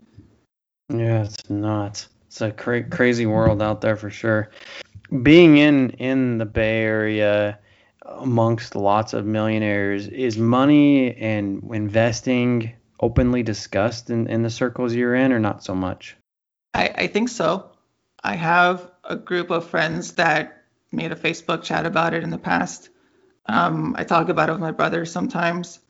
Yeah, 0.88 1.24
it's 1.24 1.50
not. 1.50 2.06
It's 2.26 2.40
a 2.40 2.52
cra- 2.52 2.88
crazy 2.88 3.26
world 3.26 3.62
out 3.62 3.80
there 3.80 3.96
for 3.96 4.10
sure. 4.10 4.50
Being 5.22 5.56
in 5.56 5.90
in 5.90 6.38
the 6.38 6.46
Bay 6.46 6.82
Area 6.82 7.58
amongst 8.04 8.76
lots 8.76 9.12
of 9.12 9.24
millionaires, 9.24 10.06
is 10.08 10.38
money 10.38 11.14
and 11.16 11.68
investing 11.72 12.74
openly 13.00 13.42
discussed 13.42 14.10
in, 14.10 14.26
in 14.28 14.42
the 14.42 14.50
circles 14.50 14.94
you're 14.94 15.14
in, 15.14 15.32
or 15.32 15.38
not 15.38 15.64
so 15.64 15.74
much? 15.74 16.16
I, 16.72 16.90
I 16.96 17.06
think 17.06 17.28
so. 17.28 17.70
I 18.22 18.36
have 18.36 18.90
a 19.04 19.16
group 19.16 19.50
of 19.50 19.68
friends 19.68 20.12
that 20.12 20.64
made 20.90 21.12
a 21.12 21.16
Facebook 21.16 21.62
chat 21.62 21.86
about 21.86 22.14
it 22.14 22.22
in 22.22 22.30
the 22.30 22.38
past. 22.38 22.88
Um, 23.46 23.94
I 23.98 24.04
talk 24.04 24.28
about 24.28 24.48
it 24.48 24.52
with 24.52 24.60
my 24.60 24.70
brother 24.70 25.04
sometimes. 25.04 25.80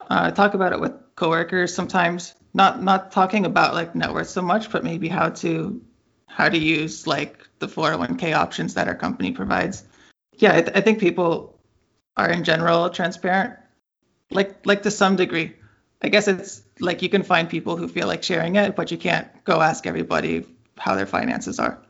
Uh, 0.00 0.22
I 0.24 0.30
talk 0.30 0.54
about 0.54 0.72
it 0.72 0.80
with 0.80 0.92
coworkers 1.14 1.74
sometimes. 1.74 2.34
Not 2.54 2.82
not 2.82 3.12
talking 3.12 3.44
about 3.44 3.74
like 3.74 3.94
net 3.94 4.12
worth 4.12 4.30
so 4.30 4.42
much, 4.42 4.72
but 4.72 4.82
maybe 4.82 5.08
how 5.08 5.30
to 5.30 5.80
how 6.26 6.48
to 6.48 6.58
use 6.58 7.06
like 7.06 7.46
the 7.58 7.66
401k 7.66 8.34
options 8.34 8.74
that 8.74 8.88
our 8.88 8.94
company 8.94 9.32
provides. 9.32 9.84
Yeah, 10.38 10.56
I, 10.56 10.62
th- 10.62 10.76
I 10.76 10.80
think 10.80 10.98
people 10.98 11.58
are 12.16 12.30
in 12.30 12.44
general 12.44 12.90
transparent, 12.90 13.58
like 14.30 14.64
like 14.66 14.82
to 14.82 14.90
some 14.90 15.16
degree. 15.16 15.54
I 16.02 16.08
guess 16.08 16.28
it's 16.28 16.62
like 16.80 17.02
you 17.02 17.08
can 17.08 17.22
find 17.22 17.48
people 17.48 17.76
who 17.76 17.88
feel 17.88 18.06
like 18.06 18.22
sharing 18.22 18.56
it, 18.56 18.76
but 18.76 18.90
you 18.90 18.98
can't 18.98 19.28
go 19.44 19.60
ask 19.60 19.86
everybody 19.86 20.46
how 20.76 20.94
their 20.94 21.06
finances 21.06 21.58
are. 21.58 21.82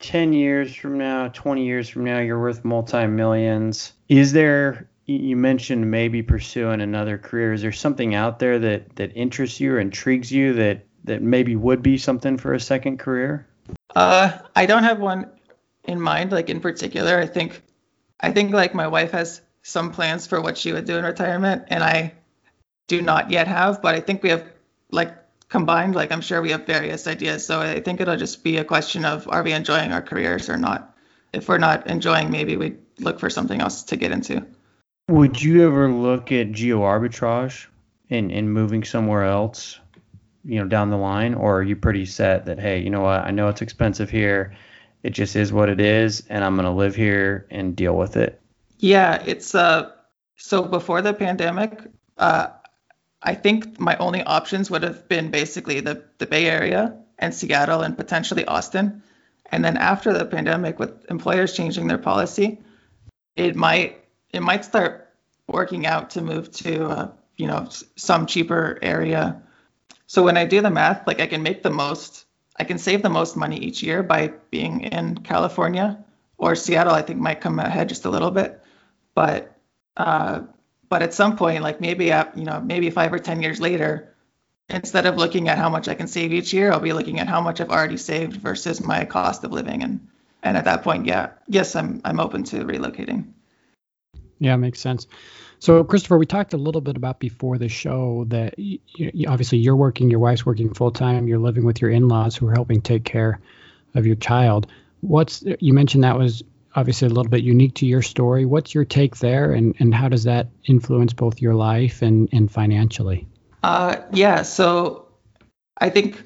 10 0.00 0.32
years 0.32 0.74
from 0.74 0.98
now, 0.98 1.28
20 1.28 1.64
years 1.64 1.88
from 1.88 2.04
now, 2.04 2.18
you're 2.18 2.40
worth 2.40 2.64
multi 2.64 3.06
millions. 3.06 3.92
Is 4.08 4.32
there, 4.32 4.90
you 5.06 5.36
mentioned 5.36 5.90
maybe 5.90 6.22
pursuing 6.22 6.80
another 6.80 7.16
career. 7.16 7.52
Is 7.52 7.62
there 7.62 7.72
something 7.72 8.14
out 8.14 8.40
there 8.40 8.58
that, 8.58 8.96
that 8.96 9.16
interests 9.16 9.60
you 9.60 9.74
or 9.74 9.78
intrigues 9.78 10.30
you 10.30 10.54
that, 10.54 10.84
that 11.04 11.22
maybe 11.22 11.54
would 11.54 11.82
be 11.82 11.98
something 11.98 12.36
for 12.36 12.52
a 12.52 12.60
second 12.60 12.98
career? 12.98 13.46
Uh, 13.94 14.38
I 14.56 14.66
don't 14.66 14.82
have 14.82 14.98
one 14.98 15.30
in 15.84 16.00
mind, 16.00 16.32
like 16.32 16.50
in 16.50 16.60
particular. 16.60 17.18
I 17.18 17.26
think, 17.26 17.62
I 18.22 18.30
think 18.30 18.52
like 18.52 18.74
my 18.74 18.86
wife 18.86 19.10
has 19.12 19.40
some 19.62 19.92
plans 19.92 20.26
for 20.26 20.40
what 20.40 20.56
she 20.56 20.72
would 20.72 20.84
do 20.84 20.96
in 20.96 21.04
retirement, 21.04 21.64
and 21.68 21.82
I 21.82 22.14
do 22.86 23.02
not 23.02 23.30
yet 23.30 23.48
have, 23.48 23.82
but 23.82 23.94
I 23.94 24.00
think 24.00 24.22
we 24.22 24.30
have 24.30 24.44
like 24.90 25.14
combined, 25.48 25.94
like 25.94 26.12
I'm 26.12 26.20
sure 26.20 26.40
we 26.40 26.50
have 26.50 26.66
various 26.66 27.06
ideas. 27.06 27.46
So 27.46 27.60
I 27.60 27.80
think 27.80 28.00
it'll 28.00 28.16
just 28.16 28.42
be 28.42 28.56
a 28.56 28.64
question 28.64 29.04
of 29.04 29.28
are 29.28 29.42
we 29.42 29.52
enjoying 29.52 29.92
our 29.92 30.02
careers 30.02 30.48
or 30.48 30.56
not? 30.56 30.96
If 31.32 31.48
we're 31.48 31.58
not 31.58 31.86
enjoying, 31.86 32.30
maybe 32.30 32.56
we 32.56 32.76
look 32.98 33.18
for 33.18 33.30
something 33.30 33.60
else 33.60 33.84
to 33.84 33.96
get 33.96 34.12
into. 34.12 34.46
Would 35.08 35.42
you 35.42 35.66
ever 35.66 35.90
look 35.90 36.30
at 36.32 36.52
geo 36.52 36.80
arbitrage 36.80 37.66
and, 38.10 38.30
and 38.30 38.52
moving 38.52 38.84
somewhere 38.84 39.24
else, 39.24 39.78
you 40.44 40.60
know, 40.60 40.68
down 40.68 40.90
the 40.90 40.96
line, 40.96 41.34
or 41.34 41.58
are 41.58 41.62
you 41.62 41.76
pretty 41.76 42.06
set 42.06 42.46
that 42.46 42.58
hey, 42.58 42.80
you 42.80 42.90
know 42.90 43.00
what, 43.00 43.24
I 43.24 43.30
know 43.30 43.48
it's 43.48 43.62
expensive 43.62 44.10
here, 44.10 44.54
it 45.02 45.10
just 45.10 45.36
is 45.36 45.52
what 45.52 45.68
it 45.68 45.80
is, 45.80 46.24
and 46.28 46.44
I'm 46.44 46.56
gonna 46.56 46.74
live 46.74 46.94
here 46.94 47.46
and 47.50 47.76
deal 47.76 47.96
with 47.96 48.16
it? 48.16 48.40
Yeah, 48.78 49.22
it's 49.24 49.54
uh 49.54 49.90
so 50.36 50.62
before 50.64 51.02
the 51.02 51.14
pandemic, 51.14 51.80
uh 52.18 52.48
I 53.22 53.34
think 53.34 53.78
my 53.78 53.96
only 53.98 54.22
options 54.22 54.70
would 54.70 54.82
have 54.82 55.08
been 55.08 55.30
basically 55.30 55.80
the, 55.80 56.02
the 56.18 56.26
Bay 56.26 56.46
Area 56.46 56.96
and 57.18 57.32
Seattle 57.32 57.82
and 57.82 57.96
potentially 57.96 58.44
Austin. 58.44 59.02
And 59.50 59.64
then 59.64 59.76
after 59.76 60.12
the 60.12 60.24
pandemic, 60.24 60.78
with 60.78 61.08
employers 61.10 61.54
changing 61.54 61.86
their 61.86 61.98
policy, 61.98 62.58
it 63.36 63.54
might 63.54 64.02
it 64.30 64.40
might 64.40 64.64
start 64.64 65.10
working 65.46 65.86
out 65.86 66.10
to 66.10 66.22
move 66.22 66.50
to 66.50 66.84
uh, 66.84 67.12
you 67.36 67.46
know 67.46 67.68
some 67.96 68.26
cheaper 68.26 68.78
area. 68.82 69.42
So 70.06 70.22
when 70.22 70.36
I 70.36 70.46
do 70.46 70.60
the 70.60 70.70
math, 70.70 71.06
like 71.06 71.20
I 71.20 71.26
can 71.26 71.42
make 71.42 71.62
the 71.62 71.70
most, 71.70 72.26
I 72.62 72.64
can 72.64 72.78
save 72.78 73.02
the 73.02 73.10
most 73.10 73.36
money 73.36 73.56
each 73.56 73.82
year 73.82 74.04
by 74.04 74.28
being 74.52 74.82
in 74.82 75.18
California 75.18 75.98
or 76.38 76.54
Seattle. 76.54 76.94
I 76.94 77.02
think 77.02 77.18
might 77.18 77.40
come 77.40 77.58
ahead 77.58 77.88
just 77.88 78.04
a 78.04 78.08
little 78.08 78.30
bit, 78.30 78.62
but 79.16 79.56
uh, 79.96 80.42
but 80.88 81.02
at 81.02 81.12
some 81.12 81.36
point, 81.36 81.64
like 81.64 81.80
maybe 81.80 82.12
at, 82.12 82.38
you 82.38 82.44
know 82.44 82.60
maybe 82.60 82.88
five 82.90 83.12
or 83.12 83.18
ten 83.18 83.42
years 83.42 83.60
later, 83.60 84.14
instead 84.68 85.06
of 85.06 85.16
looking 85.16 85.48
at 85.48 85.58
how 85.58 85.70
much 85.70 85.88
I 85.88 85.94
can 85.94 86.06
save 86.06 86.32
each 86.32 86.52
year, 86.52 86.70
I'll 86.70 86.78
be 86.78 86.92
looking 86.92 87.18
at 87.18 87.26
how 87.26 87.40
much 87.40 87.60
I've 87.60 87.70
already 87.70 87.96
saved 87.96 88.34
versus 88.36 88.80
my 88.80 89.06
cost 89.06 89.42
of 89.42 89.50
living 89.50 89.82
and 89.82 90.06
and 90.44 90.56
at 90.56 90.66
that 90.66 90.84
point, 90.84 91.06
yeah, 91.06 91.30
yes, 91.48 91.74
I'm 91.74 92.00
I'm 92.04 92.20
open 92.20 92.44
to 92.44 92.64
relocating. 92.64 93.32
Yeah, 94.42 94.56
makes 94.56 94.80
sense. 94.80 95.06
So, 95.60 95.84
Kristopher, 95.84 96.18
we 96.18 96.26
talked 96.26 96.52
a 96.52 96.56
little 96.56 96.80
bit 96.80 96.96
about 96.96 97.20
before 97.20 97.56
the 97.56 97.68
show 97.68 98.24
that 98.28 98.58
you, 98.58 98.80
you, 98.96 99.28
obviously 99.28 99.58
you're 99.58 99.76
working, 99.76 100.10
your 100.10 100.18
wife's 100.18 100.44
working 100.44 100.74
full 100.74 100.90
time, 100.90 101.28
you're 101.28 101.38
living 101.38 101.64
with 101.64 101.80
your 101.80 101.92
in-laws 101.92 102.34
who 102.34 102.48
are 102.48 102.52
helping 102.52 102.80
take 102.80 103.04
care 103.04 103.38
of 103.94 104.04
your 104.04 104.16
child. 104.16 104.66
What's 105.00 105.44
you 105.60 105.72
mentioned 105.72 106.02
that 106.02 106.18
was 106.18 106.42
obviously 106.74 107.06
a 107.06 107.10
little 107.10 107.30
bit 107.30 107.44
unique 107.44 107.74
to 107.76 107.86
your 107.86 108.02
story. 108.02 108.44
What's 108.44 108.74
your 108.74 108.84
take 108.84 109.18
there, 109.18 109.52
and 109.52 109.76
and 109.78 109.94
how 109.94 110.08
does 110.08 110.24
that 110.24 110.48
influence 110.64 111.12
both 111.12 111.40
your 111.40 111.54
life 111.54 112.02
and 112.02 112.28
and 112.32 112.50
financially? 112.50 113.28
Uh, 113.62 113.98
yeah. 114.12 114.42
So, 114.42 115.06
I 115.78 115.88
think 115.88 116.20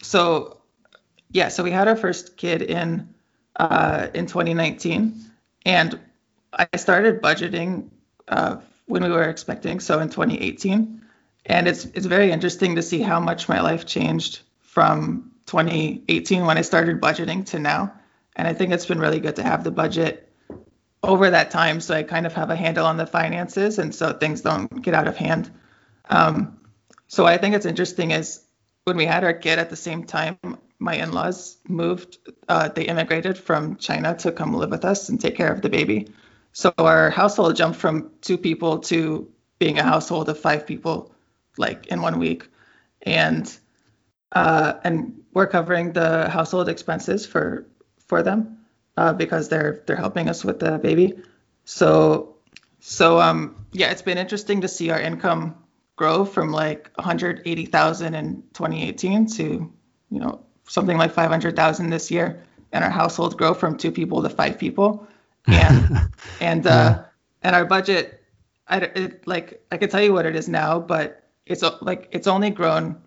so. 0.00 0.62
Yeah. 1.32 1.48
So 1.48 1.62
we 1.62 1.70
had 1.70 1.86
our 1.86 1.96
first 1.96 2.38
kid 2.38 2.62
in 2.62 3.12
uh, 3.56 4.08
in 4.14 4.24
2019, 4.24 5.14
and 5.66 6.00
I 6.52 6.68
started 6.76 7.22
budgeting 7.22 7.90
uh, 8.28 8.56
when 8.86 9.02
we 9.02 9.10
were 9.10 9.28
expecting, 9.28 9.80
so 9.80 10.00
in 10.00 10.08
2018, 10.08 11.02
and 11.46 11.68
it's 11.68 11.84
it's 11.86 12.06
very 12.06 12.30
interesting 12.30 12.76
to 12.76 12.82
see 12.82 13.00
how 13.00 13.20
much 13.20 13.48
my 13.48 13.60
life 13.60 13.86
changed 13.86 14.40
from 14.60 15.32
2018 15.46 16.44
when 16.46 16.58
I 16.58 16.62
started 16.62 17.00
budgeting 17.00 17.46
to 17.46 17.58
now, 17.58 17.92
and 18.36 18.48
I 18.48 18.52
think 18.52 18.72
it's 18.72 18.86
been 18.86 18.98
really 18.98 19.20
good 19.20 19.36
to 19.36 19.42
have 19.42 19.64
the 19.64 19.70
budget 19.70 20.28
over 21.02 21.30
that 21.30 21.50
time, 21.50 21.80
so 21.80 21.94
I 21.94 22.02
kind 22.02 22.26
of 22.26 22.34
have 22.34 22.50
a 22.50 22.56
handle 22.56 22.86
on 22.86 22.96
the 22.96 23.06
finances, 23.06 23.78
and 23.78 23.94
so 23.94 24.12
things 24.12 24.42
don't 24.42 24.82
get 24.82 24.94
out 24.94 25.08
of 25.08 25.16
hand. 25.16 25.50
Um, 26.08 26.58
so 27.06 27.26
I 27.26 27.38
think 27.38 27.54
it's 27.54 27.66
interesting 27.66 28.10
is 28.10 28.42
when 28.84 28.96
we 28.96 29.06
had 29.06 29.24
our 29.24 29.32
kid 29.32 29.58
at 29.58 29.70
the 29.70 29.76
same 29.76 30.04
time, 30.04 30.38
my 30.78 30.94
in-laws 30.94 31.58
moved. 31.68 32.18
Uh, 32.48 32.68
they 32.68 32.84
immigrated 32.84 33.38
from 33.38 33.76
China 33.76 34.16
to 34.16 34.32
come 34.32 34.54
live 34.54 34.70
with 34.70 34.84
us 34.84 35.08
and 35.08 35.20
take 35.20 35.36
care 35.36 35.52
of 35.52 35.62
the 35.62 35.68
baby. 35.68 36.08
So 36.52 36.72
our 36.78 37.10
household 37.10 37.56
jumped 37.56 37.78
from 37.78 38.10
two 38.20 38.36
people 38.36 38.78
to 38.80 39.28
being 39.58 39.78
a 39.78 39.82
household 39.82 40.28
of 40.28 40.38
five 40.38 40.66
people, 40.66 41.12
like 41.56 41.86
in 41.88 42.02
one 42.02 42.18
week, 42.18 42.48
and 43.02 43.52
uh, 44.32 44.74
and 44.84 45.22
we're 45.32 45.46
covering 45.46 45.92
the 45.92 46.28
household 46.28 46.68
expenses 46.68 47.26
for 47.26 47.66
for 48.06 48.22
them 48.22 48.58
uh, 48.96 49.12
because 49.12 49.48
they're 49.48 49.82
they're 49.86 49.96
helping 49.96 50.28
us 50.28 50.44
with 50.44 50.58
the 50.58 50.78
baby. 50.78 51.14
So 51.64 52.36
so 52.80 53.20
um 53.20 53.66
yeah, 53.72 53.90
it's 53.90 54.02
been 54.02 54.18
interesting 54.18 54.62
to 54.62 54.68
see 54.68 54.90
our 54.90 55.00
income 55.00 55.54
grow 55.96 56.24
from 56.24 56.50
like 56.50 56.90
180,000 56.94 58.14
in 58.14 58.42
2018 58.54 59.26
to 59.26 59.42
you 60.10 60.18
know 60.18 60.40
something 60.66 60.96
like 60.96 61.12
500,000 61.12 61.90
this 61.90 62.10
year, 62.10 62.42
and 62.72 62.82
our 62.82 62.90
household 62.90 63.36
grow 63.36 63.54
from 63.54 63.76
two 63.76 63.92
people 63.92 64.22
to 64.22 64.28
five 64.28 64.58
people 64.58 65.06
and 65.46 66.10
and 66.40 66.66
uh, 66.66 67.04
and 67.42 67.56
our 67.56 67.64
budget, 67.64 68.22
I 68.66 68.78
it, 68.78 69.26
like 69.26 69.64
I 69.70 69.76
could 69.76 69.90
tell 69.90 70.02
you 70.02 70.12
what 70.12 70.26
it 70.26 70.36
is 70.36 70.48
now, 70.48 70.78
but 70.78 71.22
it's 71.46 71.62
like 71.80 72.08
it's 72.12 72.26
only 72.26 72.50
grown 72.50 73.02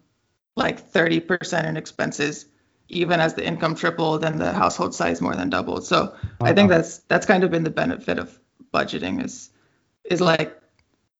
like 0.55 0.91
30% 0.91 1.65
in 1.65 1.77
expenses, 1.77 2.45
even 2.88 3.19
as 3.19 3.34
the 3.34 3.43
income 3.45 3.75
tripled 3.75 4.23
and 4.23 4.39
the 4.39 4.51
household 4.51 4.93
size 4.93 5.19
more 5.19 5.36
than 5.36 5.49
doubled. 5.49 5.86
So. 5.86 6.15
I 6.41 6.53
think 6.53 6.69
that's 6.69 6.99
that's 6.99 7.25
kind 7.25 7.43
of 7.43 7.51
been 7.51 7.63
the 7.63 7.71
benefit 7.71 8.19
of 8.19 8.38
budgeting 8.73 9.23
is 9.23 9.49
is 10.03 10.19
like 10.19 10.59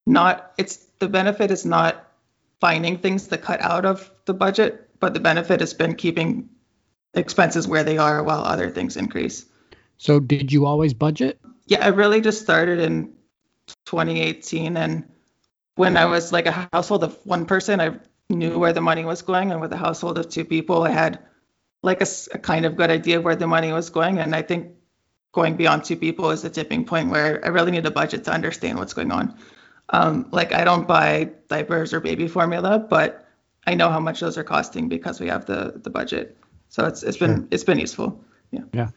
not 0.06 0.54
it's 0.58 0.78
the 1.00 1.08
benefit 1.08 1.52
is 1.52 1.66
not 1.66 2.12
finding 2.60 2.98
things 2.98 3.28
to 3.28 3.38
cut 3.38 3.62
out 3.62 3.86
of 3.86 4.12
the 4.26 4.34
budget, 4.34 4.90
but 5.00 5.14
the 5.14 5.20
benefit 5.20 5.60
has 5.60 5.74
been 5.74 5.96
keeping 5.96 6.50
expenses 7.14 7.68
where 7.68 7.84
they 7.84 7.98
are 7.98 8.24
while 8.24 8.44
other 8.44 8.70
things 8.70 8.98
increase. 8.98 9.46
So 10.04 10.20
did 10.20 10.52
you 10.52 10.66
always 10.66 10.94
budget? 10.94 11.40
Yeah, 11.66 11.86
I 11.86 11.88
really 11.88 12.20
just 12.20 12.42
started 12.42 12.80
in 12.80 13.14
2018 13.86 14.76
and 14.76 15.10
when 15.76 15.96
I 15.96 16.04
was 16.04 16.34
like 16.34 16.46
a 16.46 16.68
household 16.74 17.06
of 17.06 17.18
one 17.24 17.46
person, 17.46 17.80
I 17.80 18.00
knew 18.30 18.60
where 18.60 18.74
the 18.74 18.82
money 18.82 19.06
was 19.06 19.22
going 19.22 19.54
and 19.54 19.62
with 19.62 19.72
a 19.72 19.78
household 19.78 20.18
of 20.18 20.28
two 20.28 20.44
people, 20.44 20.84
I 20.84 20.90
had 20.90 21.20
like 21.84 22.02
a, 22.02 22.08
a 22.34 22.38
kind 22.38 22.66
of 22.66 22.76
good 22.76 22.90
idea 22.90 23.22
where 23.22 23.38
the 23.38 23.48
money 23.48 23.72
was 23.72 23.92
going 23.92 24.20
and 24.20 24.36
I 24.36 24.42
think 24.42 24.74
going 25.32 25.56
beyond 25.56 25.86
two 25.86 25.96
people 25.96 26.32
is 26.32 26.42
the 26.42 26.50
tipping 26.50 26.84
point 26.84 27.10
where 27.10 27.40
I 27.42 27.48
really 27.48 27.72
need 27.72 27.86
a 27.86 27.92
budget 27.92 28.26
to 28.26 28.32
understand 28.34 28.80
what's 28.80 28.94
going 28.94 29.14
on. 29.14 29.38
Um, 29.88 30.28
like 30.32 30.52
I 30.52 30.66
don't 30.66 30.86
buy 30.86 31.30
diapers 31.48 31.94
or 31.94 32.02
baby 32.02 32.28
formula, 32.28 32.78
but 32.78 33.26
I 33.66 33.76
know 33.76 33.90
how 33.90 34.02
much 34.02 34.20
those 34.20 34.38
are 34.38 34.44
costing 34.44 34.90
because 34.90 35.22
we 35.22 35.30
have 35.30 35.46
the 35.46 35.80
the 35.82 35.90
budget. 35.90 36.38
So 36.68 36.88
it's 36.88 37.04
it's 37.04 37.18
been 37.18 37.48
it's 37.52 37.64
been 37.64 37.80
useful. 37.80 38.22
Yeah. 38.52 38.66
Yeah. 38.74 38.90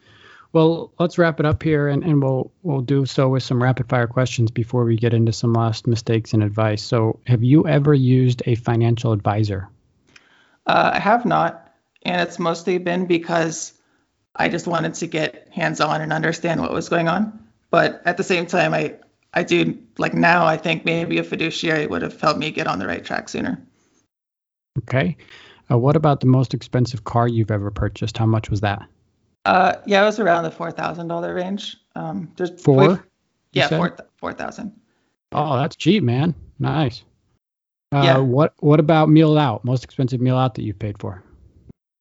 Well, 0.53 0.91
let's 0.97 1.17
wrap 1.17 1.39
it 1.39 1.45
up 1.45 1.61
here, 1.61 1.87
and, 1.87 2.03
and 2.03 2.23
we'll 2.23 2.51
we'll 2.63 2.81
do 2.81 3.05
so 3.05 3.29
with 3.29 3.43
some 3.43 3.61
rapid 3.61 3.89
fire 3.89 4.07
questions 4.07 4.49
before 4.49 4.85
we 4.85 4.95
get 4.95 5.13
into 5.13 5.33
some 5.33 5.53
last 5.53 5.87
mistakes 5.87 6.33
and 6.33 6.41
advice. 6.41 6.81
So, 6.81 7.19
have 7.25 7.43
you 7.43 7.67
ever 7.67 7.93
used 7.93 8.43
a 8.45 8.55
financial 8.55 9.11
advisor? 9.11 9.69
Uh, 10.65 10.91
I 10.93 10.99
have 10.99 11.25
not, 11.25 11.73
and 12.03 12.21
it's 12.21 12.39
mostly 12.39 12.77
been 12.77 13.05
because 13.05 13.73
I 14.35 14.49
just 14.49 14.67
wanted 14.67 14.93
to 14.95 15.07
get 15.07 15.49
hands 15.51 15.81
on 15.81 16.01
and 16.01 16.13
understand 16.13 16.61
what 16.61 16.71
was 16.71 16.89
going 16.89 17.07
on. 17.07 17.47
But 17.69 18.01
at 18.05 18.17
the 18.17 18.23
same 18.23 18.45
time, 18.45 18.73
I 18.73 18.95
I 19.33 19.43
do 19.43 19.77
like 19.97 20.13
now. 20.13 20.45
I 20.45 20.57
think 20.57 20.85
maybe 20.85 21.17
a 21.17 21.23
fiduciary 21.23 21.87
would 21.87 22.01
have 22.01 22.19
helped 22.19 22.39
me 22.39 22.51
get 22.51 22.67
on 22.67 22.79
the 22.79 22.87
right 22.87 23.03
track 23.03 23.27
sooner. 23.29 23.61
Okay. 24.79 25.17
Uh, 25.69 25.77
what 25.77 25.95
about 25.95 26.21
the 26.21 26.27
most 26.27 26.53
expensive 26.53 27.03
car 27.03 27.27
you've 27.27 27.51
ever 27.51 27.69
purchased? 27.71 28.17
How 28.17 28.25
much 28.25 28.49
was 28.49 28.61
that? 28.61 28.87
Uh, 29.47 29.81
yeah, 29.85 30.01
it 30.01 30.05
was 30.05 30.19
around 30.19 30.43
the 30.43 30.51
four 30.51 30.71
thousand 30.71 31.07
dollar 31.07 31.33
range. 31.33 31.77
Um, 31.95 32.33
just 32.35 32.59
four. 32.59 33.07
Yeah, 33.53 33.69
four 33.69 33.95
four 34.17 34.33
thousand. 34.33 34.77
Oh, 35.31 35.55
that's 35.55 35.77
cheap, 35.77 36.03
man. 36.03 36.35
Nice. 36.59 37.03
Uh, 37.93 38.01
yeah. 38.03 38.17
What 38.17 38.53
What 38.59 38.81
about 38.81 39.09
meal 39.09 39.37
out? 39.37 39.63
Most 39.63 39.85
expensive 39.85 40.19
meal 40.19 40.35
out 40.35 40.55
that 40.55 40.63
you've 40.63 40.79
paid 40.79 40.99
for? 40.99 41.23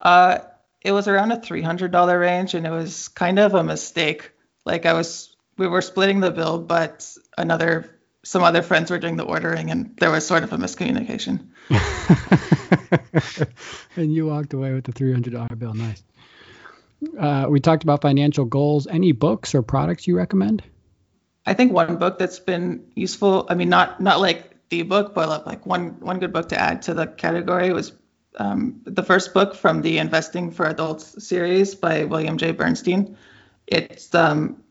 Uh, 0.01 0.39
it 0.83 0.91
was 0.91 1.07
around 1.07 1.31
a 1.31 1.41
three 1.41 1.63
hundred 1.63 1.93
dollar 1.93 2.19
range, 2.19 2.55
and 2.55 2.67
it 2.67 2.71
was 2.71 3.07
kind 3.07 3.39
of 3.39 3.55
a 3.55 3.63
mistake. 3.63 4.33
Like 4.65 4.85
I 4.85 4.95
was, 4.95 5.37
we 5.57 5.69
were 5.69 5.83
splitting 5.83 6.19
the 6.19 6.33
bill, 6.33 6.59
but 6.59 7.09
another, 7.39 7.89
some 8.25 8.43
other 8.43 8.63
friends 8.63 8.91
were 8.91 8.99
doing 8.99 9.17
the 9.17 9.23
ordering, 9.23 9.71
and 9.71 9.97
there 9.99 10.11
was 10.11 10.27
sort 10.27 10.43
of 10.43 10.53
a 10.53 10.57
miscommunication. 10.57 11.47
and 13.97 14.13
you 14.13 14.27
walked 14.27 14.53
away 14.53 14.73
with 14.73 14.83
the 14.83 14.91
three 14.91 15.13
hundred 15.13 15.35
dollar 15.35 15.55
bill. 15.55 15.75
Nice. 15.75 16.03
Uh, 17.19 17.47
we 17.49 17.61
talked 17.61 17.83
about 17.83 18.03
financial 18.03 18.45
goals. 18.45 18.87
Any 18.87 19.13
books 19.13 19.55
or 19.55 19.63
products 19.63 20.07
you 20.07 20.17
recommend? 20.17 20.63
I 21.45 21.55
think 21.55 21.73
one 21.73 21.97
book 21.97 22.19
that's 22.19 22.39
been 22.39 22.85
useful. 22.95 23.47
I 23.49 23.55
mean, 23.55 23.69
not 23.69 24.01
not 24.01 24.21
like 24.21 24.69
the 24.69 24.83
book, 24.83 25.15
but 25.15 25.47
like 25.47 25.65
one 25.67 26.01
one 26.01 26.19
good 26.19 26.33
book 26.33 26.49
to 26.51 26.59
add 26.59 26.83
to 26.83 26.95
the 26.95 27.07
category 27.07 27.73
was 27.73 27.93
um, 28.39 28.81
the 28.85 29.03
first 29.03 29.33
book 29.33 29.55
from 29.55 29.83
the 29.83 29.99
Investing 29.99 30.51
for 30.51 30.67
Adults 30.67 31.25
series 31.25 31.75
by 31.75 32.05
William 32.05 32.37
J. 32.37 32.53
Bernstein. 32.53 33.17
It's 33.67 34.15
um, 34.15 34.63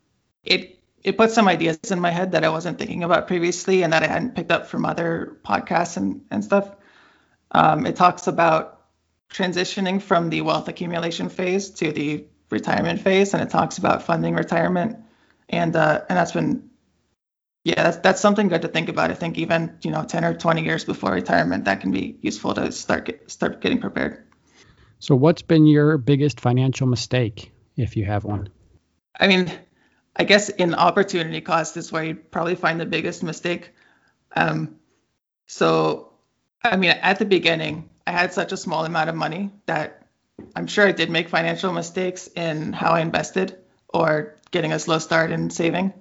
it 0.43 0.80
it 1.03 1.17
puts 1.17 1.34
some 1.34 1.47
ideas 1.47 1.78
in 1.91 1.99
my 1.99 2.11
head 2.11 2.32
that 2.34 2.43
I 2.43 2.49
wasn't 2.49 2.78
thinking 2.78 3.03
about 3.03 3.28
previously 3.28 3.84
and 3.84 3.93
that 3.93 4.03
I 4.03 4.07
hadn't 4.07 4.36
picked 4.36 4.51
up 4.51 4.67
from 4.67 4.86
other 4.86 5.38
podcasts 5.45 5.97
and 5.97 6.26
and 6.32 6.43
stuff. 6.43 6.76
Um, 7.51 7.86
it 7.86 7.95
talks 7.95 8.28
about 8.28 8.74
transitioning 9.30 10.01
from 10.01 10.30
the 10.30 10.41
wealth 10.41 10.67
accumulation 10.67 11.30
phase 11.30 11.69
to 11.71 11.91
the 11.91 12.26
retirement 12.49 13.01
phase, 13.01 13.34
and 13.34 13.41
it 13.41 13.49
talks 13.49 13.78
about 13.78 14.03
funding 14.03 14.36
retirement, 14.36 14.97
and 15.49 15.76
uh, 15.76 16.01
and 16.09 16.17
that's 16.17 16.32
been 16.32 16.69
yeah, 17.63 17.82
that's 17.82 17.97
that's 17.97 18.21
something 18.21 18.47
good 18.47 18.61
to 18.61 18.67
think 18.67 18.89
about. 18.89 19.11
I 19.11 19.15
think 19.15 19.38
even 19.38 19.78
you 19.84 19.91
know 19.91 20.03
10 20.03 20.23
or 20.23 20.34
20 20.36 20.63
years 20.63 20.86
before 20.86 21.11
retirement, 21.11 21.65
that 21.65 21.82
can 21.82 21.91
be 21.91 22.17
useful 22.21 22.53
to 22.53 22.71
start 22.71 23.05
get, 23.05 23.30
start 23.30 23.59
getting 23.59 23.82
prepared. 23.82 24.23
So, 24.99 25.15
what's 25.15 25.41
been 25.41 25.65
your 25.65 25.97
biggest 25.97 26.39
financial 26.39 26.88
mistake, 26.88 27.51
if 27.76 27.97
you 27.97 28.05
have 28.05 28.23
one? 28.23 28.49
I 29.19 29.28
mean, 29.28 29.51
I 30.15 30.23
guess 30.23 30.49
in 30.49 30.76
opportunity 30.76 31.41
cost 31.41 31.76
is 31.78 31.91
where 31.91 32.03
you 32.03 32.15
probably 32.15 32.55
find 32.55 32.80
the 32.80 32.86
biggest 32.86 33.23
mistake. 33.23 33.71
Um, 34.36 34.80
So, 35.47 36.13
I 36.63 36.76
mean, 36.76 36.91
at 36.91 37.19
the 37.19 37.26
beginning, 37.26 37.89
I 38.07 38.11
had 38.11 38.33
such 38.33 38.51
a 38.51 38.57
small 38.57 38.85
amount 38.85 39.09
of 39.09 39.15
money 39.15 39.51
that 39.65 40.07
I'm 40.55 40.67
sure 40.67 40.87
I 40.87 40.91
did 40.91 41.09
make 41.09 41.29
financial 41.29 41.71
mistakes 41.71 42.27
in 42.35 42.73
how 42.73 42.91
I 42.91 43.01
invested 43.01 43.57
or 43.89 44.35
getting 44.51 44.73
a 44.73 44.79
slow 44.79 44.99
start 44.99 45.31
in 45.31 45.49
saving. 45.49 45.93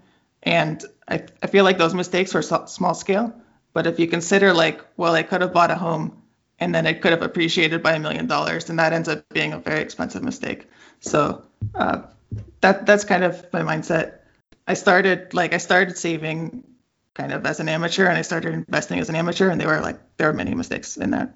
And 0.42 0.84
I, 1.08 1.24
I 1.42 1.46
feel 1.46 1.64
like 1.64 1.78
those 1.78 1.94
mistakes 1.94 2.34
were 2.34 2.42
small 2.42 2.94
scale. 2.94 3.34
But 3.72 3.86
if 3.86 3.98
you 3.98 4.06
consider, 4.06 4.52
like, 4.52 4.84
well, 4.96 5.14
I 5.14 5.22
could 5.22 5.40
have 5.40 5.52
bought 5.52 5.70
a 5.70 5.76
home 5.76 6.22
and 6.58 6.74
then 6.74 6.86
it 6.86 7.02
could 7.02 7.12
have 7.12 7.22
appreciated 7.22 7.82
by 7.82 7.94
a 7.94 7.98
million 7.98 8.26
dollars, 8.26 8.70
and 8.70 8.78
that 8.78 8.92
ends 8.92 9.08
up 9.08 9.28
being 9.30 9.52
a 9.52 9.58
very 9.58 9.80
expensive 9.80 10.22
mistake. 10.22 10.68
So 11.00 11.44
uh, 11.74 12.02
that 12.60 12.86
that's 12.86 13.04
kind 13.04 13.24
of 13.24 13.44
my 13.52 13.62
mindset. 13.62 14.18
I 14.66 14.74
started 14.74 15.34
like 15.34 15.52
I 15.52 15.58
started 15.58 15.98
saving 15.98 16.64
kind 17.14 17.32
of 17.32 17.44
as 17.44 17.60
an 17.60 17.68
amateur, 17.68 18.06
and 18.06 18.16
I 18.16 18.22
started 18.22 18.54
investing 18.54 18.98
as 19.00 19.08
an 19.08 19.16
amateur, 19.16 19.50
and 19.50 19.60
there 19.60 19.68
were 19.68 19.80
like 19.80 19.98
there 20.16 20.28
were 20.28 20.32
many 20.32 20.54
mistakes 20.54 20.96
in 20.96 21.10
that. 21.10 21.34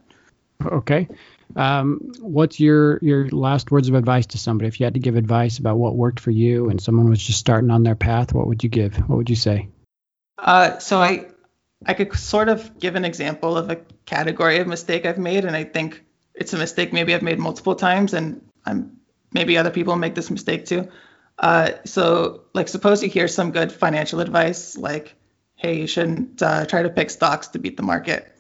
Okay. 0.65 1.09
Um, 1.57 2.13
what's 2.21 2.61
your 2.61 2.99
your 3.01 3.29
last 3.29 3.71
words 3.71 3.89
of 3.89 3.95
advice 3.95 4.27
to 4.27 4.39
somebody? 4.39 4.69
If 4.69 4.81
you 4.81 4.85
had 4.85 4.95
to 4.95 5.01
give 5.01 5.17
advice 5.17 5.59
about 5.59 5.79
what 5.79 5.97
worked 5.97 6.21
for 6.21 6.31
you, 6.31 6.69
and 6.69 6.81
someone 6.81 7.09
was 7.09 7.23
just 7.23 7.39
starting 7.39 7.71
on 7.71 7.83
their 7.83 7.95
path, 7.95 8.35
what 8.35 8.47
would 8.47 8.63
you 8.63 8.69
give? 8.69 8.97
What 8.97 9.17
would 9.17 9.31
you 9.31 9.37
say? 9.37 9.69
Uh, 10.37 10.79
so 10.79 10.99
I 10.99 11.27
I 11.87 11.95
could 11.95 12.15
sort 12.15 12.49
of 12.49 12.79
give 12.79 12.97
an 12.97 13.05
example 13.05 13.57
of 13.57 13.71
a 13.71 13.77
category 14.05 14.59
of 14.59 14.67
mistake 14.67 15.07
I've 15.07 15.19
made, 15.19 15.45
and 15.45 15.57
I 15.57 15.65
think 15.65 16.05
it's 16.35 16.53
a 16.53 16.59
mistake 16.59 16.93
maybe 16.93 17.15
I've 17.15 17.23
made 17.23 17.39
multiple 17.39 17.75
times, 17.75 18.13
and 18.15 18.43
I'm 18.67 18.99
maybe 19.33 19.59
other 19.59 19.71
people 19.71 19.95
make 19.97 20.15
this 20.15 20.31
mistake 20.31 20.67
too. 20.67 20.89
Uh, 21.39 21.73
so 21.85 22.45
like 22.53 22.69
suppose 22.69 23.03
you 23.03 23.09
hear 23.09 23.29
some 23.29 23.53
good 23.53 23.71
financial 23.71 24.21
advice 24.21 24.77
like, 24.77 25.15
hey, 25.55 25.81
you 25.81 25.87
shouldn't 25.87 26.43
uh, 26.43 26.67
try 26.67 26.83
to 26.83 26.91
pick 26.91 27.11
stocks 27.11 27.49
to 27.49 27.59
beat 27.59 27.77
the 27.77 27.83
market. 27.83 28.35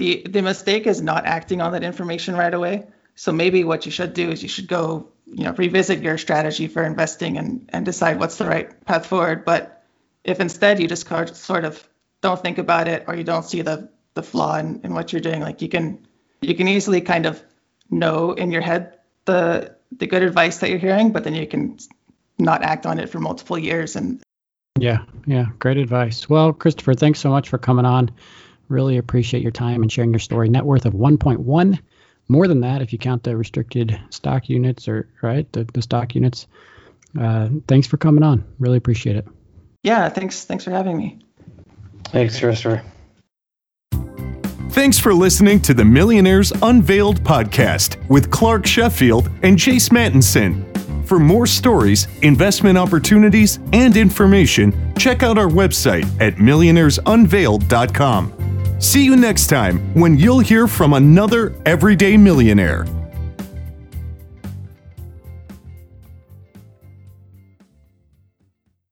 The 0.00 0.22
the 0.26 0.40
mistake 0.40 0.86
is 0.86 1.02
not 1.02 1.26
acting 1.26 1.60
on 1.60 1.72
that 1.72 1.84
information 1.84 2.34
right 2.34 2.54
away. 2.54 2.86
So 3.16 3.32
maybe 3.32 3.64
what 3.64 3.84
you 3.84 3.92
should 3.92 4.14
do 4.14 4.30
is 4.30 4.42
you 4.42 4.48
should 4.48 4.66
go, 4.66 5.08
you 5.26 5.44
know, 5.44 5.52
revisit 5.52 6.00
your 6.00 6.16
strategy 6.16 6.68
for 6.68 6.82
investing 6.82 7.36
and 7.36 7.68
and 7.68 7.84
decide 7.84 8.18
what's 8.18 8.38
the 8.38 8.46
right 8.46 8.68
path 8.86 9.04
forward. 9.04 9.44
But 9.44 9.84
if 10.24 10.40
instead 10.40 10.80
you 10.80 10.88
just 10.88 11.06
sort 11.36 11.64
of 11.66 11.86
don't 12.22 12.40
think 12.40 12.56
about 12.56 12.88
it 12.88 13.04
or 13.08 13.14
you 13.14 13.24
don't 13.24 13.44
see 13.44 13.60
the 13.60 13.90
the 14.14 14.22
flaw 14.22 14.56
in, 14.56 14.80
in 14.84 14.94
what 14.94 15.12
you're 15.12 15.20
doing 15.20 15.40
like 15.40 15.62
you 15.62 15.68
can 15.68 16.06
you 16.40 16.54
can 16.54 16.68
easily 16.68 17.00
kind 17.00 17.26
of 17.26 17.42
know 17.90 18.32
in 18.32 18.50
your 18.50 18.62
head 18.62 18.98
the 19.24 19.76
the 19.98 20.06
good 20.06 20.22
advice 20.22 20.58
that 20.58 20.70
you're 20.70 20.78
hearing 20.78 21.12
but 21.12 21.24
then 21.24 21.34
you 21.34 21.46
can 21.46 21.78
not 22.38 22.62
act 22.62 22.86
on 22.86 22.98
it 22.98 23.08
for 23.08 23.20
multiple 23.20 23.58
years 23.58 23.96
and 23.96 24.22
yeah 24.78 25.04
yeah 25.26 25.46
great 25.58 25.76
advice 25.76 26.28
well 26.28 26.52
kristopher 26.52 26.98
thanks 26.98 27.20
so 27.20 27.30
much 27.30 27.48
for 27.48 27.58
coming 27.58 27.84
on 27.84 28.10
really 28.70 28.96
appreciate 28.96 29.42
your 29.42 29.52
time 29.52 29.82
and 29.82 29.92
sharing 29.92 30.10
your 30.10 30.18
story 30.18 30.48
net 30.48 30.64
worth 30.64 30.86
of 30.86 30.94
1.1 30.94 31.78
more 32.28 32.48
than 32.48 32.60
that 32.60 32.80
if 32.80 32.92
you 32.92 32.98
count 32.98 33.24
the 33.24 33.36
restricted 33.36 34.00
stock 34.10 34.48
units 34.48 34.88
or 34.88 35.08
right 35.22 35.52
the, 35.52 35.64
the 35.74 35.82
stock 35.82 36.14
units 36.14 36.46
uh, 37.20 37.48
thanks 37.68 37.86
for 37.86 37.96
coming 37.96 38.22
on 38.22 38.44
really 38.58 38.78
appreciate 38.78 39.16
it 39.16 39.26
yeah 39.82 40.08
thanks 40.08 40.44
thanks 40.44 40.64
for 40.64 40.70
having 40.70 40.96
me 40.96 41.18
Thanks, 42.10 42.38
Kristopher. 42.38 42.82
Thanks 44.70 44.98
for 44.98 45.12
listening 45.12 45.60
to 45.62 45.74
the 45.74 45.84
Millionaires 45.84 46.52
Unveiled 46.62 47.22
podcast 47.22 47.96
with 48.08 48.30
Clark 48.30 48.66
Sheffield 48.66 49.30
and 49.42 49.58
Chase 49.58 49.90
Mattinson. 49.90 50.66
For 51.06 51.18
more 51.18 51.46
stories, 51.46 52.06
investment 52.22 52.78
opportunities, 52.78 53.58
and 53.72 53.96
information, 53.96 54.94
check 54.96 55.24
out 55.24 55.38
our 55.38 55.48
website 55.48 56.06
at 56.20 56.36
millionairesunveiled.com. 56.36 58.39
See 58.80 59.04
you 59.04 59.14
next 59.14 59.48
time 59.48 59.92
when 59.92 60.16
you'll 60.16 60.38
hear 60.38 60.66
from 60.66 60.94
another 60.94 61.52
everyday 61.66 62.16
millionaire. 62.16 62.86